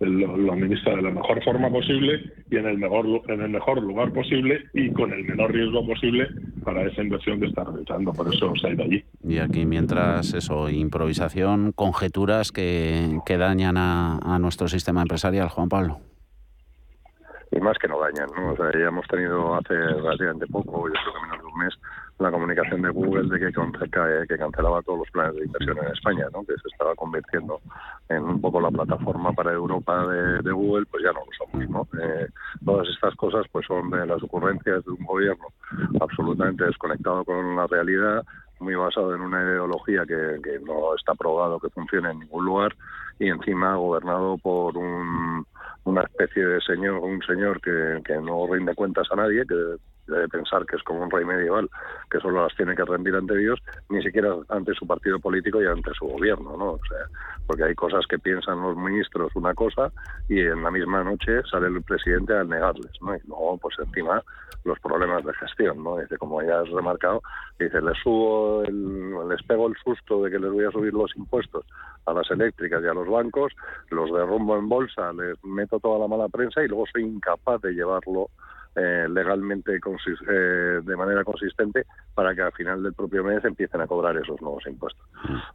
lo, 0.00 0.36
lo, 0.36 0.52
administra 0.52 0.96
de 0.96 1.02
la 1.02 1.10
mejor 1.10 1.42
forma 1.42 1.70
posible 1.70 2.20
y 2.50 2.56
en 2.56 2.66
el 2.66 2.78
mejor 2.78 3.06
en 3.28 3.40
el 3.40 3.48
mejor 3.48 3.82
lugar 3.82 4.12
posible 4.12 4.64
y 4.74 4.90
con 4.92 5.12
el 5.12 5.24
menor 5.24 5.52
riesgo 5.52 5.86
posible 5.86 6.28
para 6.64 6.86
esa 6.86 7.02
inversión 7.02 7.40
que 7.40 7.46
está 7.46 7.64
realizando. 7.64 8.12
Por 8.12 8.32
eso 8.32 8.52
se 8.60 8.66
ha 8.66 8.70
ido 8.72 8.84
allí. 8.84 9.04
Y 9.24 9.38
aquí 9.38 9.64
mientras 9.64 10.34
eso, 10.34 10.68
improvisación, 10.68 11.72
conjeturas 11.72 12.52
que, 12.52 13.20
que 13.24 13.38
dañan 13.38 13.76
a, 13.76 14.18
a 14.18 14.38
nuestro 14.38 14.68
sistema 14.68 15.02
empresarial, 15.02 15.48
Juan 15.48 15.68
Pablo 15.68 16.00
y 17.50 17.60
más 17.60 17.78
que 17.78 17.88
no 17.88 17.98
dañan. 18.00 18.28
¿no? 18.36 18.52
O 18.52 18.56
sea, 18.56 18.70
ya 18.72 18.88
hemos 18.88 19.06
tenido 19.06 19.54
hace 19.54 19.74
relativamente 19.74 20.46
poco, 20.46 20.88
yo 20.88 20.94
creo 20.94 21.14
que 21.14 21.22
menos 21.22 21.38
de 21.38 21.46
un 21.46 21.58
mes, 21.58 21.74
la 22.18 22.30
comunicación 22.30 22.82
de 22.82 22.90
Google 22.90 23.28
de 23.28 23.38
que, 23.38 24.26
que 24.28 24.38
cancelaba 24.38 24.82
todos 24.82 25.00
los 25.00 25.10
planes 25.10 25.34
de 25.36 25.44
inversión 25.44 25.78
en 25.78 25.92
España, 25.92 26.26
¿no? 26.32 26.40
que 26.44 26.54
se 26.54 26.68
estaba 26.72 26.94
convirtiendo 26.94 27.60
en 28.08 28.22
un 28.22 28.40
poco 28.40 28.60
la 28.60 28.70
plataforma 28.70 29.32
para 29.32 29.52
Europa 29.52 30.06
de, 30.06 30.52
Google, 30.52 30.86
pues 30.86 31.04
ya 31.04 31.12
no 31.12 31.20
lo 31.20 31.32
somos. 31.36 31.70
¿no? 31.70 32.00
Eh, 32.00 32.28
todas 32.64 32.88
estas 32.88 33.14
cosas 33.16 33.46
pues 33.52 33.66
son 33.66 33.90
de 33.90 34.06
las 34.06 34.22
ocurrencias 34.22 34.84
de 34.84 34.90
un 34.92 35.04
gobierno 35.04 35.46
absolutamente 36.00 36.64
desconectado 36.64 37.24
con 37.24 37.54
la 37.54 37.66
realidad, 37.66 38.24
muy 38.60 38.74
basado 38.74 39.14
en 39.14 39.20
una 39.20 39.42
ideología 39.42 40.06
que, 40.06 40.40
que 40.42 40.58
no 40.60 40.94
está 40.94 41.14
probado 41.14 41.60
que 41.60 41.68
funcione 41.68 42.10
en 42.10 42.20
ningún 42.20 42.46
lugar 42.46 42.74
y 43.18 43.28
encima 43.28 43.76
gobernado 43.76 44.38
por 44.38 44.76
un 44.76 45.44
una 45.86 46.02
especie 46.02 46.44
de 46.44 46.60
señor, 46.62 46.98
un 46.98 47.22
señor 47.22 47.60
que, 47.60 48.00
que 48.04 48.16
no 48.16 48.46
rinde 48.52 48.74
cuentas 48.74 49.06
a 49.12 49.16
nadie, 49.16 49.46
que 49.46 49.76
debe 50.06 50.28
pensar 50.28 50.64
que 50.66 50.76
es 50.76 50.82
como 50.82 51.02
un 51.02 51.10
rey 51.10 51.24
medieval, 51.24 51.68
que 52.10 52.20
solo 52.20 52.42
las 52.42 52.54
tiene 52.56 52.74
que 52.74 52.84
rendir 52.84 53.14
ante 53.14 53.36
Dios, 53.36 53.60
ni 53.88 54.02
siquiera 54.02 54.34
ante 54.48 54.74
su 54.74 54.86
partido 54.86 55.18
político 55.18 55.62
y 55.62 55.66
ante 55.66 55.92
su 55.94 56.06
gobierno, 56.06 56.56
¿no? 56.56 56.72
O 56.72 56.80
sea, 56.88 57.06
porque 57.46 57.64
hay 57.64 57.74
cosas 57.74 58.06
que 58.06 58.18
piensan 58.18 58.60
los 58.60 58.76
ministros 58.76 59.34
una 59.34 59.54
cosa 59.54 59.90
y 60.28 60.40
en 60.40 60.62
la 60.62 60.70
misma 60.70 61.04
noche 61.04 61.42
sale 61.50 61.68
el 61.68 61.82
presidente 61.82 62.36
a 62.36 62.44
negarles, 62.44 62.92
¿no? 63.00 63.14
Y 63.16 63.20
luego, 63.26 63.58
pues 63.58 63.76
encima, 63.78 64.22
los 64.64 64.78
problemas 64.80 65.24
de 65.24 65.32
gestión, 65.34 65.82
¿no? 65.82 65.98
Dice, 65.98 66.18
como 66.18 66.42
ya 66.42 66.60
has 66.60 66.68
remarcado, 66.70 67.22
dice, 67.58 67.80
les 67.80 67.98
subo, 68.02 68.62
el, 68.64 69.28
les 69.28 69.42
pego 69.44 69.68
el 69.68 69.74
susto 69.82 70.22
de 70.24 70.30
que 70.30 70.38
les 70.38 70.50
voy 70.50 70.64
a 70.64 70.70
subir 70.70 70.92
los 70.92 71.14
impuestos 71.16 71.64
a 72.06 72.12
las 72.12 72.30
eléctricas 72.30 72.82
y 72.82 72.86
a 72.86 72.94
los 72.94 73.08
bancos, 73.08 73.52
los 73.90 74.12
derrumbo 74.12 74.56
en 74.56 74.68
bolsa, 74.68 75.12
les 75.12 75.42
meto 75.44 75.78
toda 75.80 75.98
la 75.98 76.08
mala 76.08 76.28
prensa 76.28 76.62
y 76.62 76.68
luego 76.68 76.84
soy 76.92 77.02
incapaz 77.02 77.60
de 77.62 77.72
llevarlo 77.72 78.30
eh, 78.76 79.06
legalmente 79.08 79.72
eh, 79.74 80.80
de 80.82 80.96
manera 80.96 81.24
consistente 81.24 81.86
para 82.14 82.34
que 82.34 82.42
al 82.42 82.52
final 82.52 82.82
del 82.82 82.94
propio 82.94 83.24
mes 83.24 83.44
empiecen 83.44 83.80
a 83.80 83.86
cobrar 83.86 84.16
esos 84.16 84.40
nuevos 84.40 84.66
impuestos. 84.66 85.04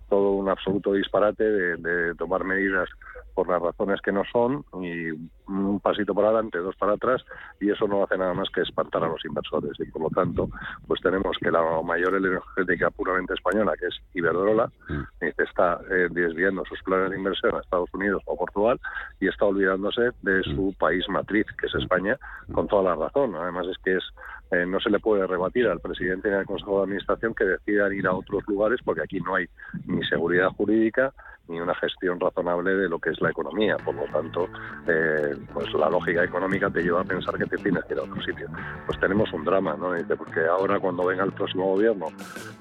Todo 0.09 0.32
un 0.32 0.49
absoluto 0.49 0.93
disparate 0.93 1.43
de 1.43 2.15
tomar 2.15 2.43
medidas 2.43 2.89
por 3.34 3.47
las 3.47 3.61
razones 3.61 4.01
que 4.01 4.11
no 4.11 4.24
son 4.32 4.65
y 4.82 5.11
un 5.52 5.80
pasito 5.80 6.14
para 6.14 6.30
adelante, 6.30 6.58
dos 6.60 6.76
para 6.76 6.93
atrás 6.93 7.24
y 7.60 7.70
eso 7.70 7.88
no 7.88 8.04
hace 8.04 8.18
nada 8.18 8.34
más 8.34 8.49
que 8.49 8.62
espantar 8.62 9.04
a 9.04 9.08
los 9.08 9.24
inversores 9.26 9.72
y 9.80 9.86
por 9.86 10.04
lo 10.04 10.10
tanto 10.10 10.49
pues 10.88 11.02
tenemos 11.02 11.38
que 11.38 11.52
la 11.52 11.62
mayor 11.84 12.16
energética 12.16 12.89
puramente 12.91 13.34
española 13.34 13.74
que 13.80 13.88
es 13.88 13.95
Iberdrola 14.14 14.72
mm. 14.89 15.26
está 15.38 15.80
eh, 15.89 16.08
desviando 16.12 16.64
sus 16.66 16.82
planes 16.84 17.12
de 17.12 17.18
inversión 17.18 17.56
a 17.56 17.60
Estados 17.60 17.93
Unidos 17.93 18.22
o 18.26 18.38
Portugal 18.38 18.80
y 19.20 19.28
está 19.28 19.45
olvidándose 19.45 20.12
de 20.22 20.39
mm. 20.39 20.56
su 20.56 20.76
país 20.80 21.08
matriz 21.10 21.45
que 21.60 21.68
es 21.68 21.76
España 21.76 22.18
con 22.54 22.68
toda 22.68 22.84
la 22.84 22.95
razón 22.95 23.36
además 23.36 23.68
es 23.68 23.78
que 23.84 23.97
es 23.97 24.04
eh, 24.52 24.66
no 24.66 24.80
se 24.80 24.89
le 24.89 24.99
puede 24.99 25.26
rebatir 25.26 25.68
al 25.68 25.80
presidente 25.80 26.30
y 26.30 26.34
al 26.34 26.45
Consejo 26.45 26.78
de 26.78 26.84
Administración 26.84 27.34
que 27.34 27.45
decidan 27.45 27.93
ir 27.93 28.08
a 28.08 28.14
otros 28.14 28.43
lugares 28.47 28.80
porque 28.84 29.02
aquí 29.02 29.20
no 29.20 29.36
hay 29.36 29.47
ni 29.86 30.04
seguridad 30.06 30.49
jurídica 30.49 31.14
ni 31.52 31.60
una 31.60 31.76
gestión 31.76 32.20
razonable 32.20 32.76
de 32.76 32.89
lo 32.89 32.97
que 32.99 33.10
es 33.10 33.22
la 33.22 33.30
economía. 33.30 33.78
Por 33.78 33.95
lo 33.95 34.06
tanto, 34.06 34.47
eh, 34.88 35.36
pues 35.54 35.72
la 35.74 35.89
lógica 35.89 36.24
económica 36.24 36.70
te 36.70 36.82
lleva 36.82 37.02
a 37.02 37.04
pensar 37.04 37.38
que 37.38 37.45
te 37.45 37.58
tienes 37.58 37.84
que 37.86 37.93
ir 37.93 37.99
a 37.99 38.04
otro 38.04 38.22
sitio. 38.24 38.47
Pues 38.86 38.99
tenemos 38.99 39.32
un 39.34 39.43
drama, 39.43 39.76
¿no? 39.78 39.93
Dice, 39.93 40.16
porque 40.16 40.45
ahora 40.45 40.80
cuando 40.80 41.06
venga 41.06 41.24
el 41.24 41.34
próximo 41.34 41.66
gobierno, 41.74 42.08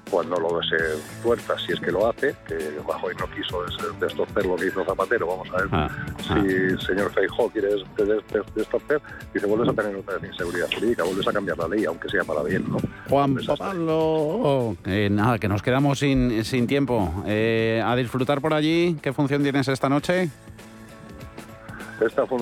cuando 0.09 0.35
lo 0.35 0.61
se 0.61 0.77
fuerza, 1.23 1.57
si 1.57 1.71
es 1.71 1.79
que 1.79 1.91
lo 1.91 2.07
hace, 2.07 2.35
que 2.45 2.57
Rajoy 2.87 3.15
no 3.15 3.27
quiso 3.33 3.63
destorcer 3.99 4.45
lo 4.45 4.55
que 4.57 4.67
hizo 4.67 4.83
Zapatero, 4.83 5.27
vamos 5.27 5.49
a 5.51 5.57
ver 5.57 5.67
ah, 5.71 5.89
si 6.19 6.33
ah. 6.33 6.43
el 6.45 6.79
señor 6.81 7.11
Feijóo 7.11 7.49
quiere 7.49 7.69
destorcer, 7.69 9.01
dice, 9.33 9.47
vuelves 9.47 9.69
a 9.69 9.73
tener 9.73 9.95
otra 9.95 10.27
inseguridad 10.27 10.67
jurídica, 10.73 11.03
vuelves 11.03 11.27
a 11.27 11.33
cambiar 11.33 11.57
la 11.57 11.67
ley, 11.69 11.80
aunque 11.85 12.09
sea 12.09 12.23
para 12.23 12.43
bien, 12.43 12.65
¿no? 12.69 12.77
Juan 13.09 13.35
Pablo, 13.57 14.75
eh, 14.85 15.09
nada, 15.11 15.39
que 15.39 15.47
nos 15.47 15.61
quedamos 15.61 15.99
sin, 15.99 16.43
sin 16.45 16.67
tiempo. 16.67 17.23
Eh, 17.27 17.81
a 17.85 17.95
disfrutar 17.95 18.41
por 18.41 18.53
allí 18.53 18.97
¿qué 19.01 19.13
función 19.13 19.43
tienes 19.43 19.67
esta 19.67 19.89
noche? 19.89 20.29
Esta 21.99 22.25
fue 22.25 22.39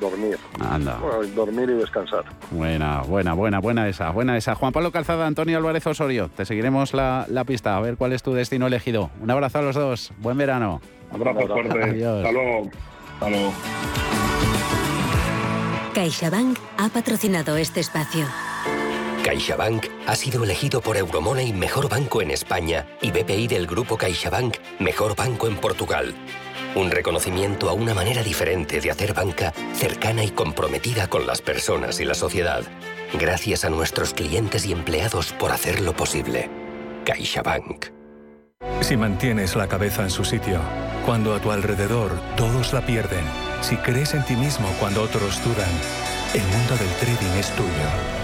dormir. 0.00 0.38
Anda. 0.60 0.98
dormir 1.34 1.68
y 1.68 1.74
descansar. 1.74 2.24
Buena, 2.50 3.02
buena, 3.02 3.34
buena, 3.34 3.58
buena 3.60 3.86
esa, 3.86 4.10
buena 4.10 4.36
esa. 4.36 4.54
Juan 4.54 4.72
Pablo 4.72 4.92
Calzada, 4.92 5.26
Antonio 5.26 5.58
Álvarez 5.58 5.86
Osorio, 5.86 6.30
te 6.34 6.46
seguiremos 6.46 6.94
la, 6.94 7.26
pista 7.46 7.76
a 7.76 7.80
ver 7.80 7.96
cuál 7.98 8.14
es 8.14 8.22
tu 8.22 8.32
destino 8.32 8.66
elegido. 8.66 9.10
Un 9.20 9.30
abrazo 9.30 9.58
a 9.58 9.62
los 9.62 9.76
dos, 9.76 10.12
buen 10.18 10.38
verano. 10.38 10.80
Abrazo 11.12 11.46
fuerte. 11.46 11.82
Adiós. 11.82 12.24
Hasta 12.24 12.32
luego. 12.32 12.70
Hasta 13.14 13.30
luego. 13.30 13.52
CaixaBank 15.94 16.58
ha 16.78 16.88
patrocinado 16.88 17.56
este 17.56 17.80
espacio. 17.80 18.24
CaixaBank 19.24 19.86
ha 20.06 20.16
sido 20.16 20.44
elegido 20.44 20.82
por 20.82 20.98
Euromoney 20.98 21.54
Mejor 21.54 21.88
Banco 21.88 22.20
en 22.20 22.30
España 22.30 22.86
y 23.00 23.10
BPI 23.10 23.48
del 23.48 23.66
Grupo 23.66 23.96
CaixaBank 23.96 24.58
Mejor 24.80 25.16
Banco 25.16 25.48
en 25.48 25.56
Portugal. 25.56 26.14
Un 26.74 26.90
reconocimiento 26.90 27.70
a 27.70 27.72
una 27.72 27.94
manera 27.94 28.22
diferente 28.22 28.82
de 28.82 28.90
hacer 28.90 29.14
banca 29.14 29.54
cercana 29.72 30.22
y 30.24 30.28
comprometida 30.28 31.08
con 31.08 31.26
las 31.26 31.40
personas 31.40 32.00
y 32.00 32.04
la 32.04 32.12
sociedad. 32.12 32.64
Gracias 33.18 33.64
a 33.64 33.70
nuestros 33.70 34.12
clientes 34.12 34.66
y 34.66 34.72
empleados 34.72 35.32
por 35.32 35.52
hacerlo 35.52 35.96
posible. 35.96 36.50
CaixaBank. 37.06 37.86
Si 38.82 38.98
mantienes 38.98 39.56
la 39.56 39.68
cabeza 39.68 40.02
en 40.02 40.10
su 40.10 40.26
sitio, 40.26 40.60
cuando 41.06 41.34
a 41.34 41.40
tu 41.40 41.50
alrededor 41.50 42.12
todos 42.36 42.74
la 42.74 42.84
pierden, 42.84 43.24
si 43.62 43.76
crees 43.78 44.12
en 44.12 44.24
ti 44.26 44.36
mismo 44.36 44.68
cuando 44.78 45.00
otros 45.00 45.42
dudan, 45.42 45.70
el 46.34 46.42
mundo 46.42 46.76
del 46.76 46.90
trading 47.00 47.38
es 47.38 47.50
tuyo. 47.52 48.23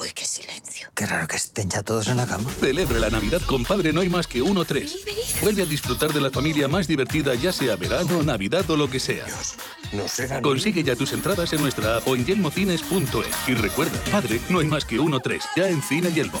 Uy, 0.00 0.12
qué 0.14 0.24
silencio. 0.24 0.88
Qué 0.94 1.06
raro 1.06 1.26
que 1.26 1.34
estén 1.34 1.68
ya 1.68 1.82
todos 1.82 2.06
en 2.06 2.18
la 2.18 2.26
cama. 2.26 2.48
Celebre 2.60 3.00
la 3.00 3.10
Navidad 3.10 3.42
con 3.42 3.64
Padre 3.64 3.92
No 3.92 4.00
hay 4.00 4.08
más 4.08 4.28
que 4.28 4.40
uno 4.40 4.64
tres. 4.64 5.04
Vuelve 5.42 5.62
a 5.62 5.66
disfrutar 5.66 6.12
de 6.12 6.20
la 6.20 6.30
familia 6.30 6.68
más 6.68 6.86
divertida, 6.86 7.34
ya 7.34 7.50
sea 7.50 7.74
verano, 7.74 8.22
Navidad 8.22 8.70
o 8.70 8.76
lo 8.76 8.88
que 8.88 9.00
sea. 9.00 9.26
no 9.92 10.06
será 10.06 10.40
Consigue 10.40 10.84
ya 10.84 10.94
tus 10.94 11.12
entradas 11.12 11.52
en 11.52 11.62
nuestra 11.62 11.96
app 11.96 12.06
o 12.06 12.14
en 12.14 12.24
yelmocines.es. 12.24 13.48
Y 13.48 13.54
recuerda, 13.54 13.98
Padre 14.12 14.40
No 14.48 14.60
hay 14.60 14.68
más 14.68 14.84
que 14.84 15.00
uno 15.00 15.18
tres. 15.18 15.42
Ya 15.56 15.68
en 15.68 15.82
Cine 15.82 16.12
Yelmo. 16.12 16.40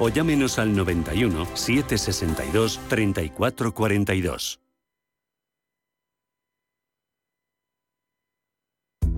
o 0.00 0.08
llámenos 0.08 0.58
al 0.58 0.74
91 0.74 1.46
762 1.54 2.80
3442. 2.88 4.60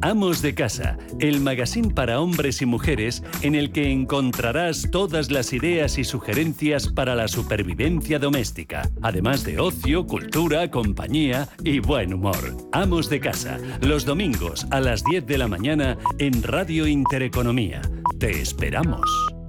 Amos 0.05 0.43
de 0.43 0.53
Casa, 0.53 0.99
el 1.21 1.41
magazine 1.41 1.95
para 1.95 2.21
hombres 2.21 2.61
y 2.61 2.67
mujeres 2.67 3.23
en 3.43 3.55
el 3.55 3.71
que 3.71 3.93
encontrarás 3.93 4.91
todas 4.91 5.31
las 5.31 5.53
ideas 5.53 5.97
y 5.97 6.03
sugerencias 6.03 6.89
para 6.89 7.15
la 7.15 7.29
supervivencia 7.29 8.19
doméstica, 8.19 8.91
además 9.01 9.45
de 9.45 9.61
ocio, 9.61 10.05
cultura, 10.05 10.69
compañía 10.73 11.49
y 11.63 11.79
buen 11.79 12.15
humor. 12.15 12.57
Amos 12.73 13.09
de 13.09 13.21
Casa, 13.21 13.59
los 13.81 14.05
domingos 14.05 14.67
a 14.73 14.81
las 14.81 15.05
10 15.05 15.25
de 15.25 15.39
la 15.39 15.47
mañana 15.47 15.97
en 16.19 16.43
Radio 16.43 16.89
Intereconomía. 16.89 17.81
Te 18.19 18.41
esperamos. 18.41 19.33